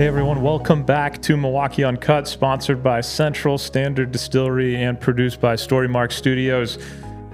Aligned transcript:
Hey 0.00 0.06
everyone, 0.06 0.40
welcome 0.40 0.82
back 0.82 1.20
to 1.20 1.36
Milwaukee 1.36 1.84
Uncut, 1.84 2.26
sponsored 2.26 2.82
by 2.82 3.02
Central 3.02 3.58
Standard 3.58 4.10
Distillery 4.12 4.82
and 4.82 4.98
produced 4.98 5.42
by 5.42 5.56
Storymark 5.56 6.10
Studios. 6.10 6.78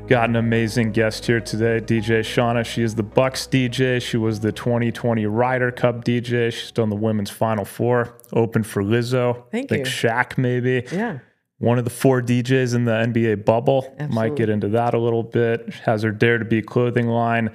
Got 0.08 0.30
an 0.30 0.34
amazing 0.34 0.90
guest 0.90 1.24
here 1.24 1.38
today, 1.38 1.78
DJ 1.78 2.22
Shawna. 2.22 2.66
She 2.66 2.82
is 2.82 2.96
the 2.96 3.04
Bucks 3.04 3.46
DJ. 3.46 4.02
She 4.02 4.16
was 4.16 4.40
the 4.40 4.50
2020 4.50 5.26
Ryder 5.26 5.70
Cup 5.70 6.04
DJ. 6.04 6.52
She's 6.52 6.72
done 6.72 6.90
the 6.90 6.96
women's 6.96 7.30
Final 7.30 7.64
Four, 7.64 8.18
open 8.32 8.64
for 8.64 8.82
Lizzo. 8.82 9.44
Thank 9.52 9.68
think 9.68 9.86
you. 9.86 9.92
Shaq 9.92 10.36
maybe. 10.36 10.82
Yeah. 10.90 11.20
One 11.58 11.78
of 11.78 11.84
the 11.84 11.90
four 11.90 12.20
DJs 12.20 12.74
in 12.74 12.84
the 12.84 12.90
NBA 12.90 13.44
bubble. 13.44 13.96
Might 14.10 14.34
get 14.34 14.48
into 14.48 14.70
that 14.70 14.92
a 14.92 14.98
little 14.98 15.22
bit. 15.22 15.72
Has 15.84 16.02
her 16.02 16.10
Dare 16.10 16.38
to 16.38 16.44
Be 16.44 16.62
clothing 16.62 17.06
line. 17.06 17.54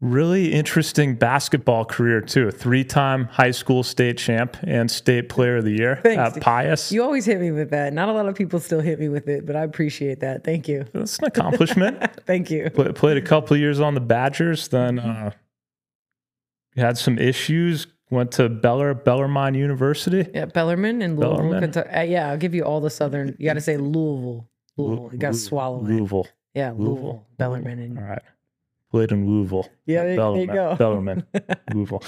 Really 0.00 0.52
interesting 0.54 1.14
basketball 1.14 1.84
career 1.84 2.22
too. 2.22 2.50
Three-time 2.50 3.26
high 3.26 3.50
school 3.50 3.82
state 3.82 4.16
champ 4.16 4.56
and 4.62 4.90
state 4.90 5.28
player 5.28 5.58
of 5.58 5.64
the 5.64 5.72
year 5.72 6.00
Thanks. 6.02 6.36
at 6.36 6.42
Pius. 6.42 6.90
You 6.90 7.02
always 7.02 7.26
hit 7.26 7.38
me 7.38 7.50
with 7.50 7.68
that. 7.70 7.92
Not 7.92 8.08
a 8.08 8.12
lot 8.12 8.26
of 8.26 8.34
people 8.34 8.60
still 8.60 8.80
hit 8.80 8.98
me 8.98 9.10
with 9.10 9.28
it, 9.28 9.44
but 9.44 9.56
I 9.56 9.62
appreciate 9.62 10.20
that. 10.20 10.42
Thank 10.42 10.68
you. 10.68 10.86
That's 10.94 11.18
an 11.18 11.26
accomplishment. 11.26 12.22
Thank 12.26 12.50
you. 12.50 12.70
Pla- 12.70 12.92
played 12.92 13.18
a 13.18 13.22
couple 13.22 13.54
of 13.54 13.60
years 13.60 13.78
on 13.78 13.92
the 13.92 14.00
Badgers, 14.00 14.68
then 14.68 14.98
uh, 14.98 15.32
had 16.76 16.96
some 16.96 17.18
issues. 17.18 17.86
Went 18.10 18.32
to 18.32 18.48
Beller 18.48 18.94
Bellarmine 18.94 19.54
University. 19.54 20.28
Yeah, 20.34 20.46
Bellarmine 20.46 21.02
and 21.02 21.16
Louisville. 21.16 21.36
Bellarmine. 21.36 21.60
Kentucky. 21.60 21.90
Uh, 21.90 22.02
yeah, 22.02 22.30
I'll 22.30 22.38
give 22.38 22.54
you 22.54 22.64
all 22.64 22.80
the 22.80 22.90
southern. 22.90 23.36
You 23.38 23.44
got 23.44 23.54
to 23.54 23.60
say 23.60 23.76
Louisville. 23.76 24.48
Louisville. 24.78 25.10
You 25.12 25.18
got 25.18 25.34
to 25.34 25.38
swallow 25.38 25.78
it. 25.78 25.84
Louisville. 25.84 26.26
Yeah, 26.54 26.70
Louisville. 26.70 26.86
Louisville. 26.86 27.26
Bellarmine. 27.36 27.78
And, 27.78 27.98
All 27.98 28.04
right. 28.04 28.22
Played 28.90 29.12
in 29.12 29.24
Louisville. 29.24 29.68
Yeah, 29.86 30.02
there- 30.02 30.16
there 30.16 30.36
you 30.36 30.46
go. 30.48 30.74
Bellarmine. 30.78 31.24
Louisville. 31.72 32.02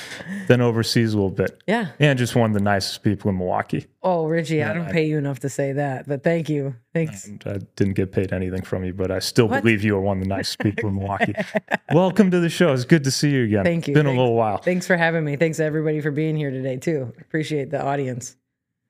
Then 0.49 0.61
overseas 0.61 1.15
a 1.15 1.17
little 1.17 1.31
bit. 1.31 1.63
yeah. 1.69 1.89
And 2.01 2.19
just 2.19 2.35
one 2.35 2.51
of 2.51 2.55
the 2.55 2.63
nicest 2.63 3.05
people 3.05 3.31
in 3.31 3.39
Milwaukee. 3.39 3.87
Oh, 4.03 4.27
Richie, 4.27 4.65
I 4.65 4.73
don't 4.73 4.89
I- 4.89 4.93
pay 4.93 5.07
you 5.07 5.17
enough 5.17 5.39
to 5.41 5.49
say 5.49 5.73
that, 5.75 6.09
but 6.09 6.25
thank 6.25 6.49
you. 6.49 6.75
Thanks. 6.93 7.31
I 7.47 7.59
didn't 7.77 7.95
get 7.95 8.11
paid 8.11 8.33
anything 8.33 8.63
from 8.63 8.83
you, 8.83 8.93
but 8.95 9.13
I 9.13 9.21
still 9.21 9.47
What? 9.47 9.63
believe 9.63 9.85
you 9.85 9.95
are 9.97 10.01
one 10.01 10.17
of 10.19 10.25
the 10.25 10.29
nicest 10.29 10.59
people 10.59 10.89
in 10.89 10.97
Milwaukee. 10.97 11.35
Welcome 11.93 12.33
to 12.33 12.41
the 12.41 12.49
show. 12.49 12.73
It's 12.73 12.85
good 12.85 13.05
to 13.05 13.13
see 13.13 13.31
you 13.31 13.45
again. 13.45 13.63
Thank 13.65 13.87
you. 13.87 13.93
It's 13.93 13.99
Been 13.99 14.07
a 14.07 14.11
little 14.11 14.35
while. 14.35 14.57
Thanks 14.59 14.87
for 14.89 14.97
having 14.97 15.25
me. 15.25 15.37
Thanks 15.37 15.61
everybody 15.61 16.01
for 16.01 16.11
being 16.11 16.35
here 16.37 16.51
today 16.51 16.79
too. 16.79 17.13
Appreciate 17.21 17.71
the 17.71 17.81
audience. 17.81 18.37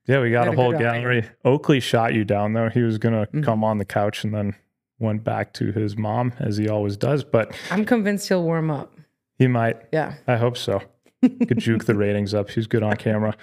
Yeah, 0.07 0.21
we 0.23 0.31
got 0.31 0.49
a 0.49 0.53
whole 0.53 0.73
gallery. 0.73 1.29
Oakley 1.45 1.79
shot 1.79 2.15
you 2.15 2.25
down 2.25 2.55
though. 2.55 2.71
He 2.71 2.81
was 2.81 2.97
gonna 2.97 3.27
Mhm. 3.27 3.45
come 3.45 3.63
on 3.63 3.77
the 3.77 3.85
couch 3.85 4.25
and 4.25 4.33
then 4.35 4.55
went 5.03 5.25
back 5.25 5.53
to 5.55 5.73
his 5.73 5.97
mom 5.97 6.33
as 6.39 6.57
he 6.57 6.69
always 6.69 6.97
does, 6.97 7.25
but 7.25 7.55
I'm 7.71 7.85
convinced 7.85 8.29
he'll 8.29 8.43
warm 8.45 8.71
up. 8.71 8.95
he 9.39 9.47
might. 9.49 9.77
Yeah. 9.93 10.15
I 10.27 10.37
hope 10.37 10.57
so. 10.57 10.81
Could 11.23 11.59
juke 11.59 11.85
the 11.85 11.95
ratings 11.95 12.33
up. 12.35 12.49
He's 12.51 12.67
good 12.67 12.83
on 12.83 12.97
camera. 12.97 13.37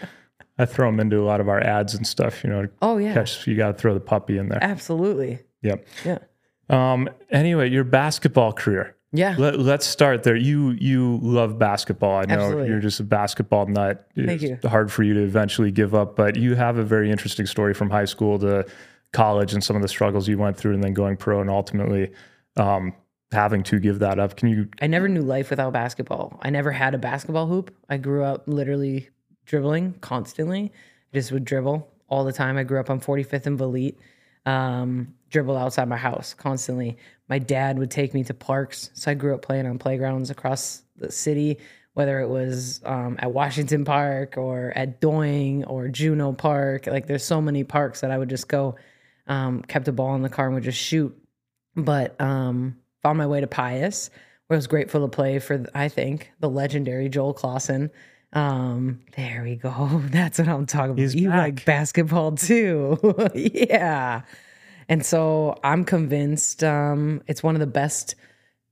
I 0.57 0.65
throw 0.65 0.89
him 0.89 0.99
into 0.99 1.17
a 1.21 1.23
lot 1.23 1.39
of 1.39 1.47
our 1.47 1.61
ads 1.61 1.93
and 1.93 2.05
stuff. 2.05 2.43
You 2.43 2.49
know, 2.49 2.67
Oh 2.81 2.97
yeah. 2.97 3.13
catch. 3.13 3.45
You 3.47 3.55
got 3.55 3.67
to 3.67 3.73
throw 3.73 3.93
the 3.93 3.99
puppy 4.01 4.37
in 4.37 4.49
there. 4.49 4.59
Absolutely. 4.63 5.39
Yep. 5.61 5.87
Yeah. 6.05 6.17
Um. 6.69 7.09
Anyway, 7.31 7.69
your 7.69 7.83
basketball 7.83 8.51
career. 8.53 8.95
Yeah. 9.11 9.35
Let, 9.39 9.57
let's 9.59 9.87
start 9.87 10.23
there. 10.23 10.35
You 10.35 10.71
you 10.71 11.19
love 11.23 11.57
basketball. 11.57 12.17
I 12.17 12.25
know 12.25 12.35
Absolutely. 12.41 12.67
you're 12.69 12.79
just 12.79 12.99
a 12.99 13.03
basketball 13.03 13.65
nut. 13.65 14.07
Thank 14.15 14.43
it's 14.43 14.63
you. 14.63 14.69
hard 14.69 14.91
for 14.91 15.03
you 15.03 15.13
to 15.15 15.21
eventually 15.23 15.71
give 15.71 15.95
up, 15.95 16.15
but 16.15 16.35
you 16.35 16.55
have 16.55 16.77
a 16.77 16.83
very 16.83 17.09
interesting 17.09 17.45
story 17.47 17.73
from 17.73 17.89
high 17.89 18.05
school 18.05 18.37
to 18.39 18.65
college 19.13 19.53
and 19.53 19.63
some 19.63 19.75
of 19.75 19.81
the 19.81 19.87
struggles 19.87 20.27
you 20.27 20.37
went 20.37 20.57
through, 20.57 20.73
and 20.73 20.83
then 20.83 20.93
going 20.93 21.17
pro 21.17 21.41
and 21.41 21.49
ultimately 21.49 22.11
um, 22.57 22.93
having 23.31 23.63
to 23.63 23.79
give 23.79 23.99
that 23.99 24.19
up. 24.19 24.35
Can 24.35 24.49
you? 24.49 24.69
I 24.81 24.87
never 24.87 25.07
knew 25.07 25.21
life 25.21 25.49
without 25.49 25.73
basketball. 25.73 26.39
I 26.41 26.49
never 26.49 26.71
had 26.71 26.93
a 26.93 26.97
basketball 26.97 27.47
hoop. 27.47 27.73
I 27.89 27.97
grew 27.97 28.23
up 28.23 28.43
literally 28.47 29.09
dribbling 29.45 29.93
constantly. 30.01 30.71
I 31.13 31.17
just 31.17 31.31
would 31.31 31.45
dribble 31.45 31.91
all 32.07 32.23
the 32.23 32.33
time. 32.33 32.57
I 32.57 32.63
grew 32.63 32.79
up 32.79 32.89
on 32.89 32.99
45th 32.99 33.45
and 33.45 33.57
Vliet, 33.57 33.97
um, 34.45 35.13
dribble 35.29 35.57
outside 35.57 35.87
my 35.87 35.97
house 35.97 36.33
constantly. 36.33 36.97
My 37.27 37.39
dad 37.39 37.77
would 37.79 37.91
take 37.91 38.13
me 38.13 38.23
to 38.25 38.33
parks. 38.33 38.89
So 38.93 39.11
I 39.11 39.13
grew 39.13 39.33
up 39.33 39.41
playing 39.41 39.67
on 39.67 39.77
playgrounds 39.77 40.29
across 40.29 40.83
the 40.97 41.11
city, 41.11 41.57
whether 41.93 42.19
it 42.19 42.27
was 42.27 42.81
um, 42.85 43.17
at 43.19 43.31
Washington 43.31 43.85
Park 43.85 44.37
or 44.37 44.73
at 44.75 45.01
Doing 45.01 45.63
or 45.65 45.87
Juneau 45.87 46.33
Park. 46.33 46.87
Like 46.87 47.07
there's 47.07 47.23
so 47.23 47.41
many 47.41 47.63
parks 47.63 48.01
that 48.01 48.11
I 48.11 48.17
would 48.17 48.29
just 48.29 48.47
go, 48.47 48.75
um, 49.29 49.61
kept 49.61 49.87
a 49.87 49.93
ball 49.93 50.15
in 50.15 50.21
the 50.21 50.29
car 50.29 50.47
and 50.47 50.55
would 50.55 50.63
just 50.65 50.77
shoot 50.77 51.15
but 51.75 52.19
um, 52.19 52.77
found 53.01 53.17
my 53.17 53.27
way 53.27 53.41
to 53.41 53.47
Pius, 53.47 54.09
where 54.47 54.55
I 54.55 54.57
was 54.57 54.67
grateful 54.67 55.01
to 55.01 55.07
play 55.07 55.39
for, 55.39 55.65
I 55.73 55.87
think, 55.87 56.31
the 56.39 56.49
legendary 56.49 57.09
Joel 57.09 57.33
Clausen. 57.33 57.91
Um, 58.33 59.01
there 59.15 59.43
we 59.43 59.55
go. 59.55 60.01
That's 60.05 60.39
what 60.39 60.47
I'm 60.47 60.65
talking 60.65 60.91
about. 60.91 60.99
He's 60.99 61.15
you 61.15 61.29
back. 61.29 61.37
like 61.37 61.65
basketball 61.65 62.33
too. 62.33 62.97
yeah. 63.33 64.21
And 64.87 65.05
so 65.05 65.59
I'm 65.63 65.83
convinced 65.85 66.63
um, 66.63 67.21
it's 67.27 67.43
one 67.43 67.55
of 67.55 67.59
the 67.59 67.67
best 67.67 68.15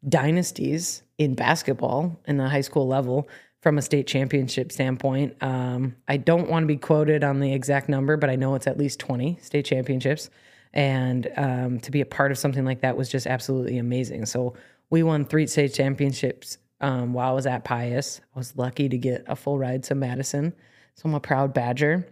dynasties 0.08 1.04
in 1.18 1.36
basketball 1.36 2.20
in 2.28 2.38
the 2.38 2.48
high 2.48 2.62
school 2.62 2.88
level 2.88 3.28
from 3.62 3.78
a 3.78 3.82
state 3.82 4.08
championship 4.08 4.72
standpoint. 4.72 5.36
Um, 5.42 5.96
I 6.08 6.18
don't 6.18 6.50
want 6.50 6.64
to 6.64 6.68
be 6.68 6.78
quoted 6.78 7.24
on 7.24 7.40
the 7.40 7.54
exact 7.54 7.90
number, 7.90 8.16
but 8.16 8.30
I 8.30 8.36
know 8.36 8.56
it's 8.56 8.68
at 8.68 8.78
least 8.78 9.00
20 9.00 9.40
state 9.42 9.66
championships. 9.66 10.30
And 10.74 11.32
um, 11.38 11.80
to 11.80 11.92
be 11.92 12.02
a 12.02 12.06
part 12.06 12.32
of 12.32 12.38
something 12.38 12.66
like 12.66 12.82
that 12.82 12.98
was 12.98 13.10
just 13.10 13.28
absolutely 13.28 13.78
amazing. 13.78 14.26
So 14.26 14.54
we 14.90 15.04
won 15.04 15.26
three 15.26 15.48
state 15.48 15.74
championships 15.74 16.58
um, 16.82 17.14
while 17.14 17.32
I 17.32 17.34
was 17.34 17.48
at 17.48 17.64
Pius. 17.64 18.22
I 18.36 18.40
was 18.40 18.56
lucky 18.56 18.90
to 18.90 18.98
get 18.98 19.24
a 19.28 19.36
full 19.36 19.58
ride 19.58 19.84
to 19.84 19.96
Madison. 19.96 20.54
So 20.96 21.04
I'm 21.06 21.16
a 21.16 21.20
proud 21.20 21.54
Badger 21.54 22.08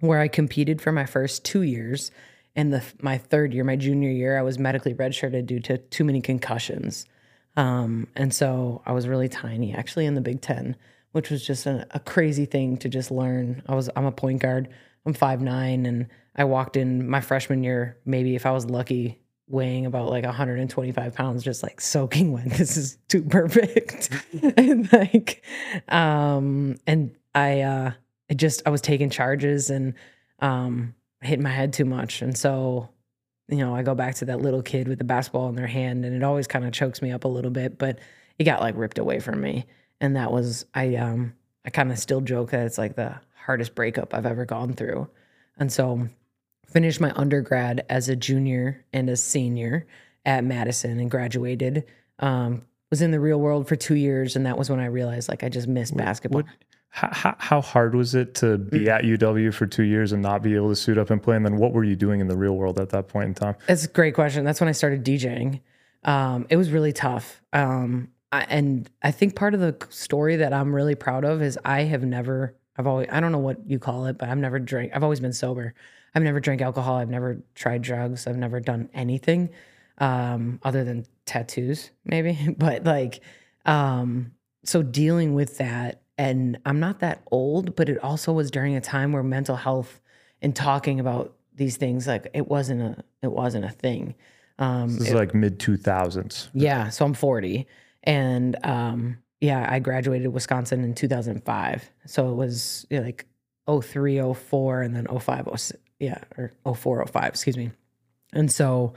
where 0.00 0.20
I 0.20 0.28
competed 0.28 0.80
for 0.80 0.92
my 0.92 1.06
first 1.06 1.44
two 1.44 1.62
years. 1.62 2.10
And 2.56 2.72
the 2.72 2.82
my 3.00 3.18
third 3.18 3.52
year, 3.52 3.64
my 3.64 3.76
junior 3.76 4.10
year, 4.10 4.38
I 4.38 4.42
was 4.42 4.58
medically 4.58 4.94
redshirted 4.94 5.46
due 5.46 5.60
to 5.60 5.78
too 5.78 6.04
many 6.04 6.20
concussions. 6.20 7.06
Um, 7.56 8.08
and 8.14 8.32
so 8.32 8.82
I 8.86 8.92
was 8.92 9.08
really 9.08 9.28
tiny, 9.28 9.74
actually 9.74 10.06
in 10.06 10.14
the 10.14 10.20
Big 10.20 10.40
Ten, 10.40 10.76
which 11.12 11.30
was 11.30 11.44
just 11.44 11.66
a, 11.66 11.86
a 11.92 12.00
crazy 12.00 12.44
thing 12.44 12.76
to 12.78 12.88
just 12.88 13.10
learn. 13.10 13.62
I 13.66 13.74
was 13.74 13.90
I'm 13.96 14.04
a 14.04 14.12
point 14.12 14.40
guard. 14.40 14.68
I'm 15.06 15.14
five 15.14 15.40
nine, 15.40 15.84
and 15.86 16.06
I 16.36 16.44
walked 16.44 16.76
in 16.76 17.08
my 17.08 17.20
freshman 17.20 17.62
year, 17.62 17.98
maybe 18.04 18.34
if 18.34 18.46
I 18.46 18.50
was 18.50 18.66
lucky, 18.66 19.20
weighing 19.46 19.86
about 19.86 20.10
like 20.10 20.24
125 20.24 21.14
pounds, 21.14 21.42
just 21.42 21.62
like 21.62 21.80
soaking 21.80 22.32
wet. 22.32 22.46
This 22.58 22.76
is 22.76 22.98
too 23.08 23.22
perfect. 23.22 24.10
and 24.56 24.92
like, 24.92 25.42
um, 25.88 26.76
and 26.86 27.14
I 27.34 27.60
uh, 27.60 27.92
I 28.30 28.34
just 28.34 28.62
I 28.66 28.70
was 28.70 28.80
taking 28.80 29.10
charges 29.10 29.70
and 29.70 29.94
um, 30.40 30.94
hitting 31.20 31.42
my 31.42 31.50
head 31.50 31.72
too 31.72 31.84
much, 31.84 32.22
and 32.22 32.36
so 32.36 32.88
you 33.48 33.58
know, 33.58 33.74
I 33.74 33.82
go 33.82 33.94
back 33.94 34.14
to 34.16 34.24
that 34.26 34.40
little 34.40 34.62
kid 34.62 34.88
with 34.88 34.98
the 34.98 35.04
basketball 35.04 35.48
in 35.48 35.54
their 35.54 35.66
hand 35.66 36.04
and 36.04 36.14
it 36.14 36.22
always 36.22 36.46
kind 36.46 36.64
of 36.64 36.72
chokes 36.72 37.02
me 37.02 37.12
up 37.12 37.24
a 37.24 37.28
little 37.28 37.50
bit, 37.50 37.78
but 37.78 37.98
it 38.38 38.44
got 38.44 38.60
like 38.60 38.76
ripped 38.76 38.98
away 38.98 39.20
from 39.20 39.40
me. 39.40 39.66
And 40.00 40.16
that 40.16 40.32
was 40.32 40.64
I 40.74 40.96
um 40.96 41.34
I 41.64 41.70
kind 41.70 41.92
of 41.92 41.98
still 41.98 42.20
joke 42.20 42.50
that 42.50 42.66
it's 42.66 42.78
like 42.78 42.96
the 42.96 43.20
hardest 43.34 43.74
breakup 43.74 44.14
I've 44.14 44.26
ever 44.26 44.44
gone 44.44 44.72
through. 44.72 45.08
And 45.58 45.70
so 45.72 46.08
finished 46.66 47.00
my 47.00 47.12
undergrad 47.14 47.84
as 47.88 48.08
a 48.08 48.16
junior 48.16 48.84
and 48.92 49.08
a 49.08 49.16
senior 49.16 49.86
at 50.24 50.44
Madison 50.44 50.98
and 51.00 51.10
graduated. 51.10 51.84
Um 52.18 52.62
was 52.90 53.02
in 53.02 53.10
the 53.10 53.18
real 53.18 53.40
world 53.40 53.66
for 53.66 53.74
2 53.74 53.96
years 53.96 54.36
and 54.36 54.46
that 54.46 54.56
was 54.56 54.70
when 54.70 54.78
I 54.78 54.86
realized 54.86 55.28
like 55.28 55.42
I 55.42 55.48
just 55.48 55.66
missed 55.66 55.96
basketball. 55.96 56.42
What, 56.42 56.50
how, 56.94 57.34
how, 57.38 57.60
hard 57.60 57.96
was 57.96 58.14
it 58.14 58.36
to 58.36 58.56
be 58.56 58.88
at 58.88 59.02
UW 59.02 59.52
for 59.52 59.66
two 59.66 59.82
years 59.82 60.12
and 60.12 60.22
not 60.22 60.42
be 60.42 60.54
able 60.54 60.68
to 60.68 60.76
suit 60.76 60.96
up 60.96 61.10
and 61.10 61.20
play? 61.20 61.34
And 61.34 61.44
then 61.44 61.56
what 61.56 61.72
were 61.72 61.82
you 61.82 61.96
doing 61.96 62.20
in 62.20 62.28
the 62.28 62.36
real 62.36 62.54
world 62.54 62.78
at 62.78 62.90
that 62.90 63.08
point 63.08 63.26
in 63.26 63.34
time? 63.34 63.56
That's 63.66 63.84
a 63.84 63.88
great 63.88 64.14
question. 64.14 64.44
That's 64.44 64.60
when 64.60 64.68
I 64.68 64.72
started 64.72 65.04
DJing. 65.04 65.60
Um, 66.04 66.46
it 66.50 66.56
was 66.56 66.70
really 66.70 66.92
tough. 66.92 67.42
Um, 67.52 68.10
I, 68.30 68.46
and 68.48 68.88
I 69.02 69.10
think 69.10 69.34
part 69.34 69.54
of 69.54 69.60
the 69.60 69.76
story 69.90 70.36
that 70.36 70.52
I'm 70.52 70.72
really 70.72 70.94
proud 70.94 71.24
of 71.24 71.42
is 71.42 71.58
I 71.64 71.82
have 71.82 72.04
never, 72.04 72.54
I've 72.76 72.86
always, 72.86 73.08
I 73.10 73.18
don't 73.18 73.32
know 73.32 73.38
what 73.38 73.68
you 73.68 73.80
call 73.80 74.06
it, 74.06 74.16
but 74.16 74.28
I've 74.28 74.38
never 74.38 74.60
drank, 74.60 74.92
I've 74.94 75.02
always 75.02 75.20
been 75.20 75.32
sober. 75.32 75.74
I've 76.14 76.22
never 76.22 76.40
drank 76.40 76.62
alcohol. 76.62 76.96
I've 76.96 77.10
never 77.10 77.42
tried 77.54 77.82
drugs. 77.82 78.26
I've 78.26 78.36
never 78.36 78.60
done 78.60 78.88
anything 78.94 79.50
um, 79.98 80.60
other 80.62 80.84
than 80.84 81.06
tattoos, 81.26 81.90
maybe. 82.04 82.54
but 82.58 82.84
like, 82.84 83.20
um, 83.64 84.32
so 84.64 84.82
dealing 84.82 85.34
with 85.34 85.58
that, 85.58 86.02
and 86.16 86.58
I'm 86.64 86.78
not 86.78 87.00
that 87.00 87.22
old, 87.30 87.74
but 87.74 87.88
it 87.88 87.98
also 87.98 88.32
was 88.32 88.50
during 88.50 88.76
a 88.76 88.80
time 88.80 89.12
where 89.12 89.22
mental 89.22 89.56
health 89.56 90.00
and 90.40 90.54
talking 90.54 91.00
about 91.00 91.34
these 91.56 91.76
things 91.76 92.06
like 92.06 92.28
it 92.34 92.48
wasn't 92.48 92.82
a 92.82 93.04
it 93.22 93.32
wasn't 93.32 93.64
a 93.64 93.70
thing. 93.70 94.14
Um, 94.58 94.96
This 94.98 95.08
is 95.08 95.14
like 95.14 95.34
mid 95.34 95.58
2000s. 95.58 96.50
yeah, 96.54 96.88
so 96.88 97.04
I'm 97.04 97.14
40, 97.14 97.66
and 98.04 98.56
um, 98.64 99.18
yeah, 99.40 99.66
I 99.68 99.80
graduated 99.80 100.32
Wisconsin 100.32 100.84
in 100.84 100.94
2005. 100.94 101.90
So 102.06 102.30
it 102.30 102.34
was 102.34 102.86
you 102.90 103.00
know, 103.00 103.04
like 103.06 103.26
03, 103.68 104.34
04, 104.34 104.82
and 104.82 104.94
then 104.94 105.06
05, 105.06 105.48
06, 105.56 105.80
yeah, 105.98 106.22
or 106.36 106.52
04, 106.74 107.06
05, 107.06 107.24
excuse 107.24 107.56
me. 107.56 107.70
And 108.32 108.50
so, 108.50 108.94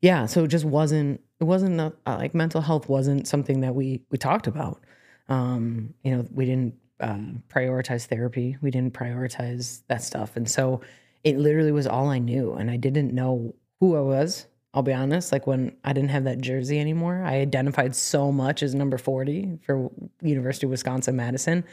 yeah, 0.00 0.26
so 0.26 0.44
it 0.44 0.48
just 0.48 0.64
wasn't 0.64 1.20
it 1.40 1.44
wasn't 1.44 1.80
a, 1.80 1.92
uh, 2.06 2.16
like 2.16 2.34
mental 2.34 2.60
health 2.60 2.88
wasn't 2.88 3.26
something 3.26 3.60
that 3.60 3.74
we 3.74 4.02
we 4.10 4.18
talked 4.18 4.46
about. 4.46 4.82
Um, 5.28 5.94
you 6.02 6.14
know, 6.14 6.26
we 6.32 6.44
didn't 6.44 6.74
um, 7.00 7.42
prioritize 7.48 8.06
therapy. 8.06 8.56
We 8.60 8.70
didn't 8.70 8.94
prioritize 8.94 9.82
that 9.88 10.02
stuff, 10.02 10.36
and 10.36 10.48
so 10.50 10.80
it 11.22 11.38
literally 11.38 11.72
was 11.72 11.86
all 11.86 12.08
I 12.08 12.18
knew, 12.18 12.52
and 12.52 12.70
I 12.70 12.76
didn't 12.76 13.12
know 13.12 13.54
who 13.80 13.96
I 13.96 14.00
was. 14.00 14.46
I'll 14.74 14.82
be 14.82 14.92
honest. 14.92 15.32
Like 15.32 15.46
when 15.46 15.76
I 15.84 15.92
didn't 15.92 16.10
have 16.10 16.24
that 16.24 16.40
jersey 16.40 16.80
anymore, 16.80 17.22
I 17.24 17.36
identified 17.36 17.94
so 17.94 18.32
much 18.32 18.62
as 18.62 18.74
number 18.74 18.98
forty 18.98 19.58
for 19.64 19.90
University 20.20 20.66
of 20.66 20.70
Wisconsin 20.70 21.16
Madison, 21.16 21.64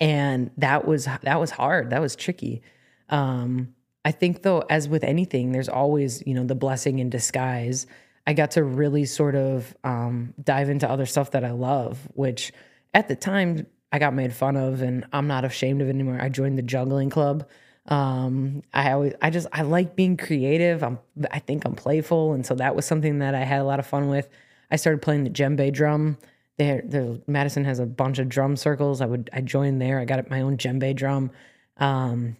and 0.00 0.50
that 0.58 0.86
was 0.86 1.06
that 1.22 1.40
was 1.40 1.50
hard. 1.50 1.90
That 1.90 2.00
was 2.00 2.14
tricky. 2.14 2.62
Um, 3.08 3.74
I 4.04 4.10
think 4.10 4.42
though, 4.42 4.64
as 4.68 4.88
with 4.88 5.04
anything, 5.04 5.52
there's 5.52 5.68
always 5.68 6.22
you 6.26 6.34
know 6.34 6.44
the 6.44 6.54
blessing 6.54 6.98
in 6.98 7.10
disguise. 7.10 7.86
I 8.26 8.34
got 8.34 8.52
to 8.52 8.62
really 8.62 9.04
sort 9.04 9.34
of 9.34 9.76
um, 9.84 10.34
dive 10.42 10.68
into 10.68 10.88
other 10.88 11.06
stuff 11.06 11.32
that 11.32 11.44
I 11.44 11.50
love, 11.50 12.08
which 12.14 12.52
at 12.94 13.08
the 13.08 13.16
time 13.16 13.66
I 13.90 13.98
got 13.98 14.14
made 14.14 14.32
fun 14.32 14.56
of, 14.56 14.80
and 14.80 15.04
I'm 15.12 15.26
not 15.26 15.44
ashamed 15.44 15.82
of 15.82 15.88
it 15.88 15.90
anymore. 15.90 16.18
I 16.20 16.28
joined 16.28 16.56
the 16.56 16.62
juggling 16.62 17.10
club. 17.10 17.48
Um, 17.86 18.62
I 18.72 18.92
always, 18.92 19.14
I 19.20 19.30
just, 19.30 19.48
I 19.52 19.62
like 19.62 19.96
being 19.96 20.16
creative. 20.16 20.84
I'm, 20.84 20.98
I 21.32 21.40
think 21.40 21.64
I'm 21.64 21.74
playful, 21.74 22.32
and 22.32 22.46
so 22.46 22.54
that 22.54 22.76
was 22.76 22.86
something 22.86 23.18
that 23.18 23.34
I 23.34 23.42
had 23.44 23.60
a 23.60 23.64
lot 23.64 23.80
of 23.80 23.86
fun 23.86 24.08
with. 24.08 24.28
I 24.70 24.76
started 24.76 25.02
playing 25.02 25.24
the 25.24 25.30
djembe 25.30 25.72
drum. 25.72 26.16
There, 26.58 26.82
Madison 27.26 27.64
has 27.64 27.80
a 27.80 27.86
bunch 27.86 28.18
of 28.18 28.28
drum 28.28 28.56
circles. 28.56 29.00
I 29.00 29.06
would, 29.06 29.30
I 29.32 29.40
joined 29.40 29.82
there. 29.82 29.98
I 29.98 30.04
got 30.04 30.30
my 30.30 30.42
own 30.42 30.56
djembe 30.56 30.94
drum. 30.94 31.32
Um, 31.78 32.36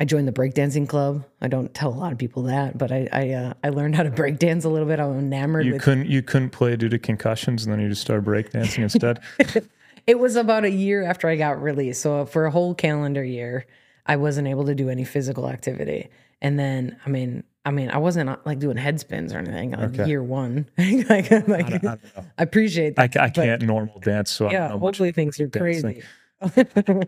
I 0.00 0.04
joined 0.04 0.28
the 0.28 0.32
breakdancing 0.32 0.88
club. 0.88 1.24
I 1.40 1.48
don't 1.48 1.74
tell 1.74 1.92
a 1.92 1.96
lot 1.96 2.12
of 2.12 2.18
people 2.18 2.44
that, 2.44 2.78
but 2.78 2.92
I 2.92 3.08
I, 3.12 3.30
uh, 3.30 3.54
I 3.64 3.68
learned 3.70 3.96
how 3.96 4.04
to 4.04 4.10
breakdance 4.10 4.64
a 4.64 4.68
little 4.68 4.86
bit. 4.86 5.00
I'm 5.00 5.18
enamored 5.18 5.66
You 5.66 5.78
couldn't 5.80 6.06
you 6.08 6.22
couldn't 6.22 6.50
play 6.50 6.76
due 6.76 6.88
to 6.88 6.98
concussions, 6.98 7.64
and 7.64 7.72
then 7.72 7.80
you 7.80 7.88
just 7.88 8.02
started 8.02 8.24
breakdancing 8.24 8.78
instead. 8.84 9.20
It 10.06 10.18
was 10.18 10.36
about 10.36 10.64
a 10.64 10.70
year 10.70 11.02
after 11.04 11.28
I 11.28 11.36
got 11.36 11.60
released. 11.62 12.00
So 12.00 12.24
for 12.24 12.46
a 12.46 12.50
whole 12.50 12.74
calendar 12.74 13.22
year, 13.22 13.66
I 14.06 14.16
wasn't 14.16 14.48
able 14.48 14.64
to 14.64 14.74
do 14.74 14.88
any 14.88 15.04
physical 15.04 15.50
activity. 15.50 16.08
And 16.40 16.58
then, 16.58 16.98
I 17.04 17.10
mean, 17.10 17.44
I 17.66 17.70
mean, 17.72 17.90
I 17.90 17.98
wasn't 17.98 18.30
uh, 18.30 18.38
like 18.46 18.58
doing 18.58 18.78
head 18.78 18.98
spins 19.00 19.34
or 19.34 19.38
anything. 19.38 19.72
Like 19.72 19.90
Okay. 19.90 20.06
year 20.08 20.22
one, 20.22 20.66
like, 20.78 21.10
like 21.10 21.30
I, 21.30 21.40
don't, 21.40 21.52
I, 21.52 21.78
don't. 21.80 22.00
I 22.38 22.42
appreciate 22.42 22.94
I, 22.98 23.06
that. 23.08 23.12
ca- 23.12 23.24
I 23.24 23.28
can't 23.28 23.60
normal 23.60 24.00
dance, 24.00 24.30
so 24.30 24.46
I 24.46 24.52
yeah, 24.52 24.58
don't 24.60 24.68
know 24.68 24.74
much. 24.76 24.80
hopefully 24.96 25.12
things 25.12 25.38
are 25.40 25.46
dancing. 25.46 25.82
crazy. 25.82 26.02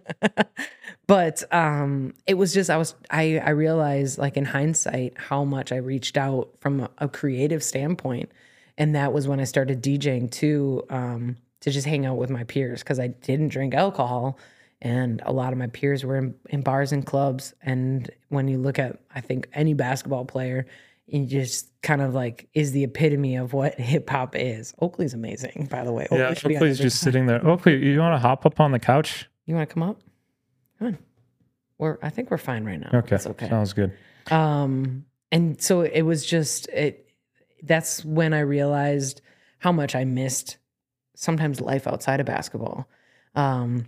but 1.10 1.42
um, 1.52 2.14
it 2.24 2.34
was 2.34 2.54
just 2.54 2.70
I 2.70 2.76
was 2.76 2.94
I 3.10 3.38
I 3.38 3.50
realized 3.50 4.16
like 4.16 4.36
in 4.36 4.44
hindsight 4.44 5.14
how 5.16 5.42
much 5.42 5.72
I 5.72 5.76
reached 5.78 6.16
out 6.16 6.50
from 6.60 6.82
a, 6.82 6.90
a 6.98 7.08
creative 7.08 7.64
standpoint, 7.64 8.30
and 8.78 8.94
that 8.94 9.12
was 9.12 9.26
when 9.26 9.40
I 9.40 9.44
started 9.44 9.82
DJing 9.82 10.30
too 10.30 10.84
um, 10.88 11.36
to 11.62 11.72
just 11.72 11.84
hang 11.84 12.06
out 12.06 12.16
with 12.16 12.30
my 12.30 12.44
peers 12.44 12.84
because 12.84 13.00
I 13.00 13.08
didn't 13.08 13.48
drink 13.48 13.74
alcohol, 13.74 14.38
and 14.80 15.20
a 15.26 15.32
lot 15.32 15.52
of 15.52 15.58
my 15.58 15.66
peers 15.66 16.04
were 16.04 16.16
in, 16.16 16.36
in 16.48 16.62
bars 16.62 16.92
and 16.92 17.04
clubs. 17.04 17.54
And 17.60 18.08
when 18.28 18.46
you 18.46 18.58
look 18.58 18.78
at 18.78 19.00
I 19.12 19.20
think 19.20 19.48
any 19.52 19.74
basketball 19.74 20.24
player. 20.26 20.66
You 21.12 21.26
just 21.26 21.68
kind 21.82 22.02
of 22.02 22.14
like 22.14 22.48
is 22.54 22.70
the 22.70 22.84
epitome 22.84 23.34
of 23.34 23.52
what 23.52 23.74
hip 23.80 24.08
hop 24.08 24.36
is. 24.36 24.74
Oakley's 24.80 25.12
amazing, 25.12 25.66
by 25.68 25.82
the 25.82 25.90
way. 25.90 26.06
Yeah, 26.12 26.28
Oakley 26.28 26.54
on 26.54 26.62
Oakley's 26.62 26.78
just 26.78 27.00
sitting 27.00 27.26
there. 27.26 27.44
Oakley, 27.44 27.84
you 27.84 27.98
want 27.98 28.14
to 28.14 28.20
hop 28.20 28.46
up 28.46 28.60
on 28.60 28.70
the 28.70 28.78
couch? 28.78 29.26
you 29.44 29.56
want 29.56 29.68
to 29.68 29.74
come 29.74 29.82
up? 29.82 30.00
Come 30.80 30.88
on. 30.88 30.98
We're 31.78 31.98
I 32.02 32.10
think 32.10 32.30
we're 32.30 32.38
fine 32.38 32.64
right 32.64 32.80
now. 32.80 32.90
Okay, 32.94 33.14
It's 33.14 33.26
okay. 33.26 33.48
sounds 33.48 33.72
good. 33.72 33.92
Um 34.30 35.04
and 35.30 35.60
so 35.62 35.82
it 35.82 36.02
was 36.02 36.26
just 36.26 36.68
it 36.70 37.06
that's 37.62 38.04
when 38.04 38.32
I 38.34 38.40
realized 38.40 39.20
how 39.58 39.70
much 39.72 39.94
I 39.94 40.04
missed 40.04 40.56
sometimes 41.14 41.60
life 41.60 41.86
outside 41.86 42.18
of 42.20 42.26
basketball. 42.26 42.88
Um 43.34 43.86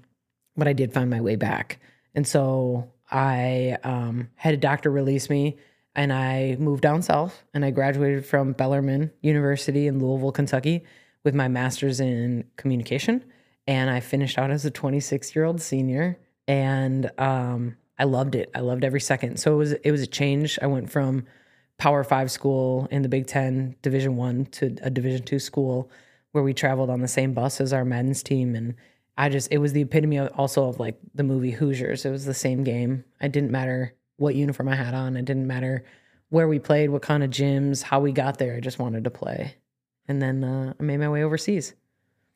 but 0.56 0.68
I 0.68 0.74
did 0.74 0.92
find 0.92 1.08
my 1.10 1.20
way 1.20 1.36
back. 1.36 1.80
And 2.14 2.26
so 2.26 2.92
I 3.10 3.78
um 3.84 4.28
had 4.36 4.54
a 4.54 4.58
doctor 4.58 4.90
release 4.90 5.28
me 5.30 5.58
and 5.94 6.12
I 6.12 6.56
moved 6.58 6.82
down 6.82 7.02
south 7.02 7.42
and 7.52 7.64
I 7.64 7.70
graduated 7.70 8.24
from 8.24 8.52
Bellarmine 8.52 9.10
University 9.20 9.86
in 9.86 9.98
Louisville, 9.98 10.32
Kentucky 10.32 10.84
with 11.24 11.34
my 11.34 11.48
master's 11.48 12.00
in 12.00 12.44
communication 12.56 13.24
and 13.66 13.90
I 13.90 14.00
finished 14.00 14.38
out 14.38 14.50
as 14.50 14.64
a 14.64 14.70
26 14.70 15.36
year 15.36 15.44
old 15.44 15.60
senior, 15.60 16.18
and 16.48 17.10
um, 17.18 17.76
I 17.98 18.04
loved 18.04 18.34
it. 18.34 18.50
I 18.54 18.60
loved 18.60 18.84
every 18.84 19.00
second. 19.00 19.38
So 19.38 19.52
it 19.54 19.56
was 19.56 19.72
it 19.72 19.90
was 19.90 20.02
a 20.02 20.06
change. 20.06 20.58
I 20.60 20.66
went 20.66 20.90
from 20.90 21.24
Power 21.78 22.04
Five 22.04 22.30
school 22.30 22.88
in 22.90 23.02
the 23.02 23.08
Big 23.08 23.26
Ten, 23.26 23.76
Division 23.82 24.16
One, 24.16 24.46
to 24.46 24.76
a 24.82 24.90
Division 24.90 25.24
Two 25.24 25.38
school 25.38 25.90
where 26.32 26.42
we 26.42 26.54
traveled 26.54 26.90
on 26.90 27.00
the 27.00 27.08
same 27.08 27.32
bus 27.34 27.60
as 27.60 27.72
our 27.72 27.84
men's 27.84 28.22
team, 28.22 28.54
and 28.54 28.74
I 29.16 29.28
just 29.28 29.52
it 29.52 29.58
was 29.58 29.72
the 29.72 29.82
epitome 29.82 30.16
of, 30.16 30.32
also 30.36 30.68
of 30.68 30.80
like 30.80 30.98
the 31.14 31.22
movie 31.22 31.52
Hoosiers. 31.52 32.04
It 32.04 32.10
was 32.10 32.24
the 32.24 32.34
same 32.34 32.64
game. 32.64 33.04
It 33.20 33.32
didn't 33.32 33.50
matter 33.50 33.94
what 34.16 34.34
uniform 34.34 34.68
I 34.68 34.76
had 34.76 34.94
on. 34.94 35.16
It 35.16 35.24
didn't 35.24 35.46
matter 35.46 35.84
where 36.30 36.48
we 36.48 36.58
played, 36.58 36.88
what 36.90 37.02
kind 37.02 37.22
of 37.22 37.30
gyms, 37.30 37.82
how 37.82 38.00
we 38.00 38.12
got 38.12 38.38
there. 38.38 38.56
I 38.56 38.60
just 38.60 38.78
wanted 38.78 39.04
to 39.04 39.10
play, 39.10 39.56
and 40.08 40.20
then 40.20 40.42
uh, 40.42 40.72
I 40.78 40.82
made 40.82 40.98
my 40.98 41.08
way 41.08 41.22
overseas. 41.22 41.74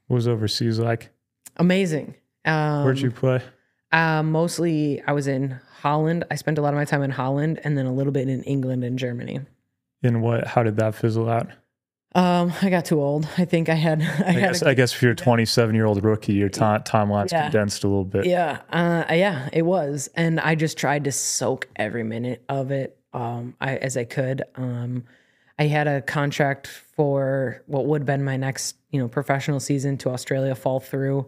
What 0.07 0.17
was 0.17 0.29
overseas 0.29 0.79
like? 0.79 1.11
Amazing. 1.57 2.15
Um, 2.45 2.85
Where'd 2.85 3.01
you 3.01 3.11
play? 3.11 3.43
Uh, 3.93 4.23
mostly, 4.23 5.03
I 5.07 5.13
was 5.13 5.27
in 5.27 5.59
Holland. 5.81 6.25
I 6.31 6.35
spent 6.35 6.59
a 6.59 6.63
lot 6.63 6.75
of 6.75 6.77
my 6.79 6.85
time 6.85 7.03
in 7.03 7.11
Holland, 7.11 7.61
and 7.65 7.77
then 7.79 7.87
a 7.87 7.93
little 7.93 8.13
bit 8.13 8.29
in 8.29 8.43
England 8.43 8.85
and 8.85 8.99
Germany. 8.99 9.41
In 10.03 10.21
what? 10.21 10.47
How 10.47 10.63
did 10.63 10.77
that 10.77 10.95
fizzle 10.95 11.29
out? 11.29 11.49
Um, 12.15 12.53
I 12.63 12.71
got 12.71 12.87
too 12.87 13.01
old. 13.01 13.29
I 13.37 13.45
think 13.45 13.69
I 13.69 13.75
had. 13.75 14.01
I, 14.03 14.05
I 14.05 14.33
had. 14.33 14.41
guess, 14.41 14.63
a, 14.63 14.69
I 14.69 14.75
guess 14.75 14.95
if 14.95 15.03
you're 15.03 15.13
a 15.13 15.17
27 15.17 15.75
year 15.75 15.85
old 15.87 16.03
rookie, 16.03 16.33
your 16.35 16.49
ti 16.49 16.61
timeline's 16.61 17.33
Yeah. 17.33 17.45
condensed 17.45 17.85
a 17.85 17.89
little 17.89 18.05
bit. 18.05 18.25
yeah, 18.27 18.61
uh, 18.71 19.05
yeah, 19.13 19.49
it 19.53 19.63
was, 19.63 20.09
and 20.15 20.41
I 20.41 20.55
just 20.55 20.79
tried 20.79 21.05
to 21.05 21.13
soak 21.13 21.69
every 21.77 22.03
minute 22.05 22.43
of 22.49 22.71
it 22.71 22.99
um, 23.13 23.55
I, 23.61 23.77
as 23.77 23.97
I 23.97 24.05
could. 24.05 24.43
Um, 24.57 25.05
I 25.59 25.65
had 25.65 25.87
a 25.87 26.03
contract 26.03 26.67
for 26.67 27.63
what 27.67 27.87
would 27.87 28.03
have 28.03 28.07
been 28.07 28.25
my 28.25 28.37
next, 28.37 28.77
you 28.91 29.01
know, 29.01 29.09
professional 29.09 29.61
season 29.61 29.97
to 29.99 30.11
Australia 30.11 30.55
fall 30.55 30.81
through. 30.81 31.27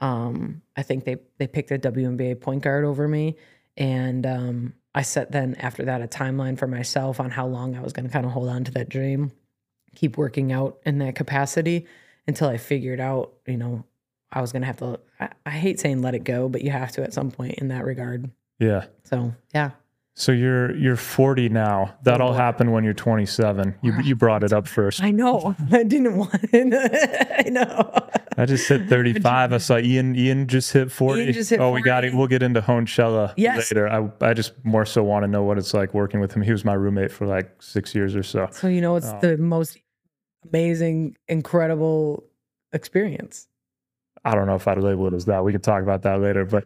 Um, 0.00 0.62
I 0.76 0.82
think 0.82 1.04
they 1.04 1.18
they 1.38 1.46
picked 1.46 1.70
a 1.70 1.78
WNBA 1.78 2.40
point 2.40 2.62
guard 2.62 2.84
over 2.84 3.06
me, 3.06 3.36
and 3.76 4.26
um, 4.26 4.74
I 4.94 5.02
set 5.02 5.30
then 5.30 5.54
after 5.56 5.84
that 5.84 6.02
a 6.02 6.06
timeline 6.06 6.58
for 6.58 6.66
myself 6.66 7.20
on 7.20 7.30
how 7.30 7.46
long 7.46 7.76
I 7.76 7.80
was 7.80 7.92
going 7.92 8.06
to 8.06 8.12
kind 8.12 8.26
of 8.26 8.32
hold 8.32 8.48
on 8.48 8.64
to 8.64 8.72
that 8.72 8.88
dream, 8.88 9.32
keep 9.94 10.16
working 10.16 10.52
out 10.52 10.78
in 10.84 10.98
that 10.98 11.14
capacity 11.14 11.86
until 12.26 12.48
I 12.48 12.56
figured 12.56 13.00
out, 13.00 13.32
you 13.46 13.56
know, 13.56 13.84
I 14.32 14.40
was 14.40 14.52
going 14.52 14.62
to 14.62 14.66
have 14.66 14.78
to. 14.78 15.00
I, 15.18 15.28
I 15.46 15.50
hate 15.50 15.80
saying 15.80 16.02
let 16.02 16.14
it 16.14 16.24
go, 16.24 16.48
but 16.48 16.62
you 16.62 16.70
have 16.70 16.92
to 16.92 17.02
at 17.02 17.12
some 17.12 17.30
point 17.30 17.54
in 17.54 17.68
that 17.68 17.84
regard. 17.84 18.30
Yeah. 18.58 18.86
So 19.04 19.34
yeah, 19.54 19.70
So 20.16 20.32
you're 20.32 20.74
you're 20.76 20.96
40 20.96 21.48
now. 21.48 21.94
That 22.02 22.20
all 22.20 22.32
happened 22.34 22.72
when 22.72 22.84
you're 22.84 22.92
27. 22.94 23.76
You 23.80 23.94
you 24.02 24.14
brought 24.16 24.42
it 24.44 24.52
up 24.52 24.66
first. 24.68 25.02
I 25.02 25.10
know. 25.12 25.54
I 25.72 25.82
didn't 25.84 26.16
want 26.16 26.34
it. 26.52 27.46
I 27.46 27.48
know. 27.48 27.90
I 28.36 28.44
just 28.44 28.68
hit 28.68 28.88
35. 28.88 29.52
I 29.52 29.58
saw 29.58 29.78
Ian. 29.78 30.14
Ian 30.16 30.46
just 30.46 30.72
hit 30.72 30.90
40. 30.92 31.22
Ian 31.22 31.32
just 31.32 31.50
hit 31.50 31.60
oh, 31.60 31.70
we 31.70 31.80
got 31.80 32.04
it. 32.04 32.12
We'll 32.12 32.26
get 32.26 32.42
into 32.42 32.60
Hoanchella 32.60 33.32
Yes. 33.36 33.70
later. 33.72 33.88
I 33.88 34.10
I 34.20 34.34
just 34.34 34.52
more 34.64 34.84
so 34.84 35.02
want 35.02 35.22
to 35.22 35.28
know 35.28 35.42
what 35.44 35.56
it's 35.58 35.72
like 35.72 35.94
working 35.94 36.20
with 36.20 36.32
him. 36.32 36.42
He 36.42 36.52
was 36.52 36.64
my 36.64 36.74
roommate 36.74 37.12
for 37.12 37.26
like 37.26 37.62
six 37.62 37.94
years 37.94 38.14
or 38.16 38.22
so. 38.22 38.48
So 38.50 38.68
you 38.68 38.80
know, 38.80 38.96
it's 38.96 39.06
Oh. 39.06 39.18
the 39.22 39.36
most 39.38 39.78
amazing, 40.44 41.16
incredible 41.28 42.24
experience. 42.72 43.46
I 44.24 44.34
don't 44.34 44.46
know 44.46 44.54
if 44.56 44.68
I'd 44.68 44.76
label 44.78 45.06
it 45.06 45.14
as 45.14 45.24
that. 45.26 45.44
We 45.44 45.52
could 45.52 45.62
talk 45.62 45.82
about 45.82 46.02
that 46.02 46.20
later, 46.20 46.44
but 46.44 46.64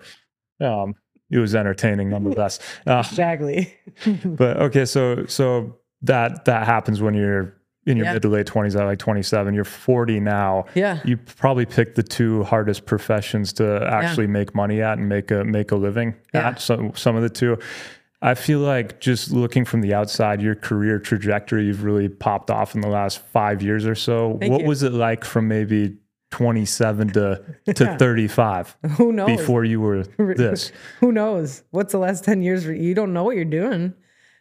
um, 0.60 0.94
it 1.30 1.38
was 1.38 1.54
entertaining 1.54 2.10
nonetheless. 2.10 2.58
Uh, 2.86 3.02
Exactly. 3.08 3.74
but 4.24 4.56
okay, 4.58 4.84
so 4.84 5.24
so 5.26 5.76
that 6.02 6.44
that 6.44 6.66
happens 6.66 7.00
when 7.00 7.14
you're 7.14 7.54
in 7.86 7.96
your 7.98 8.06
Yeah. 8.06 8.12
mid 8.14 8.22
to 8.22 8.28
late 8.28 8.46
20s, 8.46 8.78
at 8.80 8.84
like 8.86 8.98
27. 8.98 9.52
You're 9.54 9.64
40 9.64 10.18
now. 10.20 10.64
yeah. 10.74 11.00
You 11.04 11.16
probably 11.18 11.66
picked 11.66 11.96
the 11.96 12.02
two 12.02 12.42
hardest 12.44 12.86
professions 12.86 13.52
to 13.54 13.86
actually 13.90 14.26
make 14.26 14.54
money 14.54 14.80
at 14.80 14.96
and 14.98 15.08
make 15.08 15.30
a 15.30 15.44
make 15.44 15.70
a 15.70 15.76
living 15.76 16.14
Yeah. 16.32 16.48
at. 16.48 16.60
Some 16.60 16.92
some 16.94 17.14
of 17.16 17.22
the 17.22 17.28
two. 17.30 17.58
I 18.22 18.32
feel 18.34 18.60
like 18.60 19.00
just 19.00 19.32
looking 19.32 19.66
from 19.66 19.82
the 19.82 19.92
outside, 19.92 20.40
your 20.40 20.54
career 20.54 20.98
trajectory, 20.98 21.66
you've 21.66 21.84
really 21.84 22.08
popped 22.08 22.50
off 22.50 22.74
in 22.74 22.80
the 22.80 22.88
last 22.88 23.18
five 23.18 23.60
years 23.60 23.84
or 23.84 23.94
so. 23.94 24.38
Thank 24.40 24.50
what 24.50 24.62
you. 24.62 24.66
was 24.66 24.82
it 24.82 24.92
like 24.94 25.24
from 25.26 25.46
maybe 25.46 25.98
27 26.34 27.10
to 27.12 27.44
to 27.74 27.84
Yeah. 27.84 27.96
35 27.96 28.76
Who 28.96 29.12
knows? 29.12 29.36
before 29.38 29.64
you 29.64 29.80
were 29.80 30.02
this? 30.18 30.72
Who 30.98 31.12
knows? 31.12 31.62
What's 31.70 31.92
the 31.92 31.98
last 31.98 32.24
10 32.24 32.42
years? 32.42 32.66
You 32.66 32.92
don't 32.94 33.12
know 33.12 33.22
what 33.22 33.36
you're 33.36 33.44
doing. 33.44 33.94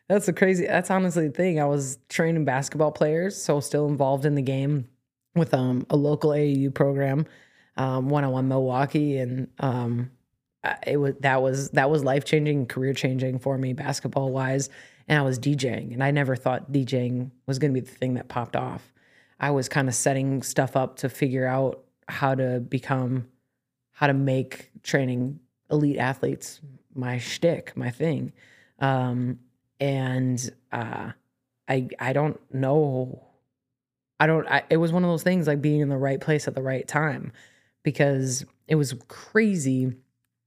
That's 0.09 0.25
the 0.25 0.33
crazy. 0.33 0.65
That's 0.65 0.89
honestly 0.89 1.27
the 1.27 1.33
thing. 1.33 1.59
I 1.61 1.65
was 1.65 1.99
training 2.09 2.45
basketball 2.45 2.91
players, 2.91 3.39
so 3.41 3.59
still 3.59 3.87
involved 3.87 4.25
in 4.25 4.33
the 4.35 4.41
game 4.41 4.87
with 5.35 5.53
um, 5.53 5.85
a 5.89 5.95
local 5.95 6.31
AAU 6.31 6.73
program, 6.73 7.25
um, 7.77 8.09
one 8.09 8.23
on 8.23 8.31
one 8.31 8.47
Milwaukee, 8.47 9.17
and 9.17 9.47
um, 9.59 10.09
it 10.85 10.97
was 10.97 11.13
that 11.21 11.41
was 11.41 11.69
that 11.71 11.89
was 11.91 12.03
life 12.03 12.25
changing, 12.25 12.65
career 12.65 12.93
changing 12.93 13.37
for 13.39 13.57
me 13.57 13.73
basketball 13.73 14.31
wise. 14.31 14.69
And 15.07 15.19
I 15.19 15.21
was 15.21 15.37
DJing, 15.39 15.93
and 15.93 16.03
I 16.03 16.11
never 16.11 16.35
thought 16.35 16.71
DJing 16.71 17.31
was 17.45 17.59
going 17.59 17.73
to 17.73 17.79
be 17.81 17.85
the 17.85 17.95
thing 17.95 18.15
that 18.15 18.27
popped 18.29 18.55
off. 18.55 18.91
I 19.39 19.51
was 19.51 19.67
kind 19.69 19.87
of 19.89 19.95
setting 19.95 20.41
stuff 20.43 20.75
up 20.75 20.97
to 20.97 21.09
figure 21.09 21.45
out 21.45 21.82
how 22.07 22.35
to 22.35 22.59
become, 22.59 23.27
how 23.91 24.07
to 24.07 24.13
make 24.13 24.71
training 24.83 25.39
elite 25.69 25.97
athletes 25.97 26.59
my 26.95 27.17
shtick, 27.17 27.75
my 27.75 27.89
thing. 27.89 28.31
Um, 28.79 29.39
and 29.79 30.51
uh, 30.71 31.11
I 31.67 31.89
I 31.99 32.13
don't 32.13 32.39
know. 32.53 33.25
I 34.19 34.27
don't. 34.27 34.47
I, 34.47 34.63
it 34.69 34.77
was 34.77 34.91
one 34.91 35.03
of 35.03 35.09
those 35.09 35.23
things 35.23 35.47
like 35.47 35.61
being 35.61 35.81
in 35.81 35.89
the 35.89 35.97
right 35.97 36.19
place 36.19 36.47
at 36.47 36.55
the 36.55 36.61
right 36.61 36.87
time, 36.87 37.31
because 37.83 38.45
it 38.67 38.75
was 38.75 38.93
crazy 39.07 39.93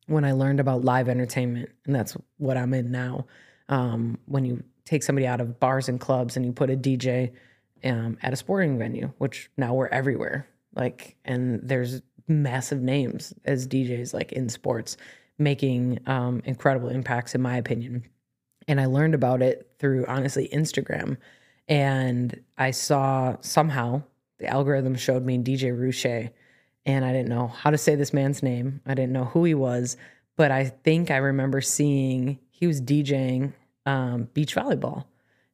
when 0.07 0.25
I 0.25 0.33
learned 0.33 0.61
about 0.61 0.85
live 0.85 1.09
entertainment, 1.09 1.71
and 1.85 1.95
that's 1.95 2.17
what 2.39 2.57
I'm 2.57 2.73
in 2.75 2.91
now. 2.91 3.27
Um, 3.69 4.19
when 4.27 4.45
you 4.45 4.63
take 4.85 5.03
somebody 5.03 5.27
out 5.27 5.41
of 5.41 5.59
bars 5.59 5.89
and 5.89 6.01
clubs 6.01 6.37
and 6.37 6.47
you 6.47 6.53
put 6.53 6.71
a 6.71 6.77
DJ 6.77 7.33
um, 7.85 8.17
at 8.23 8.33
a 8.33 8.37
sporting 8.37 8.79
venue, 8.79 9.13
which 9.19 9.51
now 9.57 9.75
we're 9.75 9.89
everywhere. 9.89 10.49
Like, 10.77 11.17
and 11.25 11.61
there's 11.63 12.03
massive 12.29 12.81
names 12.81 13.33
as 13.45 13.67
DJs 13.67 14.13
like 14.13 14.33
in 14.33 14.49
sports 14.49 14.97
making 15.39 15.99
um, 16.07 16.43
incredible 16.45 16.89
impacts, 16.89 17.35
in 17.35 17.43
my 17.43 17.57
opinion. 17.57 18.05
And 18.69 18.81
I 18.81 18.87
learned 18.87 19.15
about 19.15 19.43
it 19.43 19.71
through 19.79 20.07
honestly 20.07 20.49
Instagram. 20.53 21.17
And 21.69 22.43
I 22.57 22.71
saw 22.71 23.37
somehow 23.41 24.03
the 24.39 24.47
algorithm 24.47 24.95
showed 24.95 25.25
me 25.25 25.39
DJ 25.39 25.77
Rooch, 25.77 26.31
and 26.85 27.05
I 27.05 27.13
didn't 27.13 27.29
know 27.29 27.49
how 27.49 27.71
to 27.71 27.79
say 27.79 27.95
this 27.95 28.13
man's 28.13 28.43
name. 28.43 28.81
I 28.87 28.95
didn't 28.95 29.13
know 29.13 29.25
who 29.25 29.45
he 29.45 29.55
was, 29.55 29.97
but 30.37 30.51
I 30.51 30.67
think 30.67 31.11
I 31.11 31.17
remember 31.17 31.61
seeing 31.61 32.39
he 32.51 32.67
was 32.67 32.81
DJing 32.81 33.53
um, 33.87 34.29
beach 34.35 34.55
volleyball. 34.55 35.05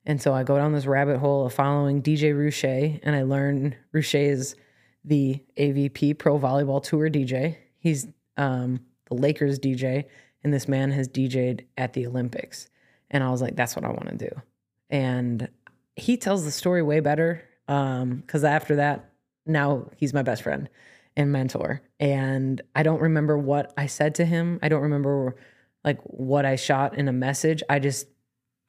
And 0.04 0.20
so 0.20 0.34
I 0.34 0.42
go 0.42 0.56
down 0.56 0.72
this 0.72 0.86
rabbit 0.86 1.18
hole 1.18 1.46
of 1.46 1.54
following 1.54 2.02
DJ 2.02 2.34
Rooch, 2.34 2.64
and 2.64 3.14
I 3.14 3.22
learn 3.22 3.76
Rooch 3.92 4.14
is 4.14 4.56
the 5.04 5.42
AVP 5.56 6.18
Pro 6.18 6.38
Volleyball 6.38 6.82
Tour 6.82 7.10
DJ. 7.10 7.56
He's 7.78 8.06
um, 8.36 8.80
the 9.08 9.14
Lakers 9.14 9.58
DJ, 9.58 10.04
and 10.44 10.52
this 10.52 10.68
man 10.68 10.90
has 10.92 11.08
DJ'd 11.08 11.64
at 11.76 11.92
the 11.92 12.06
Olympics. 12.06 12.68
And 13.10 13.22
I 13.22 13.30
was 13.30 13.42
like, 13.42 13.56
that's 13.56 13.76
what 13.76 13.84
I 13.84 13.88
want 13.88 14.08
to 14.08 14.28
do. 14.28 14.42
And 14.90 15.48
he 15.96 16.16
tells 16.16 16.44
the 16.44 16.50
story 16.50 16.82
way 16.82 17.00
better 17.00 17.42
because 17.66 18.44
um, 18.44 18.50
after 18.50 18.76
that, 18.76 19.10
now 19.46 19.90
he's 19.96 20.14
my 20.14 20.22
best 20.22 20.42
friend 20.42 20.68
and 21.16 21.32
mentor. 21.32 21.82
And 22.00 22.60
I 22.74 22.82
don't 22.82 23.00
remember 23.00 23.36
what 23.36 23.72
I 23.76 23.86
said 23.86 24.14
to 24.16 24.24
him. 24.24 24.58
I 24.62 24.68
don't 24.68 24.82
remember 24.82 25.36
like 25.84 26.00
what 26.04 26.46
I 26.46 26.56
shot 26.56 26.96
in 26.96 27.08
a 27.08 27.12
message. 27.12 27.62
I 27.68 27.78
just, 27.78 28.06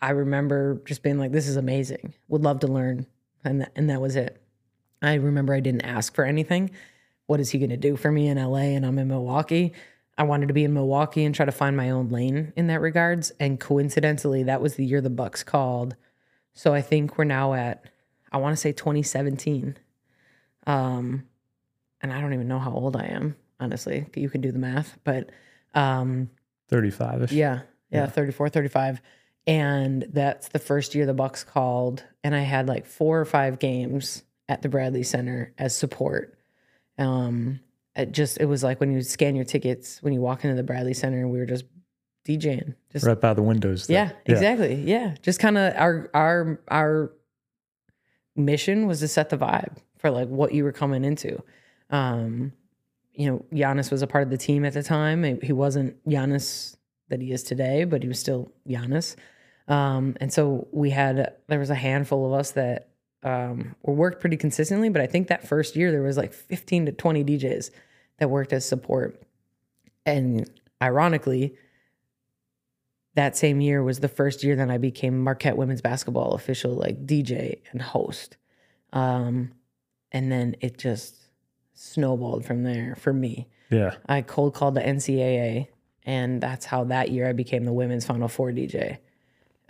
I 0.02 0.12
remember 0.12 0.82
just 0.86 1.04
being 1.04 1.20
like, 1.20 1.32
this 1.32 1.48
is 1.48 1.56
amazing. 1.56 2.14
Would 2.28 2.44
love 2.44 2.60
to 2.62 2.68
learn. 2.68 3.06
And, 3.46 3.62
th- 3.62 3.72
and 3.76 3.90
that 3.90 4.02
was 4.02 4.16
it. 4.16 4.43
I 5.04 5.16
remember 5.16 5.54
I 5.54 5.60
didn't 5.60 5.82
ask 5.82 6.16
for 6.16 6.24
anything. 6.24 6.72
What 7.28 7.40
is 7.40 7.52
he 7.52 7.60
going 7.60 7.70
to 7.70 7.78
do 7.78 7.96
for 7.96 8.12
me 8.12 8.28
in 8.28 8.38
LA 8.38 8.74
and 8.76 8.86
I'm 8.86 8.98
in 8.98 9.08
Milwaukee? 9.08 9.74
I 10.18 10.24
wanted 10.24 10.48
to 10.48 10.54
be 10.54 10.64
in 10.64 10.74
Milwaukee 10.74 11.26
and 11.26 11.34
try 11.34 11.46
to 11.46 11.52
find 11.52 11.76
my 11.76 11.90
own 11.90 12.10
lane 12.10 12.54
in 12.56 12.68
that 12.68 12.82
regards. 12.82 13.32
And 13.40 13.60
coincidentally, 13.60 14.44
that 14.44 14.62
was 14.62 14.76
the 14.76 14.86
year 14.86 15.02
the 15.02 15.10
Bucks 15.10 15.44
called. 15.44 15.96
So 16.54 16.74
I 16.74 16.82
think 16.82 17.18
we're 17.18 17.24
now 17.24 17.54
at, 17.54 17.86
I 18.32 18.38
want 18.38 18.54
to 18.54 18.62
say 18.62 18.72
2017. 18.72 19.78
Um, 20.68 21.28
and 22.02 22.14
I 22.14 22.22
don't 22.22 22.34
even 22.34 22.48
know 22.48 22.60
how 22.60 22.72
old 22.72 22.96
I 22.96 23.06
am, 23.06 23.36
honestly. 23.60 24.06
You 24.16 24.30
can 24.30 24.42
do 24.42 24.52
the 24.52 24.60
math, 24.60 24.98
but 25.04 25.32
um, 25.74 26.30
35 26.70 27.24
ish. 27.24 27.32
Yeah, 27.32 27.62
yeah, 27.90 28.02
yeah, 28.02 28.08
34, 28.08 28.50
35. 28.50 29.02
And 29.48 30.06
that's 30.10 30.50
the 30.50 30.60
first 30.60 30.96
year 30.96 31.06
the 31.06 31.14
Bucks 31.14 31.44
called. 31.44 32.04
And 32.24 32.36
I 32.36 32.42
had 32.42 32.68
like 32.68 32.86
four 32.86 33.20
or 33.20 33.26
five 33.26 33.60
games 33.60 34.24
at 34.50 34.62
the 34.62 34.70
Bradley 34.70 35.04
Center 35.04 35.54
as 35.58 35.76
support. 35.76 36.38
Um, 36.98 37.60
it 37.96 38.12
just 38.12 38.40
it 38.40 38.46
was 38.46 38.64
like 38.64 38.80
when 38.80 38.92
you 38.92 39.02
scan 39.02 39.36
your 39.36 39.46
tickets 39.46 40.02
when 40.02 40.14
you 40.14 40.22
walk 40.22 40.44
into 40.44 40.56
the 40.56 40.64
Bradley 40.64 40.94
Center, 40.94 41.28
we 41.28 41.40
were 41.40 41.46
just 41.46 41.66
DJing, 42.28 42.76
just 42.92 43.06
right 43.06 43.20
by 43.20 43.34
the 43.34 43.44
windows. 43.44 43.90
Yeah, 43.90 44.12
yeah, 44.26 44.34
exactly. 44.34 44.76
Yeah, 44.76 45.16
just 45.22 45.40
kind 45.40 45.58
of 45.58 45.74
our 45.76 46.10
our 46.14 46.60
our 46.70 47.12
mission 48.36 48.88
was 48.88 49.00
to 49.00 49.08
set 49.08 49.30
the 49.30 49.38
vibe 49.38 49.78
for 49.98 50.10
like 50.10 50.28
what 50.28 50.54
you 50.54 50.64
were 50.64 50.72
coming 50.72 51.04
into. 51.04 51.42
Um, 51.90 52.54
you 53.14 53.30
know, 53.30 53.46
Giannis 53.54 53.92
was 53.92 54.02
a 54.02 54.08
part 54.08 54.24
of 54.24 54.30
the 54.32 54.38
team 54.38 54.66
at 54.66 54.74
the 54.74 54.82
time. 54.82 55.40
He 55.42 55.54
wasn't 55.54 56.04
Giannis 56.08 56.76
that 57.10 57.22
he 57.22 57.32
is 57.32 57.44
today, 57.44 57.84
but 57.84 58.02
he 58.02 58.08
was 58.08 58.20
still 58.20 58.52
Giannis. 58.68 59.16
Um, 59.68 60.18
and 60.20 60.34
so 60.34 60.68
we 60.72 60.90
had 60.90 61.36
there 61.48 61.60
was 61.60 61.70
a 61.70 61.76
handful 61.76 62.26
of 62.26 62.34
us 62.34 62.52
that 62.52 62.90
um, 63.24 63.76
or 63.84 63.94
worked 63.96 64.20
pretty 64.22 64.38
consistently. 64.38 64.90
But 64.90 65.02
I 65.02 65.08
think 65.08 65.28
that 65.28 65.48
first 65.48 65.76
year 65.76 65.92
there 65.92 66.02
was 66.02 66.18
like 66.18 66.34
15 66.34 66.88
to 66.88 66.92
20 66.92 67.24
DJs 67.24 67.72
that 68.20 68.30
worked 68.30 68.54
as 68.54 68.66
support. 68.66 69.22
And 70.06 70.50
ironically, 70.82 71.56
that 73.16 73.38
same 73.38 73.62
year 73.62 73.84
was 73.84 74.00
the 74.00 74.08
first 74.08 74.44
year 74.44 74.56
that 74.56 74.70
I 74.70 74.78
became 74.78 75.20
Marquette 75.20 75.58
women's 75.58 75.82
basketball 75.82 76.34
official, 76.34 76.74
like 76.74 77.06
DJ 77.06 77.60
and 77.72 77.82
host. 77.82 78.38
Um, 78.92 79.52
and 80.12 80.32
then 80.32 80.56
it 80.62 80.78
just 80.78 81.16
snowballed 81.74 82.46
from 82.46 82.64
there 82.64 82.96
for 82.96 83.14
me. 83.14 83.48
Yeah. 83.70 83.96
I 84.08 84.22
cold 84.22 84.54
called 84.54 84.76
the 84.76 84.82
NCAA, 84.82 85.68
and 86.06 86.42
that's 86.42 86.66
how 86.66 86.84
that 86.86 87.12
year 87.12 87.28
I 87.28 87.34
became 87.34 87.66
the 87.66 87.74
women's 87.74 88.06
Final 88.06 88.28
Four 88.28 88.52
DJ. 88.52 88.98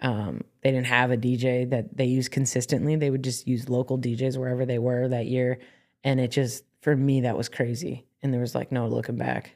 Um, 0.03 0.43
they 0.61 0.71
didn't 0.71 0.87
have 0.87 1.11
a 1.11 1.17
DJ 1.17 1.69
that 1.69 1.97
they 1.97 2.05
used 2.05 2.31
consistently. 2.31 2.95
They 2.95 3.09
would 3.09 3.23
just 3.23 3.47
use 3.47 3.69
local 3.69 3.97
DJs 3.97 4.37
wherever 4.37 4.65
they 4.65 4.77
were 4.77 5.07
that 5.07 5.25
year. 5.25 5.59
And 6.03 6.19
it 6.19 6.29
just, 6.29 6.65
for 6.81 6.95
me, 6.95 7.21
that 7.21 7.37
was 7.37 7.49
crazy. 7.49 8.05
And 8.21 8.33
there 8.33 8.41
was 8.41 8.53
like 8.53 8.71
no 8.71 8.87
looking 8.87 9.15
back. 9.15 9.55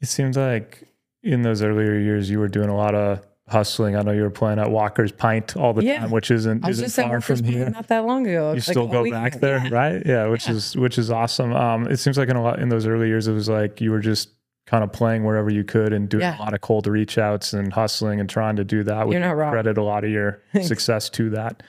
It 0.00 0.06
seems 0.06 0.36
like 0.36 0.86
in 1.22 1.42
those 1.42 1.62
earlier 1.62 1.98
years, 1.98 2.28
you 2.28 2.38
were 2.38 2.48
doing 2.48 2.68
a 2.68 2.76
lot 2.76 2.94
of 2.94 3.26
hustling. 3.48 3.96
I 3.96 4.02
know 4.02 4.12
you 4.12 4.22
were 4.22 4.30
playing 4.30 4.58
at 4.58 4.70
Walker's 4.70 5.12
Pint 5.12 5.56
all 5.56 5.72
the 5.72 5.84
yeah. 5.84 6.00
time, 6.00 6.10
which 6.10 6.30
isn't, 6.30 6.66
isn't 6.66 6.90
far 6.90 7.20
from 7.20 7.42
here. 7.42 7.70
Not 7.70 7.88
that 7.88 8.04
long 8.04 8.26
ago. 8.26 8.52
You 8.52 8.60
still 8.60 8.86
go 8.86 9.10
back 9.10 9.40
there, 9.40 9.58
yeah. 9.64 9.68
right? 9.70 10.02
Yeah, 10.04 10.26
which 10.26 10.46
yeah. 10.46 10.54
is 10.54 10.76
which 10.76 10.98
is 10.98 11.10
awesome. 11.10 11.52
Um, 11.52 11.86
it 11.86 11.98
seems 11.98 12.18
like 12.18 12.28
in 12.28 12.36
a 12.36 12.42
lot 12.42 12.58
in 12.58 12.68
those 12.68 12.86
early 12.86 13.08
years, 13.08 13.28
it 13.28 13.32
was 13.32 13.48
like 13.48 13.80
you 13.80 13.90
were 13.90 14.00
just 14.00 14.30
kind 14.66 14.82
of 14.82 14.92
playing 14.92 15.24
wherever 15.24 15.50
you 15.50 15.64
could 15.64 15.92
and 15.92 16.08
doing 16.08 16.22
yeah. 16.22 16.38
a 16.38 16.40
lot 16.40 16.54
of 16.54 16.60
cold 16.60 16.86
reach 16.86 17.18
outs 17.18 17.52
and 17.52 17.72
hustling 17.72 18.20
and 18.20 18.30
trying 18.30 18.56
to 18.56 18.64
do 18.64 18.82
that. 18.84 19.08
You're 19.08 19.20
not 19.20 19.36
wrong. 19.36 19.52
Credit 19.52 19.76
a 19.76 19.82
lot 19.82 20.04
of 20.04 20.10
your 20.10 20.42
success 20.62 21.10
to 21.10 21.30
that. 21.30 21.62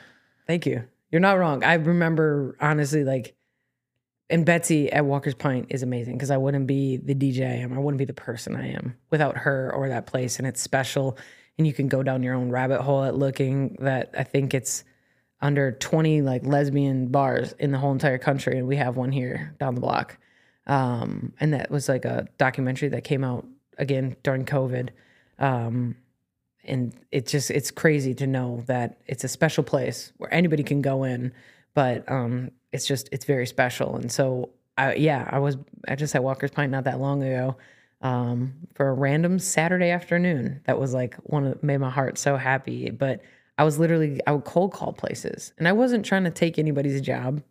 Thank 0.47 0.65
you. 0.65 0.83
You're 1.11 1.21
not 1.21 1.37
wrong. 1.37 1.63
I 1.63 1.73
remember 1.75 2.55
honestly, 2.59 3.03
like, 3.03 3.35
and 4.29 4.45
Betsy 4.45 4.91
at 4.91 5.05
Walker's 5.05 5.35
Pint 5.35 5.67
is 5.69 5.83
amazing 5.83 6.15
because 6.15 6.31
I 6.31 6.37
wouldn't 6.37 6.67
be 6.67 6.97
the 6.97 7.13
DJ 7.13 7.41
I 7.41 7.55
am. 7.55 7.73
I 7.73 7.79
wouldn't 7.79 7.99
be 7.99 8.05
the 8.05 8.13
person 8.13 8.55
I 8.55 8.71
am 8.71 8.95
without 9.11 9.37
her 9.37 9.71
or 9.73 9.87
that 9.89 10.07
place. 10.07 10.39
And 10.39 10.47
it's 10.47 10.61
special. 10.61 11.17
And 11.57 11.67
you 11.67 11.73
can 11.73 11.87
go 11.87 12.01
down 12.01 12.23
your 12.23 12.33
own 12.33 12.49
rabbit 12.49 12.81
hole 12.81 13.03
at 13.03 13.15
looking 13.15 13.77
that 13.79 14.15
I 14.17 14.23
think 14.23 14.53
it's 14.53 14.83
under 15.41 15.73
20 15.73 16.21
like 16.21 16.45
lesbian 16.45 17.09
bars 17.09 17.53
in 17.59 17.71
the 17.71 17.77
whole 17.77 17.91
entire 17.91 18.17
country. 18.17 18.57
And 18.57 18.67
we 18.67 18.77
have 18.77 18.97
one 18.97 19.11
here 19.11 19.55
down 19.59 19.75
the 19.75 19.81
block. 19.81 20.17
Um, 20.67 21.34
and 21.39 21.53
that 21.53 21.69
was 21.69 21.88
like 21.88 22.05
a 22.05 22.27
documentary 22.38 22.89
that 22.89 23.03
came 23.03 23.24
out 23.24 23.45
again 23.77 24.15
during 24.24 24.45
COVID. 24.45 24.89
Um, 25.39 25.95
and 26.63 26.93
it's 27.12 27.31
just 27.31 27.51
it's 27.51 27.72
crazy 27.72 28.13
to 28.15 28.27
know 28.27 28.63
that 28.67 29.00
it's 29.05 29.24
a 29.24 29.27
special 29.27 29.63
place 29.63 30.12
where 30.17 30.34
anybody 30.34 30.63
can 30.63 30.81
go 30.81 31.03
in, 31.03 31.31
but 31.74 32.10
um, 32.12 32.51
it's 32.72 32.88
just 32.88 33.10
it's 33.12 33.25
very 33.25 33.45
special. 33.45 33.95
And 33.95 34.12
so, 34.12 34.50
I, 34.77 34.95
yeah, 34.95 35.29
I 35.31 35.39
was 35.39 35.57
I 35.88 35.95
just 35.95 36.15
at 36.15 36.24
Walker's 36.24 36.51
Pint 36.51 36.72
not 36.72 36.86
that 36.86 37.00
long 37.00 37.22
ago 37.22 37.55
um, 38.01 38.53
for 38.74 38.89
a 38.89 38.93
random 38.93 39.38
Saturday 39.38 39.91
afternoon. 39.91 40.62
That 40.65 40.79
was 40.79 40.93
like 40.93 41.15
one 41.24 41.45
of 41.45 41.63
made 41.63 41.77
my 41.77 41.89
heart 41.89 42.17
so 42.17 42.36
happy. 42.36 42.89
But 42.89 43.22
I 43.60 43.63
was 43.63 43.77
literally 43.77 44.19
I 44.25 44.31
would 44.31 44.45
cold 44.45 44.74
call 44.74 44.93
places, 44.93 45.53
and 45.60 45.67
I 45.67 45.74
wasn't 45.74 46.05
trying 46.05 46.24
to 46.24 46.31
take 46.31 46.57
anybody's 46.57 47.00
job 47.01 47.43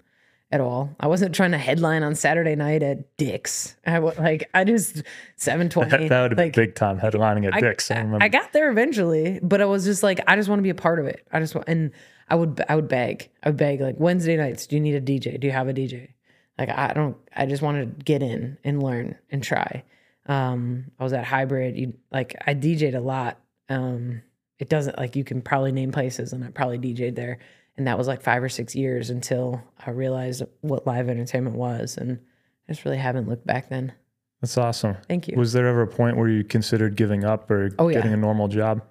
at 0.54 0.60
all. 0.60 0.94
I 1.00 1.08
wasn't 1.08 1.34
trying 1.34 1.50
to 1.50 1.58
headline 1.58 2.04
on 2.04 2.14
Saturday 2.14 2.54
night 2.54 2.84
at 2.84 3.16
Dick's. 3.16 3.74
I 3.84 3.98
was 3.98 4.16
like, 4.16 4.48
I 4.54 4.62
just 4.62 5.02
seven 5.34 5.68
twenty. 5.68 6.06
that 6.08 6.22
would 6.22 6.38
like, 6.38 6.54
be 6.54 6.66
big 6.66 6.76
time 6.76 7.00
headlining 7.00 7.44
at 7.48 7.54
I, 7.54 7.60
Dick's. 7.60 7.90
I, 7.90 8.08
I, 8.20 8.28
got 8.28 8.52
there 8.52 8.70
eventually, 8.70 9.40
but 9.42 9.60
I 9.60 9.64
was 9.64 9.84
just 9.84 10.04
like, 10.04 10.20
I 10.28 10.36
just 10.36 10.48
want 10.48 10.60
to 10.60 10.62
be 10.62 10.70
a 10.70 10.74
part 10.76 11.00
of 11.00 11.06
it. 11.06 11.26
I 11.32 11.40
just 11.40 11.56
want, 11.56 11.68
and 11.68 11.90
I 12.28 12.36
would, 12.36 12.64
I 12.68 12.76
would 12.76 12.86
beg, 12.86 13.30
I 13.42 13.48
would 13.48 13.56
beg 13.56 13.80
like 13.80 13.96
Wednesday 13.98 14.36
nights. 14.36 14.68
Do 14.68 14.76
you 14.76 14.80
need 14.80 14.94
a 14.94 15.00
DJ? 15.00 15.40
Do 15.40 15.48
you 15.48 15.52
have 15.52 15.66
a 15.66 15.74
DJ? 15.74 16.10
Like 16.56 16.68
I 16.68 16.92
don't. 16.92 17.16
I 17.34 17.46
just 17.46 17.60
want 17.60 17.78
to 17.80 18.04
get 18.04 18.22
in 18.22 18.56
and 18.62 18.80
learn 18.80 19.18
and 19.30 19.42
try. 19.42 19.82
Um, 20.26 20.92
I 21.00 21.02
was 21.02 21.12
at 21.12 21.24
Hybrid. 21.24 21.76
You 21.76 21.94
like 22.12 22.36
I 22.46 22.54
DJ'd 22.54 22.94
a 22.94 23.00
lot. 23.00 23.40
Um, 23.68 24.22
it 24.60 24.68
doesn't 24.68 24.96
like 24.98 25.16
you 25.16 25.24
can 25.24 25.42
probably 25.42 25.72
name 25.72 25.90
places, 25.90 26.32
and 26.32 26.44
I 26.44 26.50
probably 26.50 26.78
DJ'd 26.78 27.16
there 27.16 27.40
and 27.76 27.86
that 27.86 27.98
was 27.98 28.06
like 28.06 28.22
five 28.22 28.42
or 28.42 28.48
six 28.48 28.74
years 28.74 29.10
until 29.10 29.62
I 29.84 29.90
realized 29.90 30.42
what 30.60 30.86
live 30.86 31.08
entertainment 31.08 31.56
was, 31.56 31.96
and 31.96 32.18
I 32.68 32.72
just 32.72 32.84
really 32.84 32.98
haven't 32.98 33.28
looked 33.28 33.46
back 33.46 33.68
then. 33.68 33.92
That's 34.40 34.58
awesome. 34.58 34.96
Thank 35.08 35.28
you. 35.28 35.36
Was 35.36 35.52
there 35.52 35.66
ever 35.66 35.82
a 35.82 35.86
point 35.86 36.16
where 36.16 36.28
you 36.28 36.44
considered 36.44 36.96
giving 36.96 37.24
up 37.24 37.50
or 37.50 37.70
oh, 37.78 37.90
getting 37.90 38.10
yeah. 38.10 38.16
a 38.16 38.20
normal 38.20 38.48
job? 38.48 38.82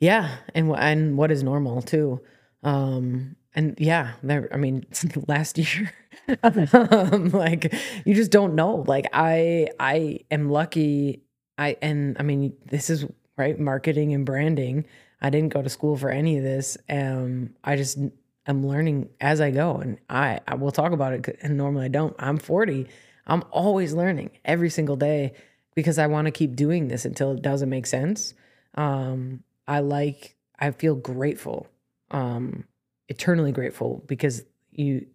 Yeah, 0.00 0.36
and 0.54 0.74
and 0.76 1.16
what 1.16 1.30
is 1.30 1.42
normal 1.42 1.82
too. 1.82 2.20
Um, 2.62 3.36
and 3.54 3.74
yeah, 3.78 4.12
there. 4.22 4.48
I 4.52 4.56
mean, 4.56 4.86
last 5.28 5.58
year, 5.58 5.92
um, 6.42 7.28
like 7.30 7.74
you 8.04 8.14
just 8.14 8.30
don't 8.30 8.54
know. 8.54 8.84
Like 8.86 9.06
I, 9.12 9.68
I 9.78 10.20
am 10.30 10.50
lucky 10.50 11.24
I 11.58 11.76
and 11.82 12.16
I 12.18 12.22
mean 12.22 12.54
this 12.66 12.90
is 12.90 13.06
right 13.36 13.58
marketing 13.58 14.12
and 14.12 14.26
branding. 14.26 14.86
I 15.20 15.30
didn't 15.30 15.52
go 15.52 15.62
to 15.62 15.68
school 15.68 15.96
for 15.96 16.10
any 16.10 16.36
of 16.36 16.44
this. 16.44 16.76
Um, 16.88 17.54
I 17.62 17.76
just 17.76 17.98
am 18.46 18.66
learning 18.66 19.10
as 19.20 19.40
I 19.40 19.50
go, 19.50 19.76
and 19.76 19.98
I 20.08 20.40
I 20.46 20.54
will 20.54 20.72
talk 20.72 20.92
about 20.92 21.12
it. 21.12 21.38
And 21.42 21.56
normally 21.56 21.86
I 21.86 21.88
don't. 21.88 22.14
I'm 22.18 22.38
40. 22.38 22.86
I'm 23.26 23.42
always 23.50 23.94
learning 23.94 24.30
every 24.44 24.70
single 24.70 24.96
day 24.96 25.32
because 25.74 25.98
I 25.98 26.06
want 26.06 26.26
to 26.26 26.30
keep 26.30 26.54
doing 26.56 26.88
this 26.88 27.04
until 27.04 27.32
it 27.32 27.42
doesn't 27.42 27.70
make 27.70 27.86
sense. 27.86 28.34
Um, 28.74 29.42
I 29.66 29.80
like. 29.80 30.36
I 30.58 30.70
feel 30.70 30.94
grateful, 30.94 31.66
um, 32.10 32.64
eternally 33.08 33.52
grateful 33.52 34.04
because 34.06 34.44
you 34.70 35.06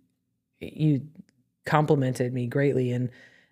you 0.60 1.08
complimented 1.66 2.34
me 2.34 2.48
greatly 2.48 2.92
and 2.92 3.10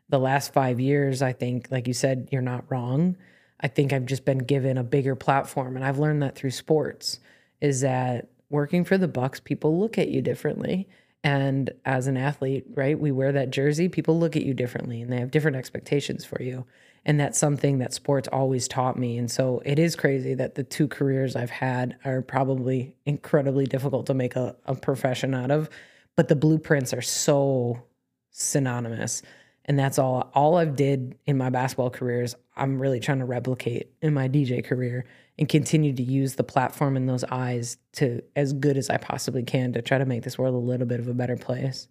the 0.10 0.20
last 0.20 0.54
five 0.54 0.80
years, 0.80 1.22
I 1.22 1.34
think, 1.34 1.68
like 1.70 1.88
you 1.88 1.94
said, 1.94 2.30
you're 2.32 2.42
not 2.42 2.66
wrong. 2.70 3.18
I 3.60 3.68
think 3.68 3.92
I've 3.92 4.06
just 4.06 4.24
been 4.26 4.40
given 4.40 4.78
a 4.78 4.84
bigger 4.84 5.16
platform, 5.16 5.76
and 5.76 5.84
I've 5.84 6.00
learned 6.00 6.24
that 6.24 6.36
through 6.36 6.52
sports. 6.52 7.20
Is 7.60 7.82
that 7.82 8.30
working 8.50 8.84
for 8.84 8.98
the 8.98 9.08
Bucks, 9.08 9.40
people 9.40 9.80
look 9.80 9.98
at 9.98 10.10
you 10.10 10.22
differently, 10.22 10.88
and 11.24 11.72
as 11.86 12.08
an 12.08 12.18
athlete, 12.18 12.66
right, 12.76 12.98
we 12.98 13.12
wear 13.12 13.32
that 13.32 13.50
jersey. 13.50 13.90
People 13.90 14.20
look 14.20 14.36
at 14.36 14.44
you 14.44 14.54
differently, 14.54 15.02
and 15.02 15.12
they 15.12 15.20
have 15.20 15.32
different 15.32 15.58
expectations 15.58 16.24
for 16.24 16.42
you, 16.42 16.66
and 17.06 17.20
that's 17.20 17.38
something 17.38 17.80
that 17.80 17.94
sports 17.94 18.28
always 18.32 18.68
taught 18.68 18.98
me. 18.98 19.18
And 19.18 19.30
so 19.30 19.62
it 19.66 19.80
is 19.80 19.96
crazy 19.96 20.34
that 20.36 20.56
the 20.56 20.64
two 20.64 20.88
careers 20.88 21.36
I've 21.36 21.50
had 21.50 21.98
are 22.06 22.22
probably 22.22 22.96
incredibly 23.06 23.66
difficult 23.66 24.06
to 24.08 24.14
make 24.14 24.36
a, 24.36 24.56
a 24.66 24.76
profession 24.76 25.34
out 25.34 25.52
of, 25.52 25.70
but 26.16 26.28
the 26.28 26.36
blueprints 26.36 26.94
are 26.94 27.02
so 27.02 27.84
synonymous 28.32 29.24
and 29.68 29.78
that's 29.78 30.00
all 30.00 30.32
all 30.34 30.56
I've 30.56 30.76
did 30.76 31.18
in 31.26 31.38
my 31.38 31.50
basketball 31.50 31.90
career 31.90 32.24
is 32.24 32.36
I'm 32.56 32.82
really 32.82 33.00
trying 33.00 33.20
to 33.20 33.26
replicate 33.26 33.92
in 34.02 34.14
my 34.14 34.30
DJ 34.30 34.64
career 34.64 35.06
and 35.40 35.48
continue 35.48 35.94
to 35.94 36.04
use 36.04 36.36
the 36.36 36.44
platform 36.44 36.98
and 36.98 37.08
those 37.08 37.24
eyes 37.26 37.78
to 37.94 38.22
as 38.36 38.54
good 38.54 38.78
as 38.78 38.90
I 38.90 38.98
possibly 38.98 39.44
can 39.44 39.74
to 39.74 39.82
try 39.82 39.98
to 39.98 40.06
make 40.06 40.24
this 40.24 40.38
world 40.38 40.56
a 40.56 40.58
little 40.58 40.88
bit 40.88 41.00
of 41.00 41.08
a 41.08 41.14
better 41.14 41.38
place. 41.38 41.88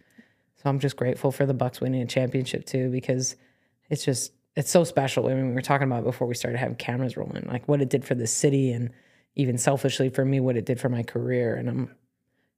So 0.56 0.68
I'm 0.68 0.80
just 0.80 0.96
grateful 0.96 1.30
for 1.30 1.46
the 1.46 1.54
Bucks 1.54 1.80
winning 1.80 2.02
a 2.02 2.06
championship 2.06 2.66
too 2.66 2.90
because 2.90 3.36
it's 3.88 4.04
just 4.04 4.32
it's 4.56 4.70
so 4.70 4.84
special. 4.84 5.28
I 5.28 5.34
mean, 5.34 5.48
we 5.48 5.54
were 5.54 5.60
talking 5.60 5.86
about 5.86 6.02
before 6.02 6.26
we 6.26 6.34
started 6.34 6.58
having 6.58 6.76
cameras 6.76 7.16
rolling, 7.16 7.46
like 7.46 7.68
what 7.68 7.82
it 7.82 7.90
did 7.90 8.04
for 8.04 8.14
the 8.14 8.26
city 8.26 8.72
and 8.72 8.90
even 9.34 9.58
selfishly 9.58 10.08
for 10.08 10.24
me, 10.24 10.40
what 10.40 10.56
it 10.56 10.64
did 10.64 10.80
for 10.80 10.88
my 10.88 11.02
career. 11.02 11.54
And 11.54 11.68
I'm 11.68 11.90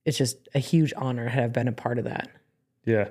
it's 0.04 0.16
just 0.16 0.49
a 0.54 0.59
huge 0.59 0.95
honor 0.97 1.25
to 1.25 1.30
have 1.30 1.52
been 1.52 1.68
a 1.68 1.73
part 1.73 1.99
of 1.99 2.04
that. 2.04 2.30
Yeah. 2.87 3.09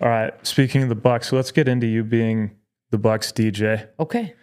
All 0.00 0.08
right. 0.08 0.34
Speaking 0.44 0.82
of 0.82 0.88
the 0.88 0.96
Bucks, 0.96 1.30
let's 1.30 1.52
get 1.52 1.68
into 1.68 1.86
you 1.86 2.02
being 2.02 2.56
the 2.90 2.98
Bucks 2.98 3.30
DJ. 3.30 3.88
Okay. 4.00 4.34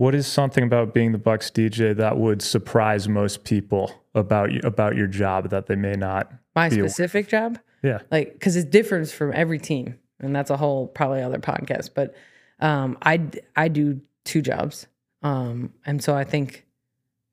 What 0.00 0.14
is 0.14 0.26
something 0.26 0.64
about 0.64 0.94
being 0.94 1.12
the 1.12 1.18
Bucks 1.18 1.50
DJ 1.50 1.94
that 1.94 2.16
would 2.16 2.40
surprise 2.40 3.06
most 3.06 3.44
people 3.44 3.92
about 4.14 4.50
you, 4.50 4.58
about 4.64 4.96
your 4.96 5.06
job 5.06 5.50
that 5.50 5.66
they 5.66 5.76
may 5.76 5.92
not? 5.92 6.32
My 6.56 6.70
specific 6.70 7.28
job, 7.28 7.58
Yeah. 7.82 7.98
like, 8.10 8.32
because 8.32 8.56
it 8.56 8.70
differs 8.70 9.12
from 9.12 9.30
every 9.34 9.58
team, 9.58 9.98
and 10.18 10.34
that's 10.34 10.48
a 10.48 10.56
whole 10.56 10.86
probably 10.86 11.20
other 11.20 11.36
podcast. 11.36 11.90
But 11.94 12.14
um, 12.60 12.96
I 13.02 13.20
I 13.54 13.68
do 13.68 14.00
two 14.24 14.40
jobs, 14.40 14.86
um, 15.22 15.74
and 15.84 16.02
so 16.02 16.14
I 16.16 16.24
think 16.24 16.64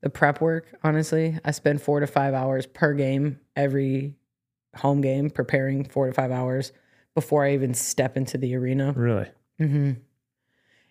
the 0.01 0.09
prep 0.09 0.41
work. 0.41 0.67
Honestly, 0.83 1.39
I 1.45 1.51
spend 1.51 1.81
four 1.81 2.01
to 2.01 2.07
five 2.07 2.33
hours 2.33 2.65
per 2.65 2.93
game 2.93 3.39
every 3.55 4.13
home 4.75 4.99
game 4.99 5.29
preparing 5.29 5.85
four 5.85 6.07
to 6.07 6.11
five 6.13 6.31
hours 6.31 6.73
before 7.15 7.45
I 7.45 7.53
even 7.53 7.73
step 7.73 8.17
into 8.17 8.37
the 8.37 8.55
arena. 8.57 8.91
Really? 8.93 9.29
hmm 9.57 9.91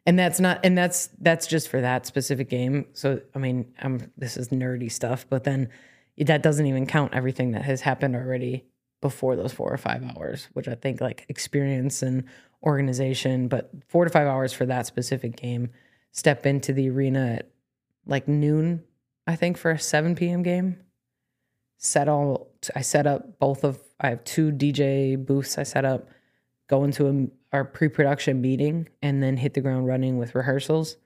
And 0.06 0.16
that's 0.16 0.38
not, 0.38 0.60
and 0.64 0.78
that's 0.78 1.08
that's 1.20 1.48
just 1.48 1.68
for 1.68 1.80
that 1.80 2.06
specific 2.06 2.48
game. 2.48 2.86
So 2.92 3.20
I 3.34 3.38
mean, 3.38 3.74
um, 3.82 4.00
this 4.16 4.36
is 4.36 4.48
nerdy 4.48 4.90
stuff, 4.90 5.26
but 5.28 5.42
then 5.42 5.68
that 6.18 6.42
doesn't 6.42 6.64
even 6.64 6.86
count 6.86 7.12
everything 7.12 7.50
that 7.52 7.62
has 7.62 7.80
happened 7.80 8.14
already 8.14 8.64
before 9.00 9.36
those 9.36 9.52
four 9.52 9.72
or 9.72 9.76
five 9.76 10.02
hours, 10.02 10.48
which 10.52 10.68
I 10.68 10.74
think 10.74 11.00
like 11.00 11.26
experience 11.28 12.02
and 12.02 12.24
organization. 12.62 13.48
But 13.48 13.70
four 13.88 14.04
to 14.04 14.10
five 14.10 14.26
hours 14.26 14.52
for 14.52 14.64
that 14.66 14.86
specific 14.86 15.36
game. 15.36 15.70
Step 16.12 16.46
into 16.46 16.72
the 16.72 16.88
arena 16.88 17.34
at 17.38 17.50
like 18.06 18.28
noon, 18.28 18.84
I 19.26 19.36
think, 19.36 19.58
for 19.58 19.72
a 19.72 19.78
seven 19.78 20.14
p.m. 20.14 20.42
game. 20.42 20.78
Set 21.78 22.08
all. 22.08 22.52
I 22.74 22.80
set 22.80 23.06
up 23.06 23.38
both 23.38 23.64
of. 23.64 23.78
I 24.00 24.10
have 24.10 24.24
two 24.24 24.52
DJ 24.52 25.16
booths. 25.16 25.58
I 25.58 25.64
set 25.64 25.84
up 25.84 26.08
go 26.68 26.84
into 26.84 27.06
a, 27.08 27.56
our 27.56 27.64
pre-production 27.64 28.40
meeting 28.40 28.88
and 29.02 29.22
then 29.22 29.36
hit 29.36 29.54
the 29.54 29.60
ground 29.60 29.86
running 29.86 30.18
with 30.18 30.34
rehearsals. 30.34 30.96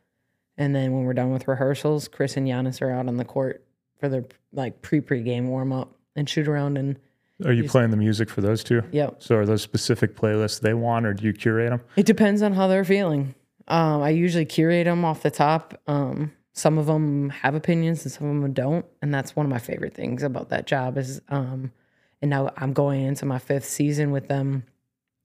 And 0.57 0.75
then 0.75 0.93
when 0.93 1.05
we're 1.05 1.15
done 1.15 1.33
with 1.33 1.49
rehearsals, 1.49 2.09
Khris 2.09 2.37
and 2.37 2.47
Giannis 2.47 2.83
are 2.83 2.91
out 2.91 3.09
on 3.09 3.17
the 3.17 3.25
court 3.25 3.65
for 3.99 4.09
their 4.09 4.25
like 4.53 4.83
pre-pre 4.83 5.23
game 5.23 5.49
warm 5.49 5.73
up 5.73 5.95
and 6.17 6.29
shoot 6.29 6.49
around 6.49 6.77
and 6.77 6.99
Are 7.45 7.53
you 7.53 7.65
playing 7.65 7.91
the 7.91 7.97
music 7.97 8.29
for 8.29 8.41
those 8.41 8.63
two? 8.65 8.83
yep. 8.93 9.23
So 9.23 9.37
are 9.37 9.47
those 9.47 9.63
specific 9.63 10.17
playlists 10.17 10.61
they 10.61 10.75
want, 10.75 11.07
or 11.07 11.15
do 11.15 11.25
you 11.25 11.33
curate 11.33 11.71
them? 11.71 11.81
It 11.97 12.07
depends 12.07 12.43
on 12.43 12.53
how 12.53 12.67
they're 12.67 12.85
feeling. 12.85 13.35
Um, 13.69 14.03
I 14.03 14.11
usually 14.11 14.45
curate 14.45 14.87
them 14.87 15.05
off 15.05 15.23
the 15.23 15.31
top. 15.31 15.81
Um, 15.87 16.33
some 16.53 16.77
of 16.77 16.87
them 16.87 17.31
have 17.31 17.55
opinions 17.55 18.05
and 18.05 18.13
some 18.13 18.27
of 18.27 18.43
them 18.43 18.53
don't, 18.53 18.85
and 19.01 19.15
that's 19.15 19.37
one 19.37 19.47
of 19.47 19.51
my 19.51 19.59
favorite 19.61 19.95
things 19.95 20.23
about 20.23 20.49
that 20.49 20.67
job. 20.67 20.99
Is 20.99 21.23
um, 21.29 21.73
and 22.21 22.31
now 22.31 22.53
I'm 22.57 22.73
going 22.73 23.03
into 23.03 23.25
my 23.25 23.39
fifth 23.39 23.65
season 23.67 24.11
with 24.11 24.29
them, 24.29 24.65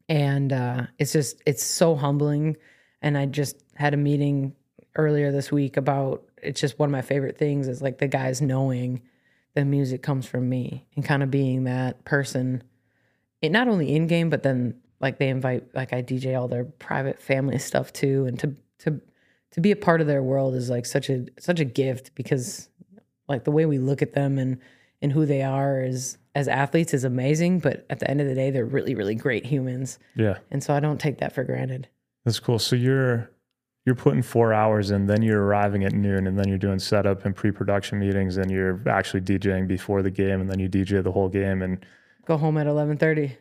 and 0.10 0.54
uh, 0.54 0.88
it's 0.98 1.14
just 1.14 1.42
it's 1.46 1.64
so 1.64 1.96
humbling. 1.96 2.58
And 3.02 3.18
I 3.18 3.26
just 3.26 3.64
had 3.76 3.94
a 3.94 3.98
meeting 3.98 4.56
earlier 4.96 5.32
this 5.32 5.52
week 5.52 5.78
about 5.78 6.24
it's 6.42 6.62
just 6.62 6.80
one 6.80 6.90
of 6.90 6.92
my 6.92 7.02
favorite 7.02 7.38
things 7.38 7.68
is 7.68 7.82
like 7.82 7.98
the 7.98 8.08
guys 8.08 8.42
knowing 8.42 9.02
the 9.54 9.66
music 9.66 10.02
comes 10.02 10.26
from 10.26 10.48
me 10.50 10.86
and 10.96 11.04
kind 11.04 11.24
of 11.24 11.32
being 11.32 11.64
that 11.64 12.04
person 12.06 12.64
it 13.42 13.52
not 13.52 13.68
only 13.68 13.96
in 13.96 14.08
game, 14.08 14.30
but 14.30 14.44
then 14.44 14.76
like 15.00 15.20
they 15.20 15.30
invite 15.30 15.74
like 15.76 15.94
I 15.94 16.02
DJ 16.02 16.40
all 16.40 16.48
their 16.48 16.66
private 16.66 17.22
family 17.22 17.60
stuff 17.60 17.94
too, 17.94 18.26
and 18.26 18.40
to 18.40 18.56
to 18.80 19.02
to 19.52 19.62
be 19.62 19.72
a 19.72 19.76
part 19.76 20.02
of 20.02 20.08
their 20.08 20.24
world 20.24 20.56
is 20.56 20.70
like 20.70 20.86
such 20.86 21.10
a 21.10 21.26
such 21.40 21.60
a 21.60 21.66
gift 21.66 22.16
because 22.16 22.70
like 23.28 23.44
the 23.44 23.52
way 23.52 23.66
we 23.66 23.78
look 23.78 24.02
at 24.02 24.14
them 24.14 24.38
and 24.38 24.60
and 25.06 25.14
who 25.14 25.26
they 25.26 25.42
are 25.44 25.82
is 25.82 26.18
as 26.34 26.48
athletes 26.50 26.94
is 26.94 27.04
amazing, 27.06 27.60
but 27.60 27.86
at 27.90 28.00
the 28.00 28.10
end 28.12 28.20
of 28.20 28.28
the 28.28 28.36
day, 28.36 28.50
they're 28.52 28.66
really 28.66 28.96
really 28.96 29.16
great 29.16 29.46
humans, 29.46 30.00
Yeah, 30.16 30.40
and 30.52 30.62
so 30.64 30.74
I 30.74 30.80
don't 30.82 31.00
take 31.00 31.20
that 31.20 31.32
for 31.32 31.44
granted. 31.46 31.88
that's 32.26 32.40
cool. 32.40 32.60
So 32.60 32.76
you're 32.76 33.30
you're 33.86 33.96
putting 33.96 34.24
four 34.24 34.52
hours 34.52 34.90
in, 34.90 35.06
then 35.06 35.22
you're 35.22 35.44
arriving 35.44 35.86
at 35.86 35.94
noon, 35.94 36.26
and 36.28 36.38
then 36.40 36.48
you're 36.50 36.58
doing 36.58 36.80
setup 36.80 37.24
and 37.24 37.36
pre-production 37.36 38.00
meetings, 38.00 38.36
and 38.38 38.50
you're 38.50 38.82
actually 38.90 39.22
DJing 39.22 39.68
before 39.68 40.02
the 40.02 40.10
game, 40.10 40.42
and 40.42 40.50
then 40.50 40.58
you 40.60 40.68
DJ 40.68 41.04
the 41.04 41.12
whole 41.12 41.30
game, 41.30 41.62
and 41.62 41.86
Go 42.26 42.36
home 42.38 42.58
at 42.58 42.66
eleven 42.68 42.98
thirty. 42.98 43.38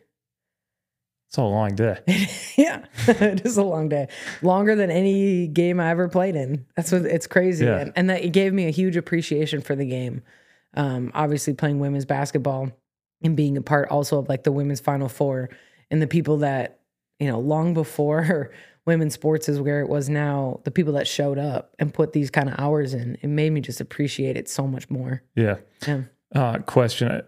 it's 1.27 1.37
a 1.37 1.41
long 1.43 1.73
day. 1.75 1.97
yeah, 2.57 2.85
it 3.07 3.43
is 3.43 3.57
a 3.57 3.63
long 3.63 3.89
day, 3.89 4.07
longer 4.43 4.75
than 4.75 4.91
any 4.91 5.47
game 5.47 5.79
I 5.79 5.89
ever 5.89 6.07
played 6.07 6.35
in. 6.35 6.65
That's 6.75 6.91
what 6.91 7.01
it's 7.05 7.27
crazy, 7.27 7.65
Yeah. 7.65 7.79
and, 7.79 7.91
and 7.95 8.09
that 8.11 8.23
it 8.23 8.29
gave 8.29 8.53
me 8.53 8.67
a 8.67 8.71
huge 8.71 8.95
appreciation 8.95 9.59
for 9.61 9.75
the 9.75 9.85
game. 9.87 10.21
Um, 10.75 11.11
obviously, 11.13 11.53
playing 11.53 11.79
women's 11.79 12.05
basketball 12.05 12.69
and 13.23 13.35
being 13.35 13.57
a 13.57 13.61
part 13.61 13.89
also 13.89 14.19
of 14.19 14.29
like 14.29 14.43
the 14.43 14.51
women's 14.51 14.79
Final 14.81 15.07
Four 15.09 15.49
and 15.89 16.01
the 16.01 16.07
people 16.07 16.37
that 16.37 16.79
you 17.19 17.27
know 17.27 17.39
long 17.39 17.73
before 17.73 18.51
women's 18.85 19.13
sports 19.13 19.47
is 19.49 19.59
where 19.59 19.81
it 19.81 19.89
was 19.89 20.09
now. 20.09 20.59
The 20.63 20.71
people 20.71 20.93
that 20.93 21.07
showed 21.07 21.37
up 21.39 21.73
and 21.79 21.93
put 21.93 22.13
these 22.13 22.29
kind 22.29 22.49
of 22.49 22.55
hours 22.59 22.93
in, 22.93 23.17
it 23.21 23.27
made 23.27 23.51
me 23.51 23.61
just 23.61 23.81
appreciate 23.81 24.37
it 24.37 24.49
so 24.49 24.67
much 24.67 24.89
more. 24.89 25.23
Yeah. 25.35 25.55
Yeah. 25.87 26.01
Uh, 26.33 26.57
question: 26.59 27.21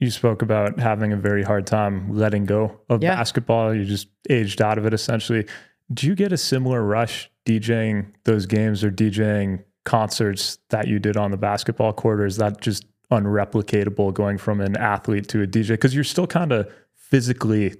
You 0.00 0.10
spoke 0.10 0.42
about 0.42 0.78
having 0.78 1.12
a 1.12 1.16
very 1.16 1.42
hard 1.42 1.66
time 1.66 2.14
letting 2.14 2.44
go 2.44 2.80
of 2.90 3.02
Yeah. 3.02 3.14
basketball. 3.16 3.74
You 3.74 3.84
just 3.84 4.08
aged 4.28 4.60
out 4.60 4.76
of 4.78 4.84
it 4.86 4.92
essentially. 4.92 5.46
Do 5.92 6.06
you 6.06 6.14
get 6.14 6.32
a 6.32 6.36
similar 6.38 6.82
rush 6.82 7.30
DJing 7.46 8.12
those 8.24 8.46
games 8.46 8.82
or 8.82 8.90
DJing 8.90 9.64
concerts 9.84 10.58
that 10.70 10.88
you 10.88 10.98
did 10.98 11.16
on 11.16 11.30
the 11.30 11.36
basketball 11.36 11.92
court, 11.92 12.20
or 12.20 12.26
is 12.26 12.36
that 12.38 12.60
just 12.60 12.84
unreplicatable 13.10 14.12
going 14.12 14.38
from 14.38 14.60
an 14.60 14.76
athlete 14.76 15.28
to 15.28 15.42
a 15.42 15.46
DJ? 15.46 15.68
Because 15.70 15.94
you're 15.94 16.04
still 16.04 16.26
kind 16.26 16.52
of 16.52 16.72
physically 16.94 17.74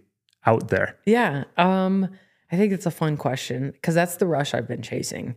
out 0.47 0.69
there. 0.69 0.99
Yeah. 1.07 1.45
Um, 1.57 2.09
I 2.53 2.57
think 2.57 2.73
it's 2.73 2.87
a 2.87 2.91
fun 2.91 3.17
question 3.17 3.71
because 3.73 3.95
that's 3.95 4.17
the 4.17 4.27
rush 4.27 4.55
I've 4.55 4.69
been 4.69 4.83
chasing. 4.83 5.37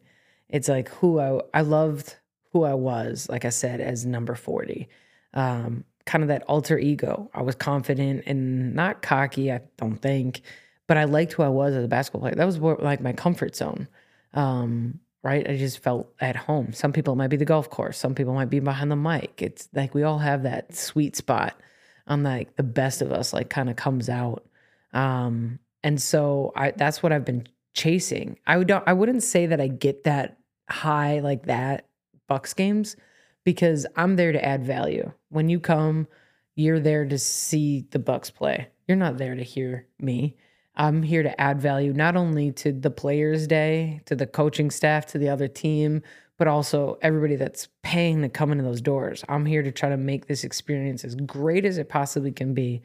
It's 0.50 0.68
like 0.68 0.90
who 0.90 1.20
I 1.20 1.42
I 1.54 1.62
loved 1.62 2.16
who 2.54 2.64
I 2.64 2.74
was, 2.74 3.28
like 3.30 3.46
I 3.46 3.50
said, 3.50 3.82
as 3.82 4.06
number 4.06 4.36
40. 4.36 4.88
Um, 5.34 5.84
kind 6.06 6.24
of 6.24 6.30
that 6.30 6.44
alter 6.44 6.78
ego. 6.78 7.30
I 7.34 7.42
was 7.42 7.56
confident 7.56 8.24
and 8.26 8.74
not 8.74 9.02
cocky, 9.02 9.52
I 9.52 9.62
don't 9.78 9.98
think, 9.98 10.42
but 10.88 10.98
I 10.98 11.04
liked 11.04 11.34
who 11.34 11.44
I 11.44 11.50
was 11.50 11.76
as 11.76 11.84
a 11.84 11.88
basketball 11.88 12.22
player. 12.22 12.36
That 12.36 12.46
was 12.46 12.60
like 12.60 13.02
my 13.02 13.14
comfort 13.14 13.56
zone. 13.56 13.88
Um, 14.34 15.00
right? 15.24 15.50
I 15.50 15.58
just 15.58 15.80
felt 15.80 16.14
at 16.20 16.36
home. 16.36 16.74
Some 16.74 16.94
people 16.94 17.16
might 17.16 17.30
be 17.30 17.38
the 17.38 17.46
golf 17.46 17.70
course, 17.70 17.98
some 17.98 18.16
people 18.16 18.34
might 18.34 18.50
be 18.50 18.60
behind 18.60 18.92
the 18.92 18.96
mic. 18.96 19.42
It's 19.42 19.70
like 19.74 19.94
we 19.94 20.04
all 20.04 20.20
have 20.20 20.44
that 20.44 20.76
sweet 20.76 21.16
spot 21.16 21.60
on 22.08 22.24
like 22.24 22.56
the 22.56 22.64
best 22.64 23.02
of 23.02 23.12
us 23.12 23.34
like 23.34 23.50
kind 23.50 23.70
of 23.70 23.76
comes 23.76 24.10
out. 24.10 24.46
Um, 24.94 25.60
and 25.84 26.02
so 26.02 26.54
I 26.56 26.72
that's 26.72 27.04
what 27.04 27.12
I've 27.12 27.26
been 27.26 27.48
chasing. 27.74 28.40
I 28.48 28.58
would 28.58 28.72
I 28.72 28.94
wouldn't 28.94 29.24
say 29.24 29.46
that 29.48 29.62
I 29.62 29.68
get 29.68 30.04
that 30.06 30.38
high 30.70 31.20
like 31.20 31.46
that 31.46 31.88
Bucks 32.28 32.54
games 32.54 32.96
because 33.44 33.86
I'm 33.96 34.16
there 34.16 34.32
to 34.32 34.44
add 34.44 34.66
value. 34.66 35.12
When 35.30 35.50
you 35.50 35.60
come, 35.60 36.08
you're 36.56 36.80
there 36.80 37.06
to 37.06 37.18
see 37.18 37.86
the 37.92 38.00
Bucks 38.00 38.30
play. 38.30 38.68
You're 38.88 38.98
not 38.98 39.18
there 39.18 39.36
to 39.36 39.44
hear 39.44 39.88
me. 40.00 40.36
I'm 40.78 41.02
here 41.02 41.24
to 41.24 41.42
add 41.42 41.60
value 41.60 41.92
not 41.92 42.16
only 42.16 42.52
to 42.54 42.72
the 42.72 42.92
players' 42.92 43.48
day, 43.48 44.02
to 44.06 44.16
the 44.16 44.28
coaching 44.28 44.70
staff, 44.70 45.08
to 45.08 45.18
the 45.18 45.28
other 45.28 45.48
team, 45.48 46.04
but 46.38 46.48
also 46.48 47.00
everybody 47.02 47.36
that's 47.36 47.68
paying 47.82 48.22
to 48.22 48.30
come 48.30 48.52
into 48.52 48.64
those 48.64 48.80
doors. 48.80 49.24
I'm 49.28 49.46
here 49.46 49.64
to 49.64 49.72
try 49.72 49.90
to 49.90 49.98
make 49.98 50.28
this 50.28 50.44
experience 50.44 51.04
as 51.04 51.16
great 51.16 51.66
as 51.66 51.80
it 51.80 51.90
possibly 51.90 52.32
can 52.32 52.54
be 52.54 52.84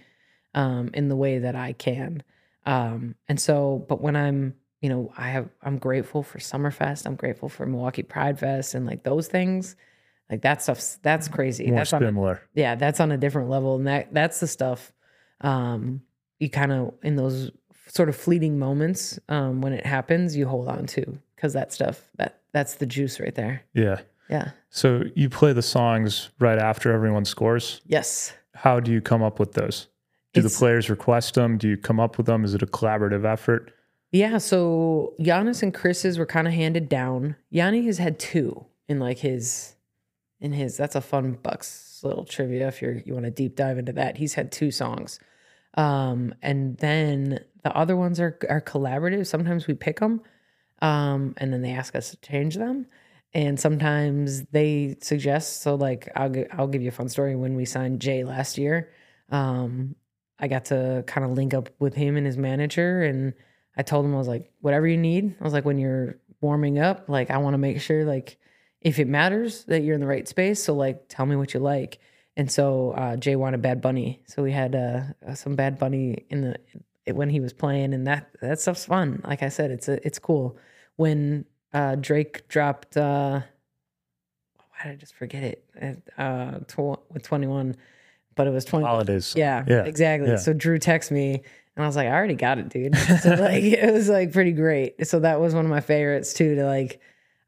um, 0.54 0.90
in 0.94 1.08
the 1.08 1.16
way 1.16 1.38
that 1.38 1.54
I 1.54 1.74
can. 1.74 2.22
Um, 2.64 3.14
and 3.28 3.38
so, 3.38 3.84
but 3.88 4.00
when 4.00 4.16
I'm, 4.16 4.54
you 4.80 4.88
know, 4.88 5.12
I 5.16 5.28
have, 5.28 5.50
I'm 5.62 5.76
grateful 5.76 6.22
for 6.22 6.38
Summerfest. 6.38 7.04
I'm 7.04 7.14
grateful 7.14 7.50
for 7.50 7.66
Milwaukee 7.66 8.02
Pride 8.02 8.38
Fest 8.38 8.74
and 8.74 8.86
like 8.86 9.02
those 9.02 9.28
things. 9.28 9.76
Like 10.30 10.40
that 10.42 10.62
stuff's 10.62 10.98
that's 11.02 11.28
crazy. 11.28 11.66
More 11.66 11.80
that's 11.80 11.92
on 11.92 12.00
similar. 12.00 12.40
yeah, 12.54 12.74
that's 12.74 13.00
on 13.00 13.12
a 13.12 13.18
different 13.18 13.50
level, 13.50 13.76
and 13.76 13.86
that 13.86 14.14
that's 14.14 14.40
the 14.40 14.46
stuff 14.46 14.90
um, 15.42 16.00
you 16.42 16.48
kind 16.50 16.72
of 16.72 16.94
in 17.02 17.14
those 17.16 17.50
sort 17.92 18.08
of 18.08 18.16
fleeting 18.16 18.58
moments 18.58 19.18
um, 19.28 19.60
when 19.60 19.74
it 19.74 19.84
happens, 19.84 20.34
you 20.34 20.46
hold 20.48 20.66
on 20.66 20.86
to 20.86 21.18
because 21.36 21.52
that 21.52 21.72
stuff 21.72 22.08
that 22.16 22.40
that's 22.52 22.76
the 22.76 22.86
juice 22.86 23.20
right 23.20 23.34
there. 23.34 23.62
Yeah. 23.74 24.00
Yeah. 24.30 24.52
So 24.70 25.02
you 25.14 25.28
play 25.28 25.52
the 25.52 25.60
songs 25.62 26.30
right 26.38 26.58
after 26.58 26.90
everyone 26.90 27.26
scores. 27.26 27.82
Yes. 27.86 28.32
How 28.54 28.80
do 28.80 28.90
you 28.90 29.02
come 29.02 29.22
up 29.22 29.38
with 29.38 29.52
those? 29.52 29.88
Do 30.32 30.38
It's- 30.40 30.52
the 30.54 30.58
players 30.58 30.88
request 30.88 31.34
them? 31.34 31.58
Do 31.58 31.68
you 31.68 31.76
come 31.76 32.00
up 32.00 32.16
with 32.16 32.26
them? 32.26 32.44
Is 32.44 32.54
it 32.54 32.62
a 32.62 32.66
collaborative 32.66 33.26
effort? 33.26 33.72
Yeah. 34.10 34.38
So 34.38 35.12
Giannis 35.20 35.62
and 35.62 35.74
Khris's 35.74 36.18
were 36.18 36.24
kind 36.26 36.46
of 36.48 36.54
handed 36.54 36.88
down. 36.88 37.36
Yanni 37.50 37.84
has 37.86 37.98
had 37.98 38.18
two 38.18 38.64
in 38.88 38.98
like 39.00 39.18
his 39.18 39.74
in 40.40 40.52
his. 40.52 40.78
That's 40.78 40.94
a 40.94 41.02
fun 41.02 41.32
Bucks 41.42 42.00
little 42.02 42.24
trivia 42.24 42.68
if 42.68 42.80
you're 42.80 43.02
you 43.04 43.12
want 43.12 43.26
to 43.26 43.30
deep 43.30 43.54
dive 43.56 43.76
into 43.76 43.92
that. 43.92 44.16
He's 44.16 44.32
had 44.34 44.50
two 44.50 44.70
songs, 44.70 45.20
um, 45.74 46.34
and 46.42 46.76
then 46.78 47.40
the 47.62 47.74
other 47.76 47.96
ones 47.96 48.20
are 48.20 48.38
are 48.48 48.60
collaborative. 48.60 49.26
Sometimes 49.26 49.66
we 49.66 49.74
pick 49.74 50.00
them, 50.00 50.22
um, 50.80 51.34
and 51.36 51.52
then 51.52 51.62
they 51.62 51.72
ask 51.72 51.94
us 51.94 52.10
to 52.10 52.16
change 52.18 52.56
them. 52.56 52.86
And 53.34 53.58
sometimes 53.58 54.42
they 54.52 54.96
suggest. 55.00 55.62
So, 55.62 55.74
like, 55.74 56.10
I'll 56.14 56.28
gi- 56.28 56.50
I'll 56.50 56.66
give 56.66 56.82
you 56.82 56.88
a 56.88 56.92
fun 56.92 57.08
story. 57.08 57.34
When 57.34 57.54
we 57.54 57.64
signed 57.64 58.00
Jae 58.00 58.26
last 58.26 58.58
year, 58.58 58.90
um, 59.30 59.94
I 60.38 60.48
got 60.48 60.66
to 60.66 61.04
kind 61.06 61.24
of 61.24 61.32
link 61.32 61.54
up 61.54 61.70
with 61.78 61.94
him 61.94 62.16
and 62.16 62.26
his 62.26 62.36
manager, 62.36 63.02
and 63.02 63.32
I 63.76 63.82
told 63.82 64.04
him 64.04 64.14
I 64.14 64.18
was 64.18 64.28
like, 64.28 64.52
whatever 64.60 64.86
you 64.86 64.98
need. 64.98 65.34
I 65.40 65.44
was 65.44 65.52
like, 65.52 65.64
when 65.64 65.78
you're 65.78 66.18
warming 66.40 66.78
up, 66.78 67.08
like 67.08 67.30
I 67.30 67.38
want 67.38 67.54
to 67.54 67.58
make 67.58 67.80
sure 67.80 68.04
like 68.04 68.36
if 68.80 68.98
it 68.98 69.08
matters 69.08 69.64
that 69.64 69.82
you're 69.82 69.94
in 69.94 70.00
the 70.00 70.06
right 70.06 70.28
space. 70.28 70.62
So 70.62 70.74
like, 70.74 71.08
tell 71.08 71.24
me 71.24 71.36
what 71.36 71.54
you 71.54 71.60
like. 71.60 72.00
And 72.36 72.50
so 72.50 72.92
uh, 72.92 73.16
Jae 73.16 73.36
wanted 73.36 73.62
Bad 73.62 73.80
Bunny, 73.80 74.22
so 74.26 74.42
we 74.42 74.52
had 74.52 74.74
uh, 74.74 75.34
some 75.34 75.54
Bad 75.54 75.78
Bunny 75.78 76.24
in 76.30 76.40
the 76.40 76.56
when 77.06 77.30
he 77.30 77.40
was 77.40 77.52
playing, 77.52 77.94
and 77.94 78.06
that 78.06 78.30
that 78.40 78.60
stuff's 78.60 78.84
fun. 78.84 79.20
Like 79.24 79.42
I 79.42 79.48
said, 79.48 79.70
it's 79.70 79.88
a, 79.88 80.04
it's 80.06 80.18
cool. 80.18 80.56
When 80.96 81.44
uh, 81.72 81.96
Drake 81.96 82.46
dropped, 82.48 82.96
uh, 82.96 83.40
why 84.56 84.84
did 84.84 84.92
I 84.92 84.96
just 84.96 85.14
forget 85.14 85.42
it? 85.42 86.02
Uh, 86.18 86.58
tw- 86.68 87.00
with 87.12 87.22
twenty 87.22 87.46
one, 87.46 87.76
but 88.34 88.46
it 88.46 88.50
was 88.50 88.64
twenty. 88.64 88.86
Holidays. 88.86 89.34
Yeah, 89.36 89.64
Yeah, 89.66 89.84
exactly. 89.84 90.30
yeah. 90.30 90.36
So 90.36 90.52
Jrue 90.54 90.78
texted 90.78 91.12
me 91.12 91.42
and 91.76 91.84
I 91.84 91.86
was 91.86 91.96
like, 91.96 92.06
I 92.08 92.12
already 92.12 92.34
got 92.34 92.58
it, 92.58 92.68
dude. 92.68 92.96
So 92.96 93.30
like 93.40 93.62
it 93.64 93.92
was 93.92 94.08
like 94.08 94.32
pretty 94.32 94.52
great. 94.52 95.06
So 95.06 95.20
that 95.20 95.40
was 95.40 95.54
one 95.54 95.64
of 95.64 95.70
my 95.70 95.80
favorites 95.80 96.34
too, 96.34 96.54
to 96.56 96.64
like 96.64 97.00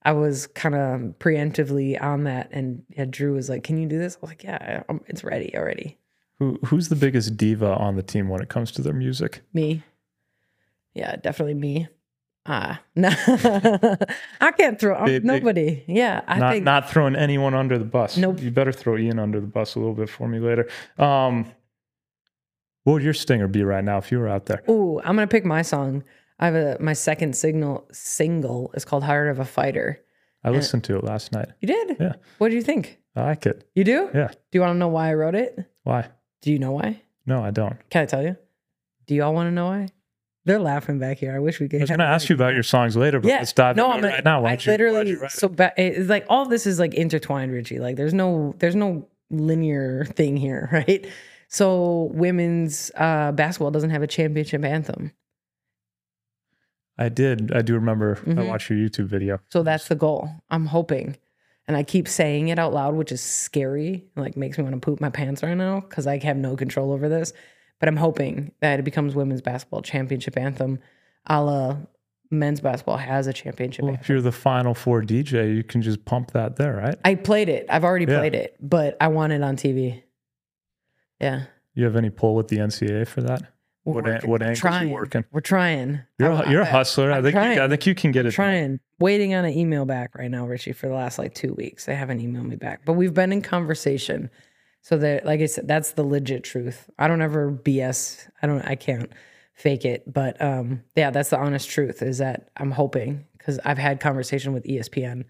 I 0.03 0.13
was 0.13 0.47
kind 0.49 0.75
of 0.75 1.01
preemptively 1.19 2.01
on 2.01 2.25
that 2.25 2.49
and 2.53 2.83
yeah, 2.91 3.05
Jrue 3.05 3.35
was 3.35 3.49
like, 3.49 3.65
Can 3.65 3.79
you 3.79 3.87
do 3.87 3.99
this? 3.99 4.17
I 4.17 4.19
was 4.21 4.31
like, 4.31 4.45
Yeah, 4.45 4.83
i 4.89 4.95
it's 5.07 5.23
ready 5.25 5.55
already. 5.57 5.99
Who 6.39 6.59
who's 6.67 6.89
the 6.89 6.97
biggest 6.97 7.37
diva 7.37 7.75
on 7.77 7.97
the 7.97 8.03
team 8.03 8.29
when 8.29 8.43
it 8.43 8.49
comes 8.49 8.73
to 8.73 8.83
their 8.83 8.93
music? 8.93 9.43
Me. 9.53 9.83
Yeah, 10.95 11.17
definitely 11.17 11.55
me. 11.55 11.89
Ah, 12.47 12.83
no, 12.95 13.09
I 14.41 14.51
can't 14.57 14.79
throw 14.79 15.03
Big- 15.07 15.23
big- 15.23 15.25
nobody. 15.25 15.83
Yeah, 15.87 16.21
I 16.27 16.39
not 16.39 16.53
think 16.53 16.65
not 16.65 16.91
throwing 16.91 17.17
anyone 17.17 17.55
under 17.55 17.79
the 17.79 17.87
bus. 17.87 18.19
Nope. 18.19 18.43
You 18.43 18.51
better 18.51 18.73
throw 18.73 18.99
Ian 18.99 19.19
under 19.19 19.41
the 19.41 19.47
bus 19.47 19.77
a 19.77 19.79
little 19.79 19.95
bit 19.95 20.11
for 20.11 20.29
me 20.29 20.39
later. 20.41 20.69
Um, 20.99 21.47
what 22.83 22.95
would 22.95 23.03
your 23.03 23.15
stinger 23.15 23.49
be 23.49 23.65
right 23.65 23.83
now 23.83 23.97
if 23.97 24.13
you 24.13 24.19
were 24.19 24.29
out 24.29 24.45
there? 24.45 24.63
Ooh, 24.69 25.01
I'm 25.01 25.17
gonna 25.17 25.27
pick 25.27 25.47
my 25.47 25.63
song. 25.63 26.05
I 26.39 26.47
have 26.47 26.55
a 26.55 26.77
my 26.81 26.93
second 26.93 27.35
signal 27.35 27.89
single 27.93 28.73
is 28.75 28.85
called 28.85 29.05
Heart 29.05 29.29
of 29.29 29.39
a 29.39 29.45
Fighter. 29.47 30.01
I 30.45 30.51
listened 30.51 30.85
to 30.85 30.99
it 30.99 31.05
last 31.05 31.33
night. 31.33 31.49
You 31.61 31.69
did? 31.69 31.97
Yeah. 31.99 32.13
What 32.37 32.51
do 32.51 32.57
you 32.57 32.63
think? 32.63 32.99
I 33.17 33.23
like 33.23 33.47
it. 33.47 33.67
You 33.75 33.85
do? 33.85 34.11
Yeah. 34.13 34.29
Do 34.29 34.37
you 34.53 34.61
want 34.61 34.75
to 34.75 34.79
know 34.79 34.89
why 34.89 35.09
I 35.09 35.15
wrote 35.15 35.35
it? 35.35 35.59
Why? 35.85 36.09
Do 36.45 36.53
you 36.53 36.59
know 36.59 36.73
why? 36.73 37.01
No, 37.27 37.43
I 37.43 37.51
don't. 37.51 37.77
Can 37.89 38.03
I 38.03 38.07
tell 38.07 38.23
you? 38.23 38.37
Do 39.07 39.15
y'all 39.15 39.33
want 39.33 39.47
to 39.47 39.51
know 39.51 39.67
why? 39.67 39.89
They're 40.45 40.59
laughing 40.61 40.99
back 40.99 41.17
here. 41.17 41.35
I 41.35 41.39
wish 41.39 41.59
we 41.59 41.69
could. 41.69 41.81
I 41.81 41.85
was 41.85 41.89
going 41.91 42.01
to 42.01 42.05
ask 42.05 42.29
you 42.29 42.35
about 42.35 42.53
your 42.53 42.63
songs 42.63 42.97
later, 42.99 43.19
but 43.19 43.29
Yeah, 43.29 43.39
let's 43.39 43.55
dive 43.55 43.77
no, 43.77 43.87
I'm 43.91 44.03
gonna- 44.03 44.13
right 44.13 44.25
now. 44.25 44.43
Why 44.43 44.51
I 44.53 44.57
don't 44.57 44.67
you, 44.67 44.73
you 44.73 44.79
literally 44.93 45.11
it? 45.13 45.31
so 45.31 45.49
ba- 45.49 45.73
it's 45.79 46.09
like 46.11 46.27
all 46.29 46.47
this 46.47 46.67
is 46.67 46.79
like 46.79 46.93
intertwined, 46.93 47.51
Richie. 47.51 47.79
Like 47.81 47.97
there's 47.97 48.13
no 48.13 48.55
there's 48.59 48.77
no 48.77 49.09
linear 49.31 50.05
thing 50.05 50.37
here, 50.37 50.69
right? 50.73 51.07
So 51.49 52.11
women's 52.13 52.91
uh, 52.95 53.33
basketball 53.33 53.71
doesn't 53.71 53.89
have 53.91 54.03
a 54.03 54.07
championship 54.07 54.63
anthem. 54.65 55.13
I 56.99 57.09
did. 57.09 57.53
I 57.55 57.63
do 57.63 57.75
remember. 57.75 58.19
I 58.27 58.31
Mhm. 58.31 58.49
watched 58.49 58.69
your 58.71 58.79
YouTube 58.79 59.07
video. 59.07 59.41
So 59.49 59.63
that's 59.63 59.89
the 59.89 59.97
goal. 59.97 60.29
I'm 60.51 60.67
hoping. 60.67 61.17
And 61.67 61.77
I 61.77 61.83
keep 61.83 62.09
saying 62.09 62.49
it 62.49 62.59
out 62.59 62.73
loud, 62.75 62.95
which 62.95 63.11
is 63.11 63.21
scary. 63.23 64.05
Like 64.17 64.37
makes 64.37 64.59
me 64.59 64.65
want 64.65 64.75
to 64.75 64.81
poop 64.81 65.01
my 65.01 65.09
pants 65.11 65.43
right 65.43 65.55
now 65.57 65.81
because 65.81 66.07
I 66.07 66.19
have 66.19 66.37
no 66.37 66.57
control 66.57 66.93
over 66.93 67.09
this. 67.09 67.33
But 67.81 67.89
I'm 67.89 67.97
hoping 67.97 68.53
that 68.61 68.79
it 68.79 68.83
becomes 68.85 69.15
women's 69.15 69.41
basketball 69.43 69.83
championship 69.83 70.37
anthem, 70.39 70.79
a 71.27 71.43
la 71.43 71.77
men's 72.31 72.61
basketball 72.61 72.97
has 72.97 73.27
a 73.27 73.33
championship 73.33 73.83
Well, 73.83 73.91
anthem. 73.93 74.03
if 74.03 74.09
you're 74.09 74.21
the 74.21 74.33
Final 74.33 74.75
Four 74.75 75.03
DJ, 75.03 75.55
you 75.55 75.63
can 75.65 75.83
just 75.83 76.05
pump 76.05 76.33
that 76.33 76.57
there, 76.57 76.75
right? 76.77 76.97
I 77.05 77.15
played 77.15 77.49
it. 77.49 77.67
I've 77.69 77.85
already 77.85 78.07
Yeah. 78.07 78.19
played 78.19 78.35
it, 78.35 78.57
but 78.61 78.97
I 79.01 79.09
want 79.09 79.33
it 79.33 79.43
on 79.43 79.57
TV. 79.57 80.03
Yeah. 81.21 81.45
You 81.75 81.85
have 81.85 81.97
any 81.97 82.11
pull 82.11 82.35
with 82.35 82.49
the 82.49 82.59
NCAA 82.59 83.05
for 83.07 83.21
that? 83.23 83.43
We're 83.85 83.95
What 84.03 84.09
an- 84.09 84.31
what 84.31 84.43
angles 84.43 84.59
you 84.59 84.61
trying. 84.63 84.91
working? 84.91 85.25
We're 85.31 85.41
trying. 85.41 86.01
You're 86.19 86.31
a, 86.31 86.51
you're 86.51 86.63
a 86.63 86.65
hustler. 86.71 87.13
I 87.13 87.21
think 87.21 87.35
you. 87.35 87.63
I 87.63 87.69
think 87.69 87.87
you 87.87 87.95
can 87.95 88.13
get 88.13 88.25
it. 88.27 88.31
trying 88.33 88.81
waiting 88.99 89.35
on 89.35 89.45
an 89.45 89.53
email 89.53 89.85
back 89.85 90.15
right 90.15 90.31
now 90.31 90.47
richie 90.47 90.73
for 90.73 90.89
the 90.89 90.95
last 90.95 91.19
like 91.19 91.35
two 91.35 91.53
weeks 91.55 91.85
they 91.87 91.95
haven't 91.97 92.21
emailed 92.21 92.47
me 92.47 92.55
back 92.57 92.81
but 92.87 92.93
we've 92.95 93.13
been 93.13 93.33
in 93.33 93.43
conversation 93.43 94.31
so 94.83 94.97
that 94.97 95.27
like 95.27 95.41
i 95.41 95.47
said 95.47 95.67
that's 95.67 95.93
the 95.95 96.03
legit 96.05 96.45
truth 96.45 96.89
i 96.99 97.09
don't 97.09 97.21
ever 97.21 97.51
bs 97.51 98.27
i 98.41 98.47
don't 98.47 98.63
i 98.63 98.77
can't 98.77 99.11
fake 99.55 99.85
it 99.85 100.11
but 100.11 100.41
um 100.41 100.81
yeah 100.95 101.11
that's 101.11 101.29
the 101.31 101.37
honest 101.39 101.69
truth 101.69 102.03
is 102.03 102.19
that 102.19 102.51
i'm 102.59 102.71
hoping 102.71 103.25
because 103.37 103.59
i've 103.65 103.79
had 103.79 103.99
conversation 103.99 104.53
with 104.53 104.63
espn 104.65 105.25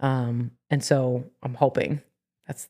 um 0.00 0.50
and 0.70 0.82
so 0.82 1.22
i'm 1.42 1.54
hoping 1.54 2.00
that's 2.46 2.68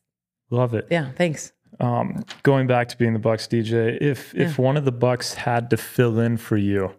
Love 0.49 0.73
it. 0.73 0.85
yeah 0.91 1.11
thanks 1.15 1.53
Um, 1.79 2.25
going 2.43 2.67
back 2.67 2.89
to 2.89 2.97
being 2.97 3.13
the 3.13 3.19
Bucks 3.19 3.47
DJ, 3.47 3.97
if 4.01 4.35
if 4.35 4.59
one 4.59 4.77
of 4.77 4.85
the 4.85 4.91
Bucks 4.91 5.33
had 5.33 5.69
to 5.69 5.77
fill 5.77 6.19
in 6.19 6.37
for 6.37 6.57
you 6.57 6.93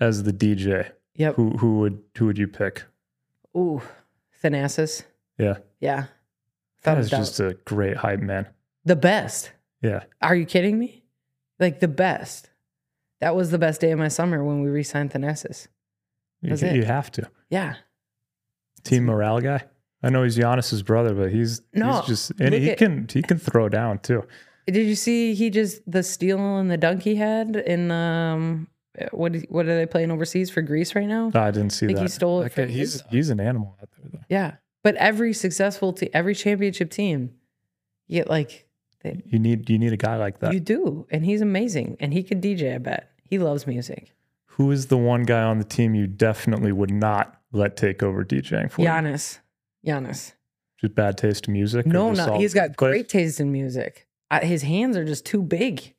as 0.00 0.22
the 0.24 0.32
DJ, 0.32 0.90
yep 1.14 1.34
who 1.36 1.50
who 1.58 1.78
would 1.80 2.02
who 2.16 2.26
would 2.26 2.38
you 2.38 2.48
pick? 2.48 2.84
ooh 3.56 3.80
thanasis 4.42 5.04
Yeah, 5.38 5.58
yeah 5.80 6.06
that 6.82 6.98
is 6.98 7.08
just 7.10 7.40
a 7.40 7.56
great 7.64 7.96
hype 7.96 8.20
man. 8.20 8.46
the 8.84 8.96
best 8.96 9.52
Yeah, 9.82 10.04
Are 10.22 10.36
you 10.36 10.46
kidding 10.46 10.78
me? 10.78 11.04
Like 11.58 11.80
the 11.80 11.88
best. 11.88 12.50
That 13.20 13.34
was 13.34 13.50
the 13.50 13.58
best 13.58 13.80
day 13.80 13.92
of 13.92 13.98
my 13.98 14.08
summer 14.08 14.44
when 14.44 14.60
we 14.60 14.68
re-signed 14.68 15.10
Thanasis. 15.10 15.68
you, 16.42 16.54
you 16.54 16.84
have 16.84 17.10
to. 17.12 17.30
Yeah. 17.48 17.76
Team 18.84 19.06
morale 19.06 19.40
guy. 19.40 19.64
I 20.02 20.10
know 20.10 20.22
he's 20.22 20.36
Giannis's 20.36 20.82
brother, 20.82 21.14
but 21.14 21.32
he's 21.32 21.62
No, 21.74 22.00
he's 22.00 22.06
just 22.06 22.32
and 22.40 22.54
he 22.54 22.70
at- 22.70 22.78
can 22.78 23.06
he 23.12 23.22
can 23.22 23.38
throw 23.38 23.68
down 23.68 23.98
too. 24.00 24.24
Did 24.66 24.86
you 24.86 24.94
see 24.96 25.34
he 25.34 25.48
just 25.50 25.80
the 25.90 26.02
steal 26.02 26.58
and 26.58 26.70
the 26.70 26.76
dunk 26.76 27.02
he 27.02 27.16
had 27.16 27.56
in 27.56 27.90
um 27.90 28.68
what 29.12 29.34
is- 29.36 29.44
what 29.48 29.66
are 29.66 29.76
they 29.76 29.86
playing 29.86 30.10
overseas 30.10 30.50
for 30.50 30.62
Greece 30.62 30.94
right 30.94 31.06
now? 31.06 31.30
I 31.34 31.50
didn't 31.50 31.70
see 31.70 31.86
think 31.86 31.98
that. 31.98 32.02
he 32.02 32.08
stole 32.08 32.42
it 32.42 32.46
Okay, 32.46 32.64
from 32.66 32.68
he's 32.70 33.02
Izzo. 33.02 33.10
he's 33.10 33.30
an 33.30 33.40
animal 33.40 33.76
out 33.80 33.88
there 33.96 34.10
though. 34.12 34.24
Yeah. 34.28 34.52
But 34.82 34.94
every 34.96 35.32
successful 35.32 35.92
team, 35.92 36.10
every 36.14 36.34
championship 36.34 36.90
team, 36.90 37.32
you 38.06 38.20
get 38.20 38.30
like 38.30 38.68
they, 39.02 39.22
You 39.26 39.38
need 39.38 39.68
you 39.68 39.78
need 39.78 39.92
a 39.92 39.96
guy 39.96 40.16
like 40.16 40.38
that. 40.40 40.52
you 40.52 40.60
do, 40.60 41.06
and 41.10 41.24
he's 41.24 41.40
amazing, 41.42 41.96
and 42.00 42.12
he 42.12 42.22
could 42.22 42.40
DJ. 42.40 42.74
I 42.74 42.78
bet 42.78 43.10
he 43.22 43.38
loves 43.38 43.66
music. 43.66 44.12
Who 44.50 44.70
is 44.70 44.86
the 44.86 44.96
one 44.96 45.24
guy 45.24 45.42
on 45.42 45.58
the 45.58 45.64
team 45.64 45.94
you 45.94 46.06
definitely 46.06 46.72
would 46.72 46.90
not 46.92 47.38
let 47.52 47.76
take 47.76 48.02
over 48.02 48.24
DJing 48.24 48.70
for? 48.70 48.82
you? 48.82 48.86
Giannis. 49.86 50.32
Just 50.80 50.94
bad 50.94 51.16
taste 51.16 51.46
in 51.48 51.54
music. 51.54 51.86
No, 51.86 52.12
no, 52.12 52.38
he's 52.38 52.52
got 52.52 52.76
great 52.76 53.08
taste 53.08 53.40
in 53.40 53.50
music. 53.50 54.06
Uh, 54.30 54.40
his 54.40 54.62
hands 54.62 54.96
are 54.96 55.04
just 55.04 55.24
too 55.24 55.42
big. 55.42 55.94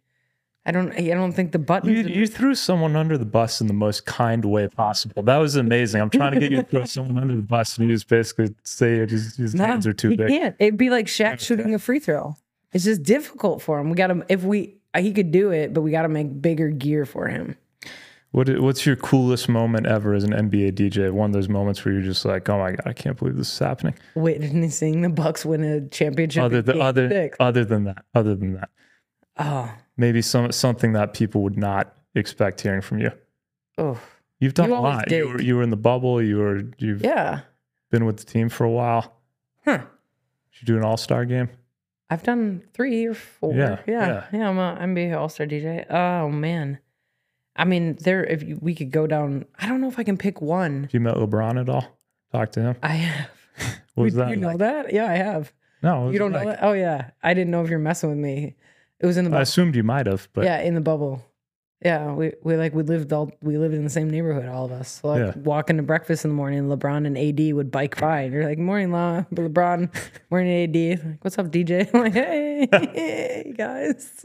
I 0.65 0.71
don't. 0.71 0.91
I 0.91 1.08
don't 1.08 1.32
think 1.32 1.54
the 1.54 1.60
buttons. 1.60 2.10
You, 2.10 2.13
you 2.13 2.28
threw 2.28 2.54
someone 2.54 2.97
under 2.97 3.17
the 3.17 3.26
bus 3.26 3.62
in 3.62 3.67
the 3.67 3.73
most 3.73 4.06
kind 4.06 4.43
way 4.43 4.67
possible. 4.67 5.23
That 5.23 5.38
was 5.38 5.56
amazing. 5.56 6.02
I'm 6.02 6.10
trying 6.10 6.34
to 6.34 6.39
get 6.41 6.52
you 6.52 6.58
to 6.58 6.63
throw 6.63 6.84
someone 6.86 7.17
under 7.17 7.38
the 7.38 7.41
bus, 7.41 7.78
and 7.78 7.88
you 7.88 7.95
just 7.95 8.10
basically 8.10 8.54
say 8.63 8.97
his, 9.08 9.38
his 9.38 9.54
hands 9.54 9.88
are 9.88 9.93
too 9.93 10.10
he 10.10 10.17
big. 10.17 10.28
can't. 10.28 10.56
It'd 10.60 10.78
be 10.78 10.89
like 10.89 11.06
Shaq 11.06 11.39
shooting 11.39 11.73
a 11.73 11.80
free 11.80 12.00
throw. 12.00 12.36
It's 12.73 12.84
just 12.84 13.04
difficult 13.04 13.62
for 13.62 13.80
him. 13.80 13.89
We 13.89 13.95
got 13.95 14.08
to 14.08 14.26
if 14.28 14.43
we 14.43 14.82
he 14.97 15.13
could 15.13 15.32
do 15.32 15.52
it, 15.52 15.73
but 15.73 15.82
we 15.82 15.91
got 15.91 16.02
to 16.02 16.10
make 16.10 16.41
bigger 16.41 16.69
gear 16.69 17.06
for 17.06 17.28
him. 17.28 17.56
What 18.31 18.49
what's 18.59 18.85
your 18.85 18.95
coolest 18.97 19.47
moment 19.49 19.87
ever 19.87 20.13
as 20.13 20.23
an 20.23 20.31
NBA 20.31 20.73
DJ? 20.73 21.11
One 21.11 21.29
of 21.29 21.33
those 21.33 21.47
moments 21.49 21.83
where 21.83 21.93
you're 21.93 22.03
just 22.03 22.25
like, 22.25 22.47
oh 22.49 22.57
my 22.59 22.71
god, 22.71 22.81
I 22.85 22.93
can't 22.93 23.17
believe 23.17 23.37
this 23.37 23.51
is 23.51 23.59
happening. 23.59 23.95
Witnessing 24.15 25.01
the 25.01 25.09
Bucks 25.09 25.45
win 25.45 25.63
a 25.63 25.87
championship. 25.87 26.43
Other 26.43 26.61
than 26.61 26.81
other 26.81 27.09
six. 27.09 27.37
other 27.39 27.63
than 27.65 27.85
that, 27.85 28.03
other 28.13 28.35
than 28.35 28.53
that, 28.55 28.69
Oh, 29.37 29.71
maybe 29.95 30.21
some 30.21 30.51
something 30.51 30.93
that 30.93 31.13
people 31.13 31.41
would 31.43 31.57
not 31.57 31.93
expect 32.15 32.61
hearing 32.61 32.81
from 32.81 32.99
you. 32.99 33.11
oh, 33.77 33.99
You've 34.39 34.53
done 34.53 34.69
You 34.69 34.75
a 34.75 34.79
lot. 34.79 35.09
You 35.09 35.29
were, 35.29 35.41
you 35.41 35.55
were 35.55 35.63
in 35.63 35.69
the 35.71 35.77
bubble. 35.77 36.21
You 36.21 36.37
were 36.37 36.61
you've 36.77 37.01
yeah. 37.03 37.41
been 37.89 38.05
with 38.05 38.17
the 38.17 38.25
team 38.25 38.49
for 38.49 38.65
a 38.65 38.69
while. 38.69 39.19
Huh. 39.65 39.77
Did 39.79 40.61
you 40.61 40.65
do 40.65 40.77
an 40.77 40.83
All 40.83 40.97
Star 40.97 41.25
game? 41.25 41.49
I've 42.09 42.23
done 42.23 42.63
three 42.73 43.05
or 43.05 43.13
four. 43.15 43.53
Yeah, 43.55 43.79
Yeah, 43.87 44.07
yeah. 44.07 44.25
yeah. 44.31 44.49
I'm 44.49 44.59
a 44.59 44.77
NBA 44.79 45.17
All 45.17 45.29
Star 45.29 45.47
DJ. 45.47 45.89
Oh 45.91 46.29
man, 46.29 46.79
I 47.58 47.65
mean, 47.65 47.96
there. 48.02 48.24
If 48.24 48.43
you, 48.43 48.58
we 48.62 48.76
could 48.76 48.91
go 48.91 49.08
down, 49.08 49.46
I 49.60 49.67
don't 49.67 49.82
know 49.82 49.88
if 49.88 49.98
I 50.00 50.04
can 50.04 50.17
pick 50.17 50.41
one. 50.41 50.84
Have 50.84 50.93
you 50.93 51.00
met 51.00 51.15
LeBron 51.15 51.60
at 51.60 51.70
all? 51.70 52.00
Talk 52.32 52.52
to 52.54 52.62
him. 52.62 52.76
I 52.84 52.89
have. 52.89 53.30
What 53.96 54.04
was 54.04 54.13
that? 54.13 54.30
You 54.30 54.36
know 54.36 54.56
that? 54.58 54.93
Yeah, 54.93 55.08
I 55.08 55.15
have. 55.15 55.52
No, 55.82 56.12
You 56.12 56.20
don't 56.20 56.30
it 56.36 56.38
know 56.39 56.46
like? 56.46 56.60
that? 56.60 56.63
Oh 56.67 56.74
yeah, 56.74 57.10
I 57.24 57.34
didn't 57.34 57.50
know 57.50 57.63
if 57.63 57.70
you're 57.72 57.80
messing 57.80 58.10
with 58.10 58.20
me. 58.20 58.56
It 59.00 59.06
was 59.08 59.17
in 59.17 59.24
the 59.26 59.30
I 59.30 59.32
bubble. 59.32 59.41
assumed 59.41 59.76
you 59.76 59.84
might 59.84 60.06
have, 60.06 60.28
but 60.34 60.43
yeah, 60.46 60.60
in 60.62 60.76
the 60.76 60.82
bubble. 60.82 61.24
Yeah, 61.84 62.13
we, 62.13 62.34
we 62.43 62.56
like 62.58 62.74
we 62.76 62.84
lived 62.84 63.12
all 63.13 63.32
we 63.41 63.58
lived 63.58 63.74
in 63.76 63.84
the 63.84 63.89
same 63.89 64.10
neighborhood, 64.10 64.48
all 64.48 64.65
of 64.65 64.72
us. 64.72 65.00
So 65.02 65.08
like 65.10 65.20
Yeah. 65.36 65.41
walking 65.43 65.78
to 65.78 65.84
breakfast 65.84 66.26
in 66.26 66.30
the 66.32 66.36
morning, 66.36 66.63
LeBron 66.67 67.06
and 67.08 67.17
AD 67.17 67.54
would 67.56 67.72
bike 67.72 68.00
by, 68.00 68.22
and 68.22 68.34
you're 68.34 68.46
like, 68.48 68.58
"Morning, 68.60 68.91
La, 68.91 69.24
LeBron, 69.34 69.89
morning, 70.32 70.63
AD." 70.63 71.00
Like, 71.06 71.24
What's 71.24 71.38
up, 71.39 71.48
DJ? 71.52 71.89
I'm 71.93 72.02
like, 72.06 72.13
"Hey, 72.13 72.67
hey 72.72 73.54
guys." 73.58 74.24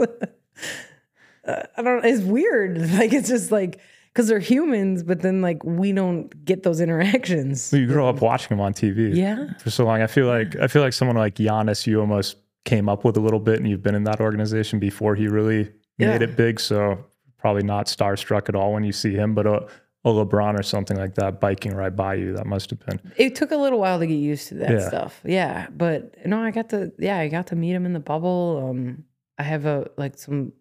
Uh, 1.46 1.62
I 1.76 1.82
don't. 1.82 2.04
It's 2.04 2.22
weird. 2.22 2.78
Like 2.92 3.12
it's 3.12 3.28
just 3.28 3.50
like 3.50 3.80
because 4.12 4.28
they're 4.28 4.38
humans, 4.38 5.02
but 5.02 5.20
then 5.22 5.40
like 5.40 5.64
we 5.64 5.92
don't 5.92 6.44
get 6.44 6.62
those 6.62 6.80
interactions. 6.80 7.72
you 7.72 7.86
grow 7.86 8.08
up 8.08 8.20
watching 8.20 8.56
him 8.56 8.60
on 8.60 8.72
TV. 8.74 9.14
Yeah. 9.14 9.54
for 9.58 9.70
so 9.70 9.84
long. 9.84 10.02
I 10.02 10.06
feel 10.06 10.26
like 10.26 10.56
I 10.56 10.66
feel 10.68 10.82
like 10.82 10.92
someone 10.92 11.16
like 11.16 11.36
Giannis, 11.36 11.86
you 11.86 12.00
almost 12.00 12.36
came 12.64 12.88
up 12.88 13.04
with 13.04 13.16
a 13.16 13.20
little 13.20 13.40
bit, 13.40 13.58
and 13.58 13.68
you've 13.68 13.82
been 13.82 13.94
in 13.94 14.04
that 14.04 14.20
organization 14.20 14.78
before 14.78 15.14
he 15.14 15.26
really 15.28 15.64
made 15.98 16.20
Yeah. 16.20 16.22
it 16.22 16.36
big. 16.36 16.60
So 16.60 17.04
probably 17.38 17.64
not 17.64 17.86
starstruck 17.86 18.48
at 18.48 18.54
all 18.54 18.72
when 18.72 18.84
you 18.84 18.92
see 18.92 19.14
him, 19.14 19.34
but 19.34 19.46
a, 19.48 19.66
a 20.04 20.08
LeBron 20.10 20.56
or 20.56 20.62
something 20.62 20.96
like 20.96 21.16
that 21.16 21.40
biking 21.40 21.74
right 21.74 21.94
by 21.94 22.14
you, 22.14 22.34
that 22.34 22.46
must 22.46 22.70
have 22.70 22.78
been. 22.86 23.00
it 23.16 23.34
took 23.34 23.50
a 23.50 23.56
little 23.56 23.80
while 23.80 23.98
to 23.98 24.06
get 24.06 24.14
used 24.14 24.46
to 24.48 24.54
that 24.56 24.70
Yeah. 24.70 24.88
stuff. 24.88 25.20
Yeah, 25.24 25.66
but 25.76 26.24
no, 26.24 26.40
I 26.40 26.52
got 26.52 26.68
to 26.70 26.92
yeah, 27.00 27.18
I 27.18 27.26
got 27.28 27.48
to 27.48 27.56
meet 27.56 27.72
him 27.72 27.84
in 27.84 27.94
the 27.94 28.00
bubble. 28.00 28.68
Um, 28.70 29.04
I 29.38 29.42
have 29.42 29.66
a 29.66 29.90
like 29.96 30.16
some 30.18 30.52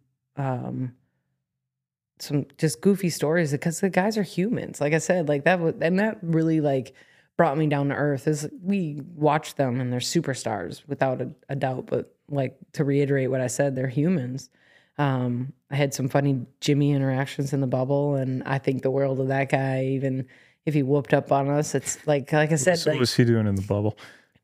um 0.41 0.93
some 2.19 2.45
just 2.58 2.82
goofy 2.82 3.10
stories 3.10 3.51
because 3.51 3.80
the 3.80 3.89
guys 3.89 4.17
are 4.17 4.23
humans. 4.23 4.80
Like 4.80 4.93
I 4.93 4.99
said, 4.99 5.27
like 5.27 5.43
that 5.45 5.60
was 5.60 5.75
and 5.82 5.99
that 5.99 6.19
really 6.21 6.62
like 6.62 6.93
brought 7.38 7.58
me 7.58 7.67
down 7.67 7.89
to 7.89 7.95
earth. 7.95 8.27
Is 8.27 8.47
we 8.62 9.01
watch 9.15 9.56
them 9.56 9.80
and 9.82 9.91
they're 9.91 9.99
superstars 9.99 10.88
without 10.88 11.21
a, 11.21 11.32
a 11.49 11.56
doubt. 11.56 11.88
But 11.88 12.13
like 12.30 12.58
to 12.73 12.84
reiterate 12.84 13.32
what 13.32 13.41
I 13.41 13.47
said, 13.47 13.75
they're 13.75 13.88
humans. 13.88 14.49
Um, 14.97 15.54
I 15.71 15.75
had 15.77 15.93
some 15.93 16.10
funny 16.10 16.45
Jimmy 16.60 16.91
interactions 16.91 17.54
in 17.54 17.62
the 17.62 17.67
bubble, 17.67 18.15
and 18.15 18.43
I 18.43 18.60
think 18.60 18.84
the 18.84 18.91
world 18.91 19.19
of 19.19 19.30
that 19.30 19.49
guy. 19.49 19.86
Even 19.86 20.27
if 20.65 20.75
he 20.75 20.84
whooped 20.84 21.13
up 21.13 21.32
on 21.32 21.49
us, 21.49 21.73
it's 21.73 22.06
like 22.06 22.32
like 22.32 22.51
I 22.51 22.56
said, 22.56 22.77
So 22.77 22.91
like, 22.91 22.97
what 22.97 23.01
was 23.01 23.15
he 23.15 23.25
doing 23.25 23.47
in 23.47 23.56
the 23.56 23.63
bubble? 23.63 23.97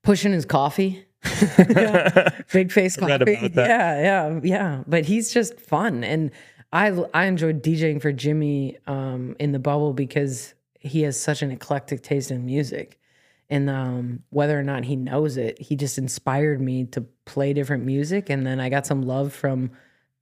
pushing 0.03 0.31
his 0.31 0.45
coffee. 0.45 1.05
Big 2.51 2.71
face 2.71 2.95
coffee. 2.97 3.51
Yeah, 3.56 4.01
yeah, 4.01 4.39
yeah. 4.43 4.84
But 4.88 5.06
he's 5.06 5.34
just 5.34 5.60
fun, 5.60 6.03
and 6.03 6.32
I 6.71 6.88
I 7.13 7.25
enjoyed 7.25 7.63
DJing 7.63 8.01
for 8.01 8.12
Jimmy 8.12 8.77
um, 8.88 9.36
in 9.39 9.51
the 9.51 9.60
bubble 9.60 9.93
because 9.93 10.53
he 10.80 11.01
has 11.01 11.19
such 11.19 11.41
an 11.41 11.51
eclectic 11.51 12.03
taste 12.03 12.32
in 12.32 12.45
music, 12.45 12.99
and 13.49 13.69
um, 13.69 14.23
whether 14.30 14.60
or 14.60 14.63
not 14.63 14.86
he 14.86 14.95
knows 14.95 15.38
it, 15.38 15.60
he 15.60 15.75
just 15.75 15.97
inspired 15.97 16.62
me 16.62 16.86
to 16.86 17.01
play 17.25 17.53
different 17.53 17.84
music, 17.84 18.30
and 18.30 18.45
then 18.45 18.60
I 18.60 18.69
got 18.69 18.86
some 18.86 19.01
love 19.01 19.34
from 19.34 19.71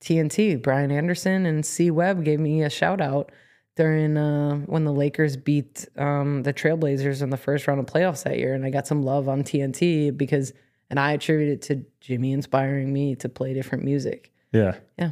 TNT. 0.01 0.61
Brian 0.61 0.91
Anderson 0.91 1.45
and 1.45 1.65
C 1.65 1.91
Webb 1.91 2.23
gave 2.23 2.39
me 2.39 2.63
a 2.63 2.69
shout 2.69 3.01
out 3.01 3.31
during 3.75 4.17
uh, 4.17 4.57
when 4.59 4.85
the 4.85 4.93
Lakers 4.93 5.35
beat 5.35 5.87
um, 5.97 6.43
the 6.43 6.53
Trailblazers 6.53 7.21
in 7.21 7.29
the 7.29 7.37
first 7.37 7.67
round 7.67 7.79
of 7.79 7.85
playoffs 7.85 8.23
that 8.23 8.37
year, 8.37 8.53
and 8.53 8.65
I 8.65 8.69
got 8.69 8.87
some 8.87 9.03
love 9.03 9.27
on 9.27 9.43
TNT 9.43 10.15
because, 10.15 10.53
and 10.89 10.99
I 10.99 11.13
attribute 11.13 11.49
it 11.49 11.61
to 11.63 11.85
Jimmy 12.01 12.31
inspiring 12.31 12.91
me 12.93 13.15
to 13.15 13.29
play 13.29 13.53
different 13.53 13.83
music. 13.83 14.31
Yeah. 14.51 14.75
Yeah. 14.97 15.11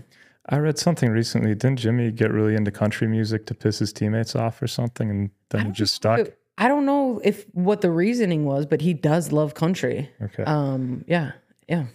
I 0.50 0.58
read 0.58 0.78
something 0.78 1.10
recently. 1.10 1.56
Didn't 1.56 1.80
Jimmy 1.80 2.12
get 2.12 2.32
really 2.32 2.56
into 2.56 2.70
country 2.72 3.08
music 3.08 3.46
to 3.48 3.54
piss 3.56 3.80
his 3.80 3.94
teammates 3.94 4.36
off 4.36 4.62
or 4.62 4.68
something? 4.68 5.10
And 5.10 5.30
then 5.50 5.68
he 5.68 5.72
just 5.72 5.96
stuck? 5.96 6.28
I 6.58 6.68
don't 6.68 6.86
know 6.86 7.22
if 7.24 7.46
what 7.54 7.82
the 7.82 7.90
reasoning 7.90 8.46
was, 8.46 8.66
but 8.66 8.82
he 8.82 8.94
does 8.94 9.32
love 9.32 9.54
country. 9.54 10.10
Okay. 10.22 10.44
Um, 10.44 11.04
yeah, 11.08 11.32
yeah, 11.68 11.86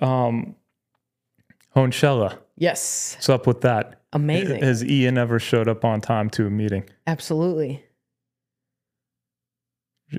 Um, 0.00 0.56
Hoanchella, 1.74 2.36
yes, 2.56 3.14
what's 3.16 3.28
up 3.28 3.46
with 3.46 3.60
that? 3.62 4.00
amazing, 4.12 4.60
Has 4.62 4.84
Ian 4.84 5.16
ever 5.16 5.38
showed 5.38 5.68
up 5.68 5.84
on 5.86 6.00
time 6.02 6.28
to 6.30 6.46
a 6.46 6.50
meeting? 6.50 6.84
absolutely. 7.06 7.84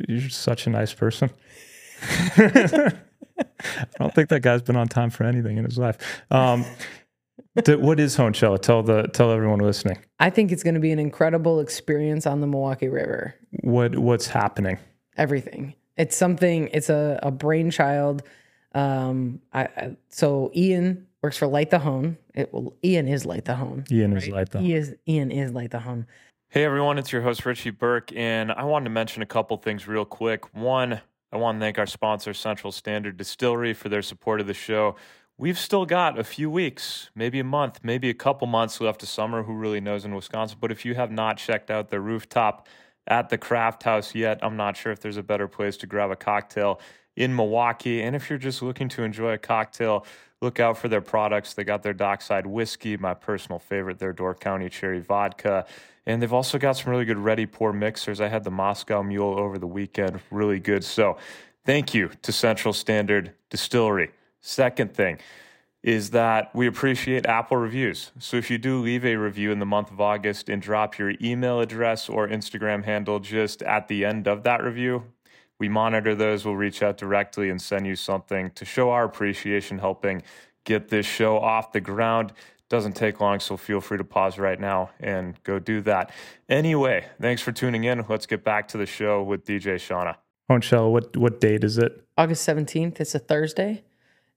You're 0.07 0.29
such 0.29 0.65
a 0.65 0.69
nice 0.71 0.93
person. 0.93 1.29
I 2.37 3.85
don't 3.99 4.13
think 4.13 4.29
that 4.29 4.41
guy's 4.41 4.61
been 4.61 4.75
on 4.75 4.87
time 4.87 5.09
for 5.09 5.23
anything 5.23 5.57
in 5.57 5.65
his 5.65 5.77
life. 5.77 5.97
Um, 6.29 6.65
th- 7.63 7.79
what 7.79 7.99
is 7.99 8.15
Hoanchella? 8.17 8.61
Tell 8.61 8.83
the 8.83 9.03
tell 9.07 9.31
everyone 9.31 9.59
listening 9.59 9.97
I 10.19 10.29
think 10.29 10.51
it's 10.51 10.63
going 10.63 10.75
to 10.75 10.79
be 10.79 10.91
an 10.91 10.99
incredible 10.99 11.59
experience 11.59 12.25
on 12.27 12.41
the 12.41 12.47
Milwaukee 12.47 12.89
River. 12.89 13.35
what 13.61 13.97
what's 13.97 14.27
happening. 14.27 14.77
everything. 15.17 15.73
It's 15.97 16.15
something. 16.15 16.69
It's 16.73 16.89
a, 16.89 17.19
a 17.21 17.31
brainchild. 17.31 18.23
Um, 18.73 19.39
I, 19.53 19.63
I 19.63 19.97
so 20.09 20.51
Ian 20.55 21.07
works 21.21 21.37
for 21.37 21.47
Light 21.47 21.69
the 21.69 21.79
Hoan. 21.79 22.17
It 22.33 22.51
will. 22.53 22.75
Ian 22.83 23.07
is 23.07 23.25
Light 23.25 23.45
the 23.45 23.55
Hoan. 23.55 23.85
Ian 23.91 24.17
is 24.17 24.27
like 24.27 24.49
that. 24.49 24.61
He 24.61 24.73
is. 24.73 24.95
Ian 25.07 25.31
is 25.31 25.51
Light 25.51 25.71
the 25.71 25.79
Hoan. 25.79 26.07
Hey 26.49 26.65
everyone, 26.65 26.99
it's 26.99 27.11
your 27.11 27.23
host 27.23 27.47
Richie 27.47 27.71
Burke, 27.71 28.11
and 28.15 28.51
I 28.51 28.63
wanted 28.63 28.83
to 28.85 28.89
mention 28.91 29.23
a 29.23 29.25
couple 29.25 29.57
things 29.57 29.87
real 29.87 30.05
quick. 30.05 30.53
One, 30.55 31.01
I 31.33 31.37
want 31.37 31.57
to 31.57 31.59
thank 31.59 31.79
our 31.79 31.87
sponsor, 31.87 32.31
Central 32.31 32.71
Standard 32.71 33.17
Distillery, 33.17 33.73
for 33.73 33.89
their 33.89 34.03
support 34.03 34.39
of 34.39 34.45
the 34.45 34.53
show. 34.53 34.95
We've 35.35 35.57
still 35.57 35.83
got 35.83 36.19
a 36.19 36.23
few 36.23 36.47
weeks, 36.47 37.09
maybe 37.15 37.39
a 37.39 37.43
month, 37.43 37.79
maybe 37.81 38.07
a 38.11 38.13
couple 38.13 38.45
months 38.45 38.79
left 38.79 39.01
of 39.01 39.09
summer. 39.09 39.41
Who 39.41 39.55
really 39.55 39.81
knows 39.81 40.05
in 40.05 40.13
Wisconsin? 40.13 40.59
But 40.61 40.71
if 40.71 40.85
you 40.85 40.93
have 40.93 41.11
not 41.11 41.37
checked 41.37 41.71
out 41.71 41.89
the 41.89 41.99
rooftop 41.99 42.67
at 43.07 43.29
the 43.29 43.39
Craft 43.39 43.81
House 43.81 44.13
yet, 44.13 44.37
I'm 44.43 44.55
not 44.55 44.77
sure 44.77 44.91
if 44.91 44.99
there's 44.99 45.17
a 45.17 45.23
better 45.23 45.47
place 45.47 45.75
to 45.77 45.87
grab 45.87 46.11
a 46.11 46.15
cocktail 46.15 46.79
in 47.15 47.35
Milwaukee. 47.35 48.03
And 48.03 48.15
if 48.15 48.29
you're 48.29 48.37
just 48.37 48.61
looking 48.61 48.87
to 48.89 49.01
enjoy 49.01 49.33
a 49.33 49.39
cocktail, 49.39 50.05
look 50.39 50.59
out 50.59 50.77
for 50.77 50.87
their 50.87 51.01
products. 51.01 51.55
They 51.55 51.63
got 51.63 51.81
their 51.81 51.93
Dockside 51.93 52.45
Whiskey, 52.45 52.95
my 52.95 53.15
personal 53.15 53.57
favorite, 53.57 53.97
their 53.97 54.13
Door 54.13 54.35
County 54.35 54.69
Cherry 54.69 54.99
Vodka. 54.99 55.65
And 56.05 56.21
they've 56.21 56.33
also 56.33 56.57
got 56.57 56.73
some 56.73 56.91
really 56.91 57.05
good 57.05 57.17
ready 57.17 57.45
pour 57.45 57.71
mixers. 57.71 58.19
I 58.19 58.27
had 58.27 58.43
the 58.43 58.51
Moscow 58.51 59.01
Mule 59.03 59.39
over 59.39 59.57
the 59.57 59.67
weekend, 59.67 60.19
really 60.31 60.59
good. 60.59 60.83
So, 60.83 61.17
thank 61.65 61.93
you 61.93 62.11
to 62.21 62.31
Central 62.31 62.73
Standard 62.73 63.33
Distillery. 63.49 64.11
Second 64.41 64.93
thing 64.93 65.19
is 65.81 66.11
that 66.11 66.53
we 66.53 66.67
appreciate 66.67 67.25
Apple 67.25 67.57
reviews. 67.57 68.11
So, 68.19 68.35
if 68.35 68.51
you 68.51 68.57
do 68.57 68.81
leave 68.81 69.05
a 69.05 69.15
review 69.15 69.51
in 69.51 69.59
the 69.59 69.65
month 69.65 69.91
of 69.91 70.01
August 70.01 70.49
and 70.49 70.61
drop 70.61 70.97
your 70.97 71.13
email 71.21 71.61
address 71.61 72.09
or 72.09 72.27
Instagram 72.27 72.83
handle 72.83 73.19
just 73.19 73.61
at 73.61 73.87
the 73.87 74.03
end 74.03 74.27
of 74.27 74.43
that 74.43 74.61
review, 74.61 75.03
we 75.59 75.69
monitor 75.69 76.15
those. 76.15 76.43
We'll 76.43 76.57
reach 76.57 76.83
out 76.83 76.97
directly 76.97 77.49
and 77.49 77.61
send 77.61 77.87
you 77.87 77.95
something 77.95 78.51
to 78.51 78.65
show 78.65 78.89
our 78.89 79.05
appreciation 79.05 79.79
helping 79.79 80.23
get 80.65 80.89
this 80.89 81.05
show 81.05 81.37
off 81.39 81.71
the 81.71 81.81
ground. 81.81 82.33
Doesn't 82.69 82.95
take 82.95 83.19
long, 83.19 83.39
so 83.39 83.57
feel 83.57 83.81
free 83.81 83.97
to 83.97 84.03
pause 84.03 84.39
right 84.39 84.59
now 84.59 84.89
and 84.99 85.41
go 85.43 85.59
do 85.59 85.81
that. 85.81 86.11
Anyway, 86.49 87.05
thanks 87.21 87.41
for 87.41 87.51
tuning 87.51 87.83
in. 87.83 88.03
Let's 88.09 88.25
get 88.25 88.43
back 88.43 88.67
to 88.69 88.77
the 88.77 88.85
show 88.85 89.21
with 89.21 89.45
DJ 89.45 89.75
Shawna. 89.75 90.15
Hoanchella, 90.49 90.91
what 90.91 91.15
what 91.15 91.39
date 91.39 91.63
is 91.63 91.77
it? 91.77 92.03
August 92.17 92.43
seventeenth. 92.43 92.99
It's 92.99 93.15
a 93.15 93.19
Thursday, 93.19 93.83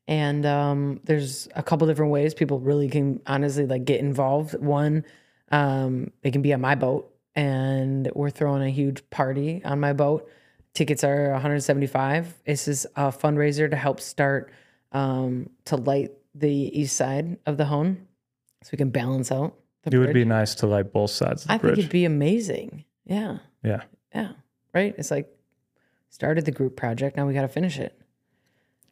and 0.07 0.45
um, 0.45 1.01
there's 1.05 1.49
a 1.55 1.63
couple 1.63 1.87
different 1.87 2.13
ways 2.13 2.35
people 2.35 2.61
really 2.61 2.89
can 2.89 3.21
honestly 3.27 3.67
like 3.67 3.85
get 3.85 4.01
involved. 4.01 4.55
One, 4.55 5.05
um, 5.51 6.13
they 6.23 6.31
can 6.31 6.43
be 6.43 6.53
on 6.53 6.61
my 6.61 6.75
boat, 6.75 7.13
and 7.35 8.11
we're 8.15 8.31
throwing 8.31 8.63
a 8.63 8.71
huge 8.71 9.09
party 9.11 9.63
on 9.65 9.81
my 9.81 9.93
boat. 9.93 10.29
Tickets 10.75 11.05
are 11.05 11.31
175. 11.33 12.35
This 12.45 12.69
is 12.69 12.87
a 12.97 13.09
fundraiser 13.09 13.71
to 13.71 13.77
help 13.77 13.99
start 13.99 14.53
um, 14.93 15.51
to 15.65 15.77
light 15.77 16.13
the 16.35 16.51
east 16.51 16.97
side 16.97 17.39
of 17.47 17.57
the 17.57 17.65
Hoan. 17.65 18.07
So 18.67 18.71
we 18.73 18.79
can 18.79 18.91
balance 18.91 19.31
out 19.31 19.55
the 19.85 19.95
It 19.95 19.99
would 20.01 20.13
be 20.13 20.25
nice 20.25 20.57
to 20.57 20.67
like 20.67 20.93
both 20.93 21.13
sides 21.13 21.43
of 21.43 21.47
the 21.47 21.55
I 21.55 21.59
bridge. 21.59 21.75
think 21.77 21.79
it'd 21.79 21.93
be 21.93 22.05
amazing. 22.05 22.85
Yeah. 23.05 23.39
yeah. 23.63 23.83
Yeah. 24.13 24.33
Right? 24.75 24.93
It's 24.99 25.13
like 25.13 25.29
started 26.09 26.47
the 26.47 26.51
group 26.51 26.75
project, 26.77 27.17
now 27.17 27.29
we 27.29 27.33
got 27.33 27.43
to 27.43 27.49
finish 27.49 27.79
it. 27.79 27.97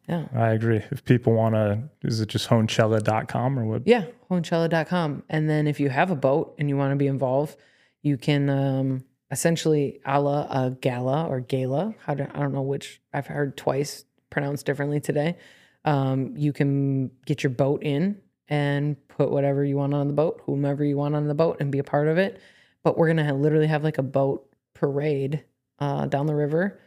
Yeah. 0.07 0.27
I 0.33 0.51
agree. 0.51 0.81
If 0.91 1.03
people 1.03 1.33
want 1.33 1.55
to, 1.55 1.89
is 2.03 2.21
it 2.21 2.29
just 2.29 2.47
hoanchella.com 2.47 3.59
or 3.59 3.65
what? 3.65 3.85
Yeah, 3.85 4.05
hoanchella.com. 4.31 5.23
And 5.27 5.49
then 5.49 5.67
if 5.67 5.81
you 5.81 5.89
have 5.89 6.09
a 6.09 6.15
boat 6.15 6.55
and 6.57 6.69
you 6.69 6.77
want 6.77 6.91
to 6.93 6.95
be 6.95 7.07
involved, 7.07 7.57
you 8.01 8.15
can 8.15 8.49
um, 8.49 9.03
essentially 9.31 9.99
a 10.05 10.21
la 10.21 10.43
a 10.43 10.71
gala 10.71 11.27
or 11.27 11.41
gala. 11.41 11.95
How 12.05 12.13
do, 12.13 12.27
I 12.33 12.39
don't 12.39 12.53
know 12.53 12.61
which 12.61 13.01
I've 13.13 13.27
heard 13.27 13.57
twice 13.57 14.05
pronounced 14.29 14.65
differently 14.65 15.01
today. 15.01 15.35
Um, 15.83 16.33
you 16.37 16.53
can 16.53 17.11
get 17.25 17.43
your 17.43 17.49
boat 17.49 17.83
in 17.83 18.21
and 18.47 18.95
put 19.15 19.31
whatever 19.31 19.63
you 19.63 19.77
want 19.77 19.93
on 19.93 20.07
the 20.07 20.13
boat, 20.13 20.41
whomever 20.45 20.83
you 20.83 20.97
want 20.97 21.15
on 21.15 21.27
the 21.27 21.33
boat, 21.33 21.57
and 21.59 21.71
be 21.71 21.79
a 21.79 21.83
part 21.83 22.07
of 22.07 22.17
it. 22.17 22.39
But 22.83 22.97
we're 22.97 23.07
gonna 23.07 23.23
have, 23.23 23.37
literally 23.37 23.67
have 23.67 23.83
like 23.83 23.97
a 23.97 24.03
boat 24.03 24.47
parade 24.73 25.43
uh, 25.79 26.05
down 26.07 26.25
the 26.25 26.35
river, 26.35 26.79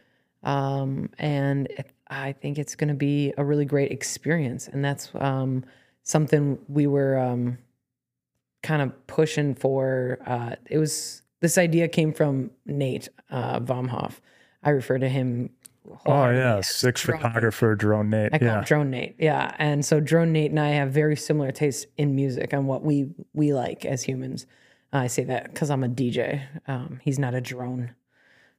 um, 0.43 1.09
and 1.17 1.67
it, 1.67 1.91
I 2.07 2.31
think 2.33 2.57
it's 2.57 2.75
gonna 2.75 2.93
be 2.93 3.33
a 3.37 3.43
really 3.43 3.65
great 3.65 3.91
experience. 3.91 4.67
And 4.67 4.83
that's 4.83 5.11
um, 5.15 5.65
something 6.03 6.59
we 6.67 6.87
were 6.87 7.17
um, 7.17 7.57
kind 8.63 8.81
of 8.81 9.07
pushing 9.07 9.55
for. 9.55 10.19
Uh, 10.25 10.55
it 10.69 10.77
was 10.77 11.23
this 11.41 11.57
idea 11.57 11.87
came 11.87 12.13
from 12.13 12.51
Nate 12.65 13.09
uh, 13.29 13.59
Vomhoff. 13.59 14.19
I 14.63 14.71
refer 14.71 14.97
to 14.97 15.09
him. 15.09 15.51
Oh, 16.05 16.29
yeah. 16.29 16.61
Six 16.61 17.03
Drone 17.03 17.17
Nate. 17.17 17.25
photographer, 17.25 17.75
drone 17.75 18.09
Nate. 18.09 18.33
I 18.33 18.37
call 18.39 18.47
yeah. 18.47 18.57
him 18.59 18.63
Drone 18.65 18.89
Nate. 18.91 19.15
Yeah, 19.19 19.55
and 19.57 19.83
so 19.83 19.99
Drone 19.99 20.31
Nate 20.31 20.51
and 20.51 20.59
I 20.59 20.69
have 20.69 20.91
very 20.91 21.15
similar 21.15 21.51
tastes 21.51 21.85
in 21.97 22.15
music 22.15 22.53
and 22.53 22.67
what 22.67 22.83
we 22.83 23.07
we 23.33 23.53
like 23.53 23.85
as 23.85 24.03
humans. 24.03 24.45
I 24.91 25.07
say 25.07 25.23
that 25.25 25.53
because 25.53 25.69
I'm 25.69 25.83
a 25.83 25.89
DJ. 25.89 26.41
Um, 26.67 26.99
he's 27.03 27.19
not 27.19 27.33
a 27.35 27.41
drone, 27.41 27.95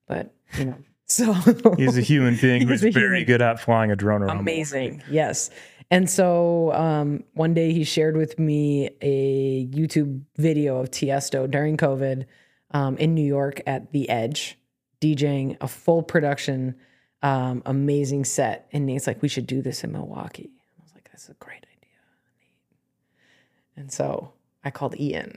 but 0.06 0.32
you 0.58 0.66
know. 0.66 0.76
So 1.06 1.32
He's 1.76 1.98
a 1.98 2.02
human 2.02 2.36
being 2.40 2.68
who's 2.68 2.82
He's 2.82 2.94
very 2.94 3.18
human. 3.18 3.26
good 3.26 3.42
at 3.42 3.58
flying 3.58 3.90
a 3.90 3.96
drone 3.96 4.22
around. 4.22 4.38
amazing. 4.38 5.02
Yes. 5.10 5.50
And 5.90 6.08
so 6.08 6.72
um, 6.72 7.24
one 7.32 7.52
day 7.52 7.72
he 7.72 7.82
shared 7.82 8.16
with 8.16 8.38
me 8.38 8.90
a 9.00 9.66
YouTube 9.72 10.22
video 10.36 10.78
of 10.78 10.92
Tiesto 10.92 11.50
during 11.50 11.76
COVID 11.76 12.26
um, 12.70 12.96
in 12.98 13.16
New 13.16 13.24
York 13.26 13.60
at 13.66 13.90
the 13.90 14.08
Edge, 14.08 14.56
DJing 15.00 15.56
a 15.60 15.66
full 15.66 16.04
production, 16.04 16.76
um, 17.22 17.62
amazing 17.66 18.24
set. 18.24 18.68
And 18.72 18.86
Nate's 18.86 19.06
like, 19.06 19.22
we 19.22 19.28
should 19.28 19.46
do 19.46 19.62
this 19.62 19.84
in 19.84 19.92
Milwaukee. 19.92 20.50
I 20.78 20.82
was 20.82 20.92
like, 20.94 21.08
that's 21.10 21.28
a 21.28 21.34
great 21.34 21.58
idea, 21.58 21.98
Nate. 22.38 22.48
And 23.76 23.92
so 23.92 24.32
I 24.64 24.70
called 24.70 24.98
Ian. 24.98 25.32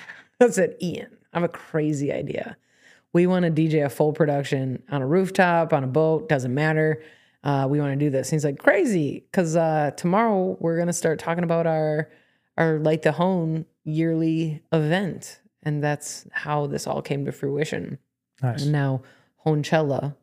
I 0.40 0.50
said, 0.50 0.76
Ian, 0.80 1.16
I 1.32 1.40
have 1.40 1.44
a 1.44 1.52
crazy 1.52 2.12
idea. 2.12 2.56
We 3.12 3.26
want 3.26 3.44
to 3.44 3.50
DJ 3.50 3.84
a 3.84 3.88
full 3.88 4.12
production 4.12 4.82
on 4.90 5.02
a 5.02 5.06
rooftop, 5.06 5.72
on 5.72 5.82
a 5.82 5.88
boat, 5.88 6.28
doesn't 6.28 6.54
matter. 6.54 7.02
Uh, 7.42 7.66
we 7.68 7.80
want 7.80 7.92
to 7.92 8.04
do 8.04 8.10
this. 8.10 8.28
And 8.28 8.36
he's 8.36 8.44
like, 8.44 8.58
crazy, 8.58 9.24
because 9.30 9.56
uh, 9.56 9.92
tomorrow 9.96 10.56
we're 10.60 10.76
gonna 10.76 10.92
start 10.92 11.18
talking 11.18 11.44
about 11.44 11.66
our 11.66 12.10
our 12.56 12.78
Light 12.80 13.02
the 13.02 13.12
Hoan 13.12 13.64
yearly 13.84 14.62
event, 14.72 15.40
and 15.62 15.82
that's 15.82 16.26
how 16.32 16.66
this 16.66 16.86
all 16.86 17.00
came 17.00 17.24
to 17.24 17.32
fruition. 17.32 17.98
Nice. 18.42 18.62
And 18.62 18.72
now 18.72 19.02
Hoanchella 19.46 20.16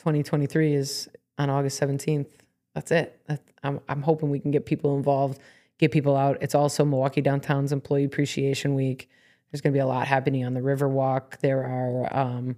2023 0.00 0.74
is 0.74 1.10
on 1.36 1.50
August 1.50 1.78
17th. 1.78 2.30
That's 2.74 2.90
it. 2.90 3.20
I'm, 3.62 3.80
I'm 3.86 4.00
hoping 4.00 4.30
we 4.30 4.40
can 4.40 4.50
get 4.50 4.64
people 4.64 4.96
involved, 4.96 5.38
get 5.78 5.92
people 5.92 6.16
out. 6.16 6.38
It's 6.40 6.54
also 6.54 6.86
Milwaukee 6.86 7.20
Downtown's 7.20 7.70
Employee 7.70 8.04
Appreciation 8.04 8.74
Week. 8.74 9.10
There's 9.50 9.60
going 9.60 9.74
to 9.74 9.76
be 9.76 9.80
a 9.80 9.86
lot 9.86 10.06
happening 10.06 10.44
on 10.46 10.54
the 10.54 10.60
Riverwalk. 10.60 11.40
There 11.40 11.64
are 11.64 12.16
um, 12.16 12.56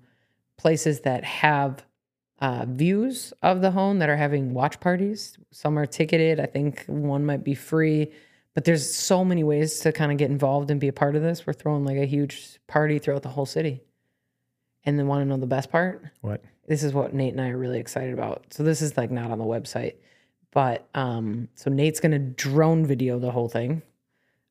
places 0.57 1.01
that 1.01 1.25
have 1.25 1.85
uh, 2.41 2.67
views 2.69 3.33
of 3.43 3.61
the 3.61 3.73
Hoan 3.73 3.99
that 3.99 4.09
are 4.09 4.17
having 4.17 4.55
watch 4.55 4.79
parties. 4.79 5.37
Some 5.51 5.77
are 5.79 5.87
ticketed. 5.87 6.39
I 6.39 6.47
think 6.47 6.85
one 6.87 7.27
might 7.27 7.43
be 7.43 7.55
free. 7.57 8.13
But 8.55 8.65
there's 8.65 8.95
so 8.95 9.25
many 9.25 9.43
ways 9.43 9.81
to 9.81 9.91
kind 9.91 10.13
of 10.13 10.19
get 10.19 10.31
involved 10.31 10.71
and 10.71 10.79
be 10.79 10.89
a 10.89 10.93
part 10.93 11.17
of 11.17 11.23
this. 11.23 11.45
We're 11.45 11.55
throwing 11.55 11.85
like 11.85 11.97
a 11.97 12.05
huge 12.05 12.61
party 12.69 13.01
throughout 13.01 13.23
the 13.23 13.31
whole 13.31 13.47
city. 13.47 13.83
And 14.85 14.97
then 14.97 15.09
want 15.09 15.23
to 15.23 15.25
know 15.25 15.39
the 15.39 15.47
best 15.47 15.73
part? 15.73 16.05
What? 16.21 16.45
This 16.67 16.83
is 16.83 16.93
what 16.93 17.13
Nate 17.13 17.33
and 17.33 17.41
I 17.41 17.49
are 17.51 17.59
really 17.59 17.81
excited 17.81 18.15
about. 18.15 18.45
So 18.51 18.63
this 18.63 18.83
is 18.83 18.97
like 18.97 19.11
not 19.11 19.31
on 19.31 19.39
the 19.39 19.45
website, 19.45 19.95
but 20.53 20.89
um, 20.95 21.49
so 21.55 21.71
Nate's 21.71 22.01
gonna 22.01 22.19
drone 22.19 22.87
video 22.87 23.19
the 23.19 23.31
whole 23.31 23.49
thing. 23.49 23.83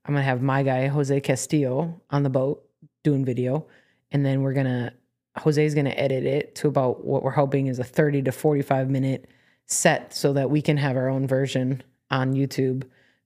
I'm 0.05 0.13
gonna 0.13 0.25
have 0.25 0.41
my 0.41 0.63
guy 0.63 0.87
Jose 0.87 1.21
Castillo 1.21 2.01
on 2.09 2.23
the 2.23 2.29
boat 2.29 2.67
doing 3.03 3.23
video, 3.23 3.65
and 4.11 4.25
then 4.25 4.41
we're 4.41 4.53
gonna 4.53 4.93
Jose's 5.37 5.73
gonna 5.73 5.91
edit 5.91 6.25
it 6.25 6.55
to 6.55 6.67
about 6.67 7.05
what 7.05 7.23
we're 7.23 7.31
hoping 7.31 7.67
is 7.67 7.79
a 7.79 7.83
30 7.83 8.23
to 8.23 8.31
45 8.31 8.89
minute 8.89 9.29
set, 9.65 10.13
so 10.13 10.33
that 10.33 10.49
we 10.49 10.61
can 10.61 10.77
have 10.77 10.97
our 10.97 11.07
own 11.07 11.27
version 11.27 11.81
on 12.09 12.33
YouTube 12.33 12.83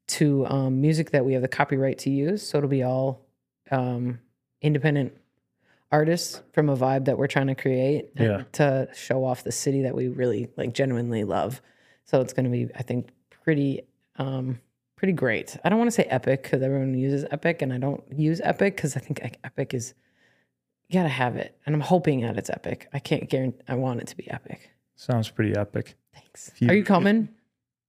to 0.07 0.45
um, 0.45 0.79
music 0.79 1.09
that 1.11 1.25
we 1.25 1.33
have 1.33 1.41
the 1.41 1.47
copyright 1.47 1.97
to 1.97 2.11
use. 2.11 2.47
So 2.47 2.59
it'll 2.59 2.69
be 2.69 2.83
all 2.83 3.25
um, 3.71 4.19
independent 4.61 5.17
artists 5.91 6.41
from 6.53 6.69
a 6.69 6.75
vibe 6.77 7.05
that 7.05 7.17
we're 7.17 7.27
trying 7.27 7.47
to 7.47 7.55
create 7.55 8.09
Yeah. 8.19 8.43
to 8.53 8.87
show 8.93 9.23
off 9.23 9.43
the 9.43 9.51
city 9.51 9.83
that 9.83 9.95
we 9.95 10.07
really 10.07 10.49
like 10.57 10.73
genuinely 10.73 11.23
love. 11.23 11.61
So 12.05 12.21
it's 12.21 12.33
going 12.33 12.45
to 12.45 12.51
be, 12.51 12.69
I 12.75 12.83
think, 12.83 13.09
pretty, 13.29 13.81
um, 14.17 14.59
pretty 14.95 15.13
great. 15.13 15.57
I 15.63 15.69
don't 15.69 15.77
want 15.77 15.87
to 15.89 15.95
say 15.95 16.03
epic 16.03 16.43
because 16.43 16.61
everyone 16.61 16.93
uses 16.97 17.25
epic, 17.31 17.61
and 17.61 17.71
I 17.73 17.77
don't 17.77 18.03
use 18.17 18.41
epic 18.43 18.75
because 18.75 18.95
I 18.95 18.99
think 18.99 19.19
like, 19.21 19.39
epic 19.43 19.73
is 19.73 19.93
you 20.87 20.93
gotta 20.99 21.09
have 21.09 21.35
it, 21.35 21.57
and 21.65 21.73
I'm 21.73 21.81
hoping 21.81 22.21
that 22.21 22.37
it's 22.37 22.49
epic. 22.49 22.87
I 22.93 22.99
can't 22.99 23.27
guarantee. 23.27 23.57
I 23.67 23.73
want 23.73 24.01
it 24.01 24.07
to 24.07 24.15
be 24.17 24.29
epic. 24.29 24.69
Sounds 24.95 25.29
pretty 25.31 25.55
epic. 25.55 25.95
Thanks. 26.13 26.51
You- 26.59 26.69
Are 26.69 26.75
you 26.75 26.83
coming? 26.83 27.29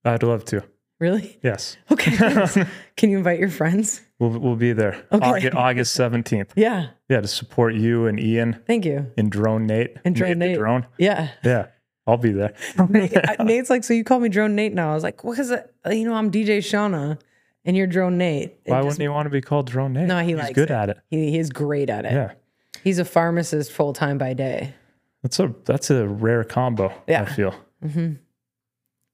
I'd 0.05 0.23
love 0.23 0.45
to. 0.47 0.63
Really? 0.99 1.39
Yes. 1.43 1.77
Okay. 1.91 2.17
Can 2.97 3.11
you 3.11 3.19
invite 3.19 3.39
your 3.39 3.51
friends? 3.51 4.01
We'll, 4.19 4.31
we'll 4.39 4.57
be 4.57 4.73
there. 4.73 5.05
Okay. 5.13 5.51
August, 5.51 5.99
17th. 5.99 6.51
Yeah. 6.57 6.89
Yeah, 7.09 7.21
to 7.21 7.29
support 7.29 7.75
you 7.75 8.07
and 8.07 8.19
Ian 8.19 8.61
Thank 8.67 8.85
you. 8.85 9.11
and 9.19 9.31
Drone 9.31 9.67
Nate. 9.67 9.97
And 10.05 10.15
Drone 10.17 10.31
the 10.39 10.47
Nate. 10.47 10.57
Drone. 10.57 10.87
Yeah. 10.99 11.29
Yeah, 11.45 11.67
I'll 12.07 12.17
be 12.17 12.33
there. 12.33 12.55
Nate's 13.41 13.69
like, 13.71 13.85
so 13.85 13.93
you 13.95 14.05
call 14.05 14.19
me 14.21 14.29
Drone 14.29 14.55
Nate 14.55 14.73
now? 14.73 14.91
I 14.91 14.95
was 14.95 15.03
like, 15.03 15.23
well, 15.23 15.35
because 15.35 15.51
you 15.91 16.05
know 16.05 16.15
I'm 16.15 16.31
DJ 16.31 16.59
Shawna, 16.59 17.19
and 17.65 17.77
you're 17.77 17.87
Drone 17.87 18.17
Nate. 18.19 18.59
It 18.65 18.71
Why 18.71 18.79
just- 18.79 18.85
wouldn't 18.87 19.01
he 19.03 19.09
want 19.09 19.27
to 19.27 19.31
be 19.31 19.41
called 19.43 19.67
Drone 19.67 19.93
Nate? 19.93 20.07
No, 20.09 20.21
he 20.21 20.29
He's 20.29 20.37
likes 20.39 20.53
good 20.55 20.71
it. 20.71 20.75
at 20.75 20.89
it. 20.89 20.99
He, 21.11 21.31
he 21.33 21.39
is 21.39 21.51
great 21.51 21.91
at 21.91 22.05
it. 22.07 22.13
Yeah. 22.13 22.33
He's 22.83 22.99
a 22.99 23.05
pharmacist 23.05 23.71
full 23.73 23.93
time 23.93 24.17
by 24.19 24.33
day. 24.33 24.75
That's 25.23 25.39
a 25.41 25.53
that's 25.65 25.91
a 25.91 26.07
rare 26.09 26.45
combo. 26.45 26.93
Yeah. 27.07 27.23
I 27.23 27.25
feel. 27.27 27.55
Mm-hmm. 27.85 27.99
And, 27.99 28.19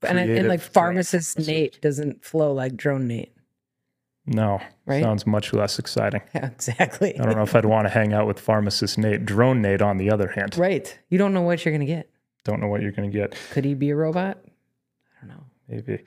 I- 0.04 0.08
and 0.08 0.18
Creative 0.30 0.46
like 0.46 0.60
pharmacist 0.60 1.38
Nate 1.40 1.80
doesn't 1.80 2.24
flow 2.24 2.52
like 2.52 2.76
Drone 2.76 3.06
Nate. 3.08 3.34
No, 4.26 4.60
Right? 4.86 5.02
sounds 5.02 5.26
much 5.26 5.52
less 5.52 5.78
exciting. 5.78 6.22
Yeah, 6.34 6.46
exactly. 6.52 7.18
I 7.18 7.24
don't 7.24 7.36
know 7.36 7.42
if 7.42 7.54
I'd 7.54 7.64
want 7.64 7.86
to 7.86 7.92
hang 7.92 8.12
out 8.12 8.26
with 8.26 8.40
pharmacist 8.40 8.98
Nate. 8.98 9.24
Drone 9.24 9.62
Nate, 9.62 9.80
on 9.82 9.96
the 9.98 10.10
other 10.10 10.28
hand, 10.28 10.56
Right. 10.58 10.98
You 11.08 11.18
don't 11.18 11.32
know 11.32 11.42
what 11.42 11.64
you're 11.64 11.72
gonna 11.72 11.84
get. 11.86 12.10
don't 12.44 12.60
know 12.60 12.66
what 12.68 12.82
you're 12.82 12.90
going 12.92 13.10
to 13.10 13.16
get. 13.16 13.36
Could 13.52 13.64
he 13.64 13.74
be 13.74 13.90
a 13.90 13.96
robot? 13.96 14.38
I 14.44 15.26
don't 15.26 15.36
know. 15.36 15.44
Maybe. 15.68 16.02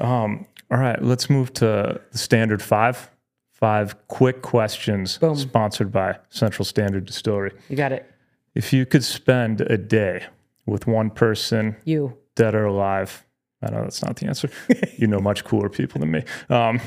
Um, 0.00 0.46
all 0.70 0.76
right, 0.78 1.02
let's 1.02 1.30
move 1.30 1.52
to 1.54 2.00
the 2.12 2.18
standard 2.18 2.60
five. 2.62 3.10
Five 3.52 4.06
quick 4.06 4.40
questions 4.42 5.18
Boom. 5.18 5.34
sponsored 5.34 5.90
by 5.90 6.18
Central 6.28 6.64
Standard 6.64 7.06
Distillery. 7.06 7.52
You 7.68 7.76
got 7.76 7.90
it. 7.90 8.08
If 8.54 8.72
you 8.72 8.86
could 8.86 9.02
spend 9.02 9.62
a 9.62 9.76
day 9.76 10.26
with 10.66 10.86
one 10.86 11.10
person, 11.10 11.74
You. 11.84 12.16
dead 12.36 12.54
or 12.54 12.66
alive, 12.66 13.24
I 13.62 13.70
know 13.70 13.82
that's 13.82 14.02
not 14.02 14.16
the 14.16 14.26
answer. 14.26 14.50
you 14.96 15.06
know 15.06 15.20
much 15.20 15.44
cooler 15.44 15.68
people 15.68 16.00
than 16.00 16.10
me. 16.10 16.24
Um, 16.48 16.80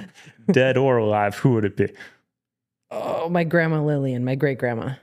dead 0.52 0.76
or 0.76 0.98
alive, 0.98 1.36
who 1.36 1.54
would 1.54 1.64
it 1.64 1.76
be? 1.76 1.88
Oh, 2.90 3.28
my 3.28 3.44
grandma 3.44 3.82
Lillian, 3.82 4.24
my 4.24 4.34
great 4.34 4.58
grandma. 4.58 4.94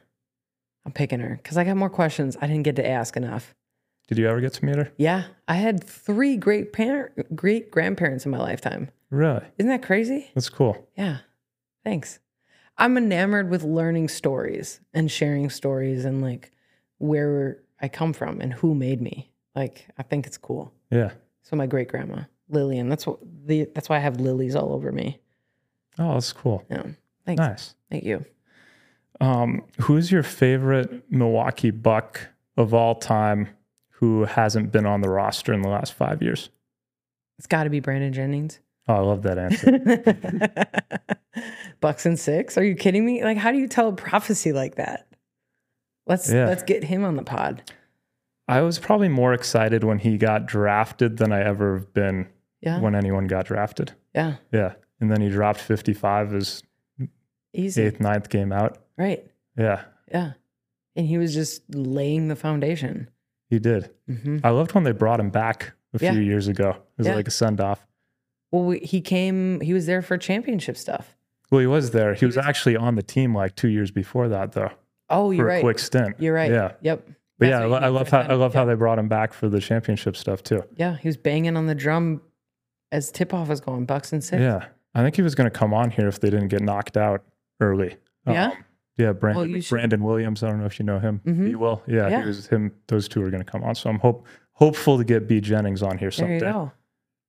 I'm 0.86 0.91
picking 0.91 1.19
her 1.19 1.39
because 1.41 1.57
I 1.57 1.63
got 1.63 1.78
more 1.78 1.89
questions 1.89 2.38
I 2.41 2.47
didn't 2.47 2.63
get 2.63 2.76
to 2.76 2.88
ask 2.88 3.17
enough. 3.17 3.55
Did 4.07 4.19
you 4.19 4.28
ever 4.28 4.39
get 4.39 4.53
to 4.53 4.65
meet 4.65 4.76
her? 4.76 4.91
Yeah, 4.97 5.26
I 5.47 5.55
had 5.55 5.84
three 5.84 6.38
great 6.38 6.73
parent, 6.73 7.36
great 7.36 7.71
grandparents 7.71 8.26
in 8.26 8.32
my 8.32 8.38
lifetime. 8.38 8.91
Really? 9.09 9.41
Isn't 9.57 9.69
that 9.69 9.82
crazy? 9.82 10.30
That's 10.36 10.49
cool. 10.49 10.88
Yeah. 10.95 11.19
Thanks. 11.84 12.19
I'm 12.78 12.97
enamored 12.97 13.49
with 13.49 13.63
learning 13.63 14.09
stories 14.09 14.80
and 14.93 15.09
sharing 15.09 15.49
stories 15.49 16.05
and 16.05 16.21
like 16.21 16.51
where 16.97 17.63
I 17.82 17.88
come 17.88 18.13
from 18.13 18.41
and 18.41 18.53
who 18.53 18.76
made 18.76 19.01
me. 19.01 19.32
Like 19.56 19.88
I 19.97 20.03
think 20.03 20.28
it's 20.28 20.38
cool. 20.38 20.74
Yeah. 20.91 21.12
So 21.43 21.56
my 21.56 21.66
great 21.68 21.88
grandma 21.88 22.24
Lillian. 22.49 22.89
That's 22.89 23.08
what 23.08 23.20
the 23.45 23.68
that's 23.74 23.89
why 23.89 23.97
I 23.97 23.99
have 23.99 24.20
lilies 24.20 24.56
all 24.56 24.74
over 24.74 24.91
me. 24.91 25.20
Oh, 25.97 26.14
that's 26.14 26.34
cool. 26.34 26.64
Yeah. 26.70 26.84
Thanks. 27.26 27.39
Nice. 27.39 27.76
Thank 27.89 28.03
you. 28.03 28.26
Um, 29.22 29.64
who's 29.80 30.12
your 30.12 30.24
favorite 30.24 31.10
Milwaukee 31.10 31.72
Buck 31.72 32.20
of 32.58 32.74
all 32.74 32.95
time 32.95 33.47
who 33.91 34.26
hasn't 34.26 34.72
been 34.74 34.86
on 34.86 35.01
the 35.01 35.10
roster 35.10 35.53
in 35.53 35.62
the 35.62 35.70
last 35.70 35.93
five 35.93 36.22
years? 36.22 36.49
It's 37.38 37.47
got 37.47 37.64
to 37.64 37.70
be 37.70 37.80
Brandon 37.80 38.12
Jennings. 38.12 38.60
Oh, 38.88 38.95
I 38.95 38.99
love 38.99 39.24
that 39.24 39.38
answer. 39.38 40.60
Bucks 41.82 42.06
and 42.06 42.20
six? 42.20 42.58
Are 42.58 42.64
you 42.64 42.76
kidding 42.76 43.06
me? 43.06 43.24
Like, 43.24 43.38
how 43.38 43.51
do 43.51 43.58
you 43.58 43.68
tell 43.68 43.89
a 43.89 43.93
prophecy 43.93 44.51
like 44.53 44.76
that? 44.76 45.08
Let's 46.08 46.32
Yeah. 46.32 46.45
let's 46.47 46.64
get 46.64 46.84
him 46.84 47.03
on 47.03 47.16
the 47.16 47.24
pod. 47.24 47.64
I 48.48 48.62
was 48.62 48.78
probably 48.80 49.10
more 49.10 49.34
excited 49.34 49.84
when 49.84 50.00
he 50.00 50.18
got 50.18 50.46
drafted 50.46 51.18
than 51.18 51.32
I 51.32 51.41
ever 51.43 51.76
have 51.78 51.93
been 51.93 52.28
Yeah, 52.62 52.80
when 52.80 52.96
anyone 52.96 53.28
got 53.28 53.46
drafted. 53.46 53.93
yeah, 54.14 54.36
Yeah. 54.52 54.74
And 55.02 55.12
then 55.12 55.20
he 55.22 55.30
dropped 55.30 55.60
55 55.60 56.32
his 56.32 56.64
easy, 57.54 57.84
eighth, 57.84 58.00
ninth 58.00 58.30
game 58.30 58.52
out. 58.52 58.78
right? 58.98 59.26
Yeah, 59.58 59.84
Yeah, 60.12 60.34
and 60.96 61.06
he 61.08 61.18
was 61.18 61.34
just 61.34 61.64
laying 61.74 62.28
the 62.28 62.36
foundation. 62.36 63.10
he 63.50 63.60
did. 63.60 63.89
hmm 64.08 64.38
I 64.43 64.50
loved 64.50 64.74
when 64.74 64.84
they 64.84 64.91
brought 64.91 65.20
him 65.20 65.30
back 65.30 65.74
a 65.93 66.00
Yeah. 66.04 66.12
few 66.14 66.22
years 66.22 66.48
ago. 66.48 66.70
It 66.72 66.98
was 67.00 67.08
Yeah. 67.08 67.16
like 67.16 67.28
a 67.28 67.32
send 67.32 67.60
off. 67.62 67.86
Well, 68.52 68.66
we, 68.66 68.80
he 68.80 69.02
came. 69.02 69.60
He 69.62 69.74
was 69.74 69.86
there 69.86 70.02
for 70.02 70.18
championship 70.18 70.78
stuff. 70.78 71.16
Well, 71.52 71.62
he 71.62 71.68
was 71.68 71.91
there. 71.91 72.14
He 72.14 72.26
was 72.26 72.36
was- 72.38 72.46
actually 72.46 72.76
on 72.76 72.96
the 72.96 73.04
team 73.04 73.36
like 73.36 73.56
two 73.56 73.68
years 73.70 73.91
before 73.91 74.28
that, 74.30 74.54
though, 74.54 74.72
Oh, 75.10 75.32
you're 75.32 75.46
a 75.46 75.50
right. 75.56 75.62
quick 75.62 75.80
stint. 75.80 76.16
You're 76.20 76.34
right. 76.34 76.52
Yeah. 76.52 76.72
Yep. 76.82 77.10
But 77.38 77.47
That's 77.49 77.59
yeah, 77.59 77.65
I, 77.65 77.67
what 77.67 77.71
lo- 77.71 77.79
you 77.79 77.86
I 77.86 77.99
love 77.99 78.09
how 78.09 78.19
I 78.21 78.33
love 78.36 78.53
how 78.53 78.65
they 78.65 78.75
brought 78.75 78.97
him 78.97 79.07
back 79.09 79.33
for 79.33 79.49
the 79.49 79.59
championship 79.59 80.15
stuff 80.15 80.41
too. 80.43 80.63
Yeah, 80.77 80.95
he 80.97 81.07
was 81.07 81.17
banging 81.17 81.57
on 81.57 81.65
the 81.67 81.75
drum 81.75 82.21
as 82.91 83.11
tip 83.11 83.33
off 83.33 83.49
was 83.49 83.59
going. 83.59 83.86
Bucks 83.86 84.13
and 84.13 84.23
six. 84.23 84.39
Yeah, 84.39 84.65
I 84.93 85.01
think 85.03 85.15
he 85.17 85.21
was 85.21 85.36
going 85.36 85.49
to 85.49 85.57
come 85.57 85.73
on 85.73 85.91
here 85.91 86.07
if 86.07 86.19
they 86.21 86.29
didn't 86.29 86.47
get 86.47 86.61
knocked 86.61 86.95
out 86.97 87.23
early. 87.59 87.97
Yeah? 88.25 88.47
Um, 88.51 88.53
yeah, 88.97 89.11
Brandon, 89.11 89.51
Well, 89.51 89.61
Brandon 89.69 90.03
Williams. 90.03 90.43
I 90.43 90.49
don't 90.49 90.59
know 90.59 90.65
if 90.65 90.79
you 90.79 90.86
know 90.86 90.99
him. 90.99 91.19
Mhm. 91.25 91.49
You 91.49 91.59
will. 91.59 91.83
Yeah, 91.88 92.07
Yeah. 92.07 92.21
he 92.21 92.27
was 92.27 92.47
him. 92.47 92.71
Those 92.88 93.09
two 93.09 93.21
are 93.21 93.29
going 93.29 93.43
to 93.43 93.51
come 93.51 93.63
on. 93.65 93.75
So 93.75 93.89
I'm 93.89 93.99
hope 93.99 94.25
hopeful 94.53 94.97
to 94.97 95.03
get 95.03 95.27
B 95.27 95.41
Jennings 95.41 95.83
on 95.83 95.97
here 95.97 96.09
There 96.11 96.31
you 96.33 96.39
someday. 96.39 96.53
go. 96.53 96.71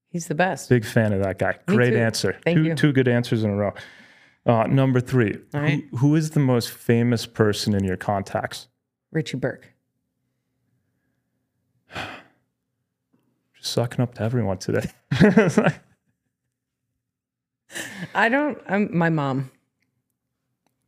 He's 0.09 0.29
the 0.29 0.37
best. 0.37 0.69
Big 0.69 0.85
fan 0.85 1.13
of 1.13 1.21
that 1.25 1.41
guy. 1.41 1.59
Me 1.67 1.75
Great 1.75 1.91
too. 1.91 1.97
answer. 1.99 2.37
Thank 2.45 2.59
two 2.59 2.65
you. 2.65 2.75
two 2.77 2.93
good 2.93 3.09
answers 3.09 3.43
in 3.43 3.51
a 3.51 3.57
row. 3.57 3.75
Uh, 4.47 4.69
number 4.69 5.01
three. 5.01 5.37
All 5.53 5.61
right. 5.61 5.83
Who, 5.91 5.97
who 5.97 6.15
is 6.15 6.31
the 6.31 6.41
most 6.41 6.71
famous 6.71 7.27
person 7.27 7.75
in 7.75 7.83
your 7.83 7.97
contacts? 7.97 8.69
Richie 9.11 9.37
Burke. 9.37 9.73
Sucking 13.67 14.01
up 14.01 14.15
to 14.15 14.23
everyone 14.23 14.59
today. 14.59 14.89
I 18.15 18.29
don't. 18.29 18.59
I'm 18.69 18.97
my 18.97 19.11
mom. 19.11 19.51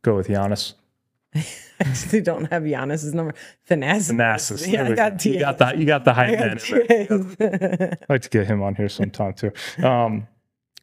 Go 0.01 0.15
with 0.15 0.29
Giannis. 0.29 0.75
I 1.35 1.45
actually 1.81 2.21
don't 2.21 2.45
have 2.45 2.63
Giannis's 2.63 3.13
number. 3.13 3.33
Thanasis. 3.69 4.13
Thanasis. 4.13 4.71
Yeah, 4.71 4.85
I 4.85 4.95
got 4.95 5.21
go. 5.21 5.29
You 5.29 5.39
got 5.39 5.57
that. 5.57 5.77
You 5.77 5.85
got 5.85 6.05
the 6.05 6.11
I 6.11 6.13
hype 6.13 6.39
man. 6.39 6.57
in 6.57 6.57
there. 6.57 7.05
TAs. 7.05 7.97
I'd 8.01 8.09
like 8.09 8.21
to 8.21 8.29
get 8.29 8.47
him 8.47 8.63
on 8.63 8.75
here 8.75 8.87
sometime 8.87 9.33
too. 9.33 9.51
Um, 9.83 10.27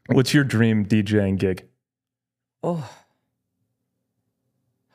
what's 0.08 0.34
your 0.34 0.44
dream 0.44 0.84
DJing 0.84 1.38
gig? 1.38 1.64
oh. 2.62 2.90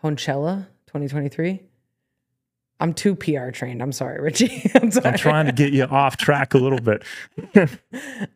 Hoanchella 0.03 0.67
2023. 0.87 1.61
I'm 2.81 2.93
too 2.93 3.15
PR 3.15 3.51
trained. 3.51 3.81
I'm 3.81 3.91
sorry, 3.91 4.19
Richie. 4.21 4.69
I'm 4.75 4.91
sorry. 4.91 5.07
I'm 5.09 5.17
trying 5.17 5.45
to 5.45 5.51
get 5.51 5.71
you 5.71 5.83
off 5.85 6.17
track 6.17 6.53
a 6.53 6.57
little 6.57 6.79
bit. 6.79 7.03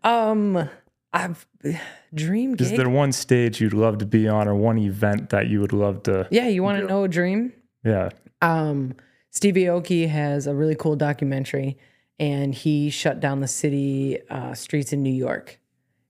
Um, 0.03 0.69
I've 1.13 1.47
dream 2.13 2.55
Is 2.59 2.71
there 2.71 2.89
one 2.89 3.11
stage 3.11 3.59
you'd 3.61 3.73
love 3.73 3.97
to 3.99 4.05
be 4.05 4.27
on, 4.27 4.47
or 4.47 4.55
one 4.55 4.77
event 4.77 5.29
that 5.29 5.47
you 5.47 5.59
would 5.61 5.73
love 5.73 6.03
to? 6.03 6.27
yeah, 6.31 6.47
you 6.47 6.63
want 6.63 6.79
to 6.79 6.87
know 6.87 7.03
a 7.03 7.07
dream? 7.07 7.53
Yeah, 7.83 8.09
Um, 8.41 8.95
Stevie 9.31 9.63
Aoki 9.63 10.07
has 10.09 10.47
a 10.47 10.55
really 10.55 10.75
cool 10.75 10.95
documentary, 10.95 11.77
and 12.19 12.53
he 12.55 12.89
shut 12.89 13.19
down 13.19 13.41
the 13.41 13.47
city 13.47 14.19
uh, 14.29 14.53
streets 14.53 14.93
in 14.93 15.03
New 15.03 15.13
York, 15.13 15.59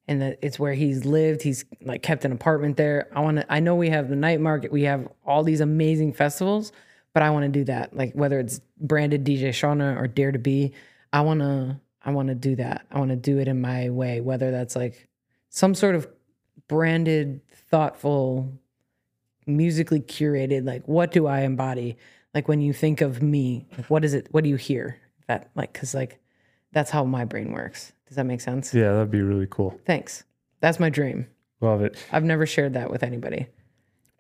and 0.08 0.22
that 0.22 0.40
it's 0.42 0.60
where 0.60 0.74
he's 0.74 1.06
lived. 1.06 1.42
He's 1.42 1.66
like 1.82 2.02
kept 2.04 2.24
an 2.26 2.32
apartment 2.32 2.78
there. 2.78 3.08
I 3.16 3.20
want 3.22 3.38
to. 3.38 3.52
I 3.52 3.60
know 3.60 3.76
we 3.76 3.90
have 3.90 4.10
the 4.10 4.16
night 4.16 4.40
market. 4.42 4.72
We 4.72 4.84
have 4.84 5.08
all 5.26 5.44
these 5.44 5.62
amazing 5.62 6.14
festivals, 6.14 6.72
but 7.16 7.24
I 7.24 7.32
want 7.32 7.44
to 7.46 7.50
do 7.50 7.64
that. 7.64 7.96
Like 7.96 8.14
whether 8.14 8.40
it's 8.40 8.62
branded 8.80 9.24
DJ 9.24 9.50
Shawna 9.50 10.00
or 10.00 10.06
Dare 10.06 10.32
to 10.32 10.38
Be, 10.40 10.74
I 11.12 11.22
want 11.22 11.40
to. 11.40 11.80
I 12.08 12.12
want 12.12 12.28
to 12.28 12.36
do 12.36 12.56
that. 12.58 12.86
I 12.92 13.00
want 13.00 13.10
to 13.10 13.16
do 13.16 13.40
it 13.40 13.48
in 13.48 13.60
my 13.60 13.90
way. 13.90 14.22
Whether 14.22 14.52
that's 14.52 14.76
like 14.76 15.08
some 15.50 15.74
sort 15.74 15.96
of 15.96 16.08
branded, 16.68 17.42
thoughtful, 17.72 18.54
musically 19.48 20.02
curated. 20.02 20.68
Like 20.68 20.88
what 20.88 21.12
do 21.12 21.26
I 21.26 21.40
embody? 21.42 21.98
like 22.36 22.48
when 22.50 22.62
you 22.62 22.74
think 22.74 23.02
of 23.02 23.24
me 23.24 23.66
like 23.78 23.90
what 23.90 24.06
is 24.06 24.14
it 24.14 24.28
what 24.32 24.44
do 24.44 24.50
you 24.50 24.58
hear 24.58 25.00
that 25.28 25.50
like 25.56 25.74
because 25.74 25.96
like 25.96 26.20
that's 26.74 26.92
how 26.92 27.04
my 27.04 27.26
brain 27.26 27.52
works 27.52 27.94
does 28.08 28.18
that 28.18 28.26
make 28.26 28.42
sense 28.42 28.74
yeah, 28.74 28.92
that'd 28.92 29.10
be 29.10 29.22
really 29.22 29.48
cool. 29.50 29.80
thanks 29.86 30.26
that's 30.60 30.80
my 30.80 30.90
dream 30.90 31.26
Love 31.62 31.82
it. 31.82 31.98
i've 32.12 32.24
never 32.24 32.46
shared 32.46 32.74
that 32.74 32.92
with 32.92 33.02
anybody 33.02 33.48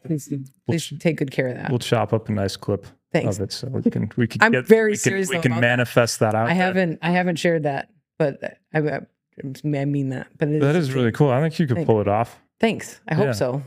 please 0.05 0.31
please 0.65 0.93
take 0.99 1.17
good 1.17 1.31
care 1.31 1.47
of 1.47 1.55
that 1.57 1.69
We'll 1.69 1.79
chop 1.79 2.13
up 2.13 2.29
a 2.29 2.31
nice 2.31 2.55
clip 2.55 2.85
Thanks. 3.11 3.37
of 3.37 3.43
it 3.43 3.51
so 3.51 3.67
we 3.67 3.89
can 3.89 4.11
we 4.17 4.27
can. 4.27 4.41
I'm 4.43 4.51
get, 4.51 4.65
very 4.67 4.91
we 4.91 4.95
can, 4.97 4.99
serious 4.99 5.29
We 5.29 5.39
can 5.39 5.51
about 5.53 5.61
that. 5.61 5.67
manifest 5.67 6.19
that 6.19 6.35
out. 6.35 6.47
i 6.49 6.53
haven't 6.53 6.99
i 7.01 7.11
haven't 7.11 7.37
shared 7.37 7.63
that 7.63 7.89
but 8.17 8.41
i, 8.73 8.79
I, 8.79 8.99
I 9.63 9.85
mean 9.85 10.09
that 10.09 10.27
but 10.37 10.49
That 10.59 10.75
is 10.75 10.93
really 10.93 11.11
cool. 11.11 11.29
I 11.29 11.41
think 11.41 11.59
you 11.59 11.67
could 11.67 11.77
Thank- 11.77 11.87
pull 11.87 12.01
it 12.01 12.07
off. 12.07 12.39
thanks 12.59 12.99
i 13.07 13.13
hope 13.13 13.25
Yeah. 13.27 13.31
so 13.33 13.63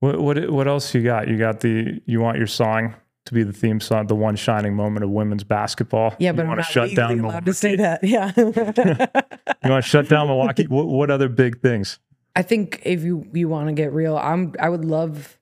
What 0.00 0.20
what 0.20 0.50
what 0.50 0.66
else 0.68 0.94
you 0.94 1.02
got? 1.02 1.28
You 1.28 1.36
got 1.38 1.60
the 1.60 2.00
you 2.06 2.20
want 2.20 2.38
your 2.38 2.46
song 2.46 2.94
to 3.24 3.34
be 3.34 3.42
the 3.42 3.52
theme 3.52 3.78
song, 3.80 4.06
the 4.06 4.14
one 4.14 4.36
shining 4.36 4.74
moment 4.74 5.04
of 5.04 5.10
women's 5.10 5.44
basketball. 5.44 6.14
yeah 6.18 6.32
but 6.32 6.38
you 6.38 6.42
i'm 6.50 6.56
want 6.56 6.60
to 6.66 6.72
shut 6.72 6.94
down. 6.94 7.10
allowed 7.18 7.44
Milwaukee. 7.44 7.44
to 7.46 7.54
say 7.54 7.76
that 7.76 8.02
yeah 8.04 8.32
You 9.64 9.70
want 9.70 9.84
to 9.84 9.88
shut 9.90 10.08
down 10.08 10.28
Milwaukee. 10.28 10.66
what, 10.68 10.86
what 10.86 11.10
other 11.10 11.28
big 11.28 11.60
things? 11.60 11.98
I 12.36 12.42
think 12.42 12.80
if 12.84 13.02
you 13.02 13.26
you 13.34 13.48
want 13.48 13.68
to 13.68 13.72
get 13.74 13.92
real, 13.92 14.16
I'm 14.16 14.54
I 14.60 14.68
would 14.68 14.84
love 14.84 15.37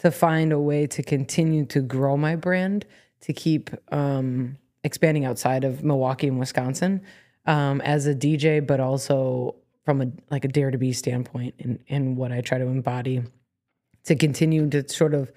to 0.00 0.10
find 0.10 0.52
a 0.52 0.58
way 0.58 0.86
to 0.86 1.02
continue 1.02 1.64
to 1.66 1.80
grow 1.80 2.16
my 2.16 2.34
brand, 2.34 2.86
to 3.20 3.32
keep 3.32 3.70
um, 3.92 4.56
expanding 4.82 5.26
outside 5.26 5.62
of 5.62 5.84
Milwaukee 5.84 6.28
and 6.28 6.38
Wisconsin 6.38 7.02
um, 7.46 7.80
as 7.82 8.06
a 8.06 8.14
DJ, 8.14 8.66
but 8.66 8.80
also 8.80 9.54
from 9.84 10.00
a 10.00 10.06
like 10.30 10.44
a 10.44 10.48
dare 10.48 10.70
to 10.70 10.78
be 10.78 10.92
standpoint 10.92 11.54
and 11.58 11.78
and 11.88 12.16
what 12.16 12.32
I 12.32 12.40
try 12.40 12.58
to 12.58 12.66
embody 12.66 13.22
to 14.04 14.14
continue 14.14 14.68
to 14.70 14.88
sort 14.88 15.14
of 15.14 15.32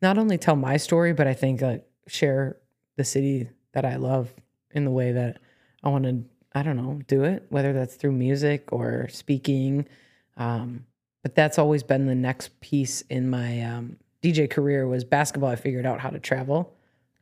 not 0.00 0.16
only 0.16 0.38
tell 0.38 0.56
my 0.56 0.76
story, 0.76 1.12
but 1.12 1.26
I 1.26 1.34
think 1.34 1.60
like 1.60 1.84
share 2.06 2.56
the 2.96 3.04
city 3.04 3.48
that 3.72 3.84
I 3.84 3.96
love 3.96 4.32
in 4.70 4.84
the 4.84 4.90
way 4.90 5.12
that 5.12 5.40
I 5.82 5.88
want 5.88 6.04
to. 6.04 6.24
I 6.56 6.62
don't 6.62 6.76
know, 6.76 7.00
do 7.08 7.24
it, 7.24 7.46
whether 7.48 7.72
that's 7.72 7.96
through 7.96 8.12
music 8.12 8.72
or 8.72 9.08
speaking. 9.08 9.88
Um, 10.36 10.86
but 11.24 11.34
that's 11.34 11.58
always 11.58 11.82
been 11.82 12.06
the 12.06 12.14
next 12.14 12.60
piece 12.60 13.00
in 13.02 13.28
my 13.28 13.60
um, 13.62 13.96
DJ 14.24 14.48
career 14.48 14.88
was 14.88 15.04
basketball. 15.04 15.50
I 15.50 15.56
figured 15.56 15.84
out 15.84 16.00
how 16.00 16.08
to 16.08 16.18
travel. 16.18 16.74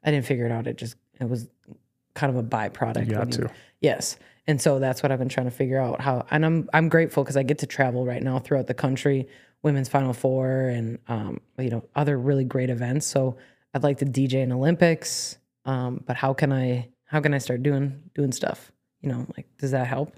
I 0.05 0.13
didn't 0.13 0.25
figure 0.25 0.47
it 0.47 0.53
out. 0.53 0.69
It 0.69 0.79
just 0.79 0.97
it 1.21 1.29
was 1.29 1.49
kind 2.15 2.31
of 2.31 2.37
a 2.37 2.47
byproduct. 2.47 3.07
You 3.07 3.13
got 3.13 3.33
to. 3.33 3.51
Yes. 3.81 4.17
And 4.47 4.61
so 4.61 4.79
that's 4.79 5.03
what 5.03 5.11
I've 5.11 5.19
been 5.19 5.29
trying 5.29 5.47
to 5.47 5.53
figure 5.53 5.81
out 5.81 6.01
how 6.01 6.27
and 6.31 6.45
I'm 6.47 6.69
I'm 6.73 6.89
grateful 6.89 7.25
because 7.25 7.37
I 7.37 7.43
get 7.43 7.59
to 7.59 7.67
travel 7.67 8.07
right 8.07 8.23
now 8.23 8.39
throughout 8.39 8.69
the 8.69 8.75
country, 8.75 9.27
women's 9.63 9.89
final 9.89 10.13
four 10.13 10.69
and 10.69 10.99
um, 11.09 11.41
you 11.59 11.71
know, 11.71 11.85
other 11.97 12.19
really 12.19 12.45
great 12.45 12.71
events. 12.71 13.07
So 13.07 13.37
I'd 13.75 13.83
like 13.83 13.99
to 13.99 14.05
DJ 14.05 14.35
in 14.35 14.53
Olympics. 14.53 15.39
Um, 15.65 16.03
but 16.07 16.17
how 16.17 16.35
can 16.35 16.53
I 16.53 16.89
how 17.05 17.21
can 17.21 17.35
I 17.35 17.39
start 17.39 17.63
doing 17.63 18.01
doing 18.15 18.33
stuff? 18.33 18.71
You 19.01 19.09
know, 19.09 19.27
like 19.37 19.47
does 19.59 19.73
that 19.73 19.89
help? 19.89 20.15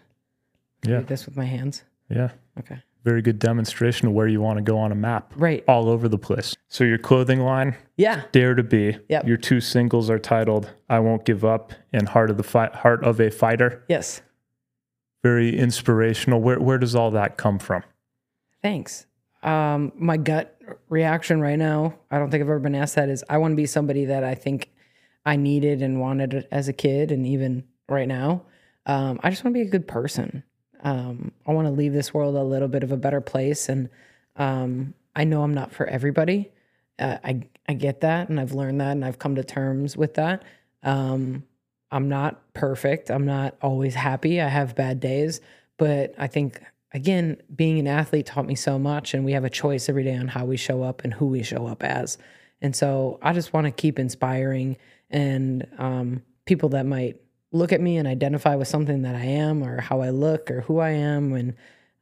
Yeah. 0.86 0.98
Do 0.98 1.06
this 1.06 1.24
with 1.24 1.36
my 1.36 1.46
hands. 1.46 1.82
Yeah. 2.10 2.30
Okay. 2.58 2.82
Very 3.04 3.20
good 3.20 3.38
demonstration 3.38 4.08
of 4.08 4.14
where 4.14 4.26
you 4.26 4.40
want 4.40 4.56
to 4.56 4.62
go 4.62 4.78
on 4.78 4.90
a 4.90 4.94
map. 4.94 5.34
Right. 5.36 5.62
All 5.68 5.90
over 5.90 6.08
the 6.08 6.18
place. 6.18 6.56
So 6.68 6.84
your 6.84 6.96
clothing 6.98 7.40
line, 7.40 7.76
Yeah. 7.98 8.22
Dare 8.32 8.54
to 8.54 8.62
Be. 8.62 8.96
Yep. 9.10 9.26
Your 9.28 9.36
two 9.36 9.60
singles 9.60 10.08
are 10.08 10.18
titled 10.18 10.72
"I 10.88 11.00
Won't 11.00 11.24
Give 11.26 11.44
Up" 11.44 11.72
and 11.92 12.08
"Heart 12.08 12.30
of 12.30 12.38
the 12.38 12.42
Fight," 12.42 12.74
"Heart 12.76 13.04
of 13.04 13.20
a 13.20 13.30
Fighter." 13.30 13.84
Yes. 13.88 14.22
Very 15.22 15.56
inspirational. 15.58 16.40
Where 16.40 16.58
where 16.58 16.78
does 16.78 16.94
all 16.94 17.10
that 17.10 17.36
come 17.36 17.58
from? 17.58 17.82
Thanks. 18.62 19.06
Um, 19.42 19.92
my 19.96 20.16
gut 20.16 20.58
reaction 20.88 21.40
right 21.42 21.58
now, 21.58 21.94
I 22.10 22.18
don't 22.18 22.30
think 22.30 22.40
I've 22.42 22.48
ever 22.48 22.58
been 22.58 22.74
asked 22.74 22.94
that, 22.94 23.10
is 23.10 23.22
I 23.28 23.36
want 23.36 23.52
to 23.52 23.56
be 23.56 23.66
somebody 23.66 24.06
that 24.06 24.24
I 24.24 24.34
think 24.34 24.70
I 25.26 25.36
needed 25.36 25.82
and 25.82 26.00
wanted 26.00 26.46
as 26.50 26.68
a 26.68 26.72
kid 26.72 27.12
and 27.12 27.26
even 27.26 27.64
right 27.86 28.08
now. 28.08 28.44
Um, 28.86 29.20
I 29.22 29.28
just 29.28 29.44
want 29.44 29.54
to 29.54 29.60
be 29.60 29.66
a 29.66 29.70
good 29.70 29.86
person. 29.86 30.42
Um, 30.84 31.32
I 31.46 31.52
want 31.52 31.66
to 31.66 31.72
leave 31.72 31.92
this 31.92 32.14
world 32.14 32.36
a 32.36 32.42
little 32.42 32.68
bit 32.68 32.82
of 32.82 32.92
a 32.92 32.96
better 32.96 33.20
place. 33.20 33.68
And 33.68 33.88
um, 34.36 34.94
I 35.16 35.24
know 35.24 35.42
I'm 35.42 35.54
not 35.54 35.72
for 35.72 35.86
everybody. 35.86 36.52
Uh, 36.98 37.18
I, 37.24 37.42
I 37.68 37.72
get 37.74 38.02
that 38.02 38.28
and 38.28 38.38
I've 38.38 38.52
learned 38.52 38.80
that 38.80 38.92
and 38.92 39.04
I've 39.04 39.18
come 39.18 39.34
to 39.34 39.44
terms 39.44 39.96
with 39.96 40.14
that. 40.14 40.44
Um, 40.82 41.44
I'm 41.90 42.08
not 42.08 42.52
perfect. 42.54 43.10
I'm 43.10 43.24
not 43.24 43.56
always 43.62 43.94
happy. 43.94 44.40
I 44.40 44.48
have 44.48 44.74
bad 44.74 45.00
days, 45.00 45.40
but 45.78 46.14
I 46.18 46.26
think 46.26 46.60
again, 46.94 47.36
being 47.54 47.78
an 47.78 47.88
athlete 47.88 48.24
taught 48.24 48.46
me 48.46 48.54
so 48.54 48.78
much, 48.78 49.12
and 49.12 49.24
we 49.24 49.32
have 49.32 49.44
a 49.44 49.50
choice 49.50 49.88
every 49.88 50.04
day 50.04 50.16
on 50.16 50.28
how 50.28 50.44
we 50.44 50.56
show 50.56 50.82
up 50.82 51.02
and 51.02 51.12
who 51.12 51.26
we 51.26 51.42
show 51.42 51.66
up 51.66 51.82
as. 51.82 52.16
And 52.62 52.74
so 52.74 53.18
I 53.20 53.32
just 53.32 53.52
want 53.52 53.66
to 53.66 53.70
keep 53.72 53.98
inspiring 53.98 54.76
and 55.10 55.66
um, 55.76 56.22
people 56.46 56.70
that 56.70 56.86
might 56.86 57.20
look 57.54 57.72
at 57.72 57.80
me 57.80 57.96
and 57.96 58.08
identify 58.08 58.56
with 58.56 58.68
something 58.68 59.02
that 59.02 59.14
I 59.14 59.24
am 59.24 59.62
or 59.62 59.80
how 59.80 60.00
I 60.00 60.10
look 60.10 60.50
or 60.50 60.62
who 60.62 60.80
I 60.80 60.90
am. 60.90 61.32
And 61.32 61.54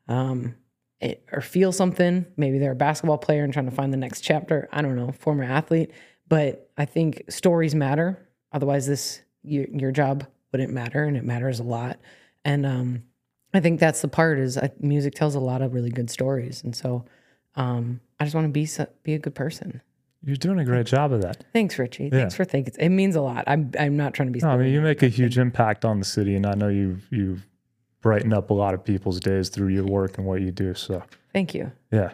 um, 0.09 0.55
it, 1.01 1.29
or 1.31 1.41
feel 1.41 1.73
something. 1.73 2.27
Maybe 2.37 2.59
they're 2.59 2.73
a 2.73 2.77
basketball 2.77 3.19
player 3.19 3.45
and 3.45 3.53
trying 3.53 3.69
to 3.69 3.75
find 3.75 3.93
the 3.93 3.99
next 3.99 4.23
chapter. 4.23 4.69
I 4.73 4.83
don't 4.83 4.97
know, 4.97 5.13
former 5.13 5.45
athlete. 5.45 5.91
But 6.29 6.71
I 6.79 6.87
think 6.87 7.25
stories 7.29 7.75
matter. 7.75 8.27
Otherwise, 8.53 8.87
this 8.87 9.21
your, 9.43 9.67
your 9.69 9.93
job 9.93 10.27
wouldn't 10.53 10.73
matter, 10.73 11.05
and 11.05 11.17
it 11.17 11.25
matters 11.25 11.61
a 11.61 11.65
lot. 11.65 11.99
And 12.45 12.65
um, 12.65 13.03
I 13.53 13.61
think 13.61 13.81
that's 13.81 14.01
the 14.01 14.09
part 14.09 14.39
is 14.39 14.57
uh, 14.57 14.69
music 14.81 15.15
tells 15.15 15.35
a 15.35 15.41
lot 15.41 15.63
of 15.63 15.75
really 15.75 15.91
good 15.91 16.11
stories, 16.11 16.63
and 16.65 16.75
so 16.75 17.05
um, 17.57 18.01
I 18.19 18.25
just 18.25 18.35
want 18.35 18.47
to 18.47 18.53
be 18.53 18.69
be 19.03 19.15
a 19.15 19.19
good 19.19 19.35
person. 19.35 19.83
You're 20.25 20.37
doing 20.37 20.61
a 20.61 20.65
great 20.65 20.87
job 20.87 21.13
of 21.13 21.23
that. 21.23 21.45
Thanks, 21.53 21.79
Richie. 21.79 22.05
Yeah. 22.05 22.11
Thanks 22.11 22.35
for 22.35 22.45
thinking. 22.45 22.75
It 22.79 22.91
means 22.91 23.17
a 23.17 23.21
lot. 23.21 23.45
I'm 23.47 23.73
I'm 23.79 23.97
not 23.97 24.15
trying 24.15 24.29
to 24.29 24.33
be. 24.33 24.41
No, 24.41 24.51
I 24.51 24.57
mean, 24.57 24.73
you 24.73 24.81
make 24.81 25.03
a 25.03 25.09
huge 25.09 25.37
impact 25.39 25.85
on 25.85 25.99
the 25.99 26.05
city, 26.05 26.37
and 26.37 26.47
I 26.47 26.55
know 26.55 26.69
you 26.69 26.99
you 27.11 27.39
brighten 28.01 28.33
up 28.33 28.51
a 28.51 28.55
lot 28.55 28.75
of 28.75 28.85
people's 28.85 29.21
days 29.21 29.49
through 29.49 29.69
your 29.69 29.85
work 29.85 30.19
and 30.19 30.27
what 30.27 30.41
you 30.41 30.51
do. 30.51 30.75
So 30.75 31.03
thank 31.33 31.55
you. 31.55 31.73
Yeah, 31.91 32.13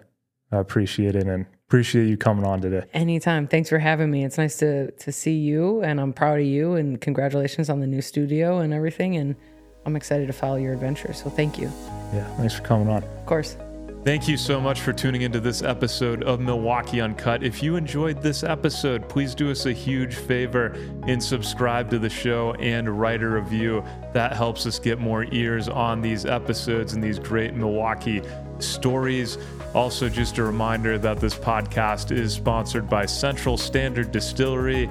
I 0.50 0.58
appreciate 0.58 1.16
it 1.16 1.26
and 1.26 1.46
appreciate 1.66 2.08
you 2.08 2.16
coming 2.16 2.44
on 2.44 2.60
today. 2.62 2.84
Anytime. 2.94 3.46
Thanks 3.46 3.68
for 3.68 3.78
having 3.78 4.10
me. 4.10 4.24
It's 4.24 4.38
nice 4.38 4.56
to 4.58 4.90
to 4.90 5.12
see 5.12 5.36
you, 5.36 5.82
and 5.82 6.00
I'm 6.00 6.14
proud 6.14 6.40
of 6.40 6.46
you. 6.46 6.74
And 6.74 6.98
congratulations 7.00 7.68
on 7.68 7.80
the 7.80 7.86
new 7.86 8.00
studio 8.00 8.58
and 8.58 8.72
everything. 8.72 9.16
And 9.16 9.36
I'm 9.84 9.96
excited 9.96 10.28
to 10.28 10.32
follow 10.32 10.56
your 10.56 10.72
adventure. 10.72 11.12
So 11.12 11.28
thank 11.28 11.58
you. 11.58 11.70
Yeah, 12.14 12.26
thanks 12.36 12.54
for 12.54 12.62
coming 12.62 12.88
on. 12.88 13.02
Of 13.02 13.26
course. 13.26 13.56
Thank 14.04 14.28
you 14.28 14.36
so 14.36 14.60
much 14.60 14.80
for 14.80 14.92
tuning 14.92 15.22
into 15.22 15.40
this 15.40 15.60
episode 15.60 16.22
of 16.22 16.38
Milwaukee 16.40 17.00
Uncut. 17.00 17.42
If 17.42 17.60
you 17.62 17.76
enjoyed 17.76 18.22
this 18.22 18.44
episode, 18.44 19.08
please 19.08 19.34
do 19.34 19.50
us 19.50 19.66
a 19.66 19.72
huge 19.72 20.14
favor 20.14 20.66
and 21.06 21.22
subscribe 21.22 21.90
to 21.90 21.98
the 21.98 22.08
show 22.08 22.54
and 22.54 23.00
write 23.00 23.22
a 23.22 23.28
review. 23.28 23.84
That 24.14 24.34
helps 24.34 24.66
us 24.66 24.78
get 24.78 24.98
more 24.98 25.26
ears 25.32 25.68
on 25.68 26.00
these 26.00 26.24
episodes 26.24 26.94
and 26.94 27.02
these 27.02 27.18
great 27.18 27.54
Milwaukee 27.54 28.22
stories. 28.60 29.36
Also, 29.74 30.08
just 30.08 30.38
a 30.38 30.44
reminder 30.44 30.96
that 30.96 31.18
this 31.18 31.34
podcast 31.34 32.10
is 32.10 32.32
sponsored 32.32 32.88
by 32.88 33.04
Central 33.04 33.58
Standard 33.58 34.12
Distillery 34.12 34.88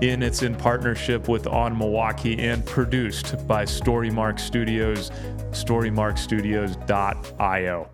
in 0.00 0.22
it's 0.22 0.42
in 0.42 0.54
partnership 0.54 1.28
with 1.28 1.46
On 1.46 1.76
Milwaukee 1.76 2.38
and 2.38 2.64
produced 2.64 3.46
by 3.46 3.64
Storymark 3.64 4.40
Studios, 4.40 5.10
storymarkstudios.io. 5.50 7.90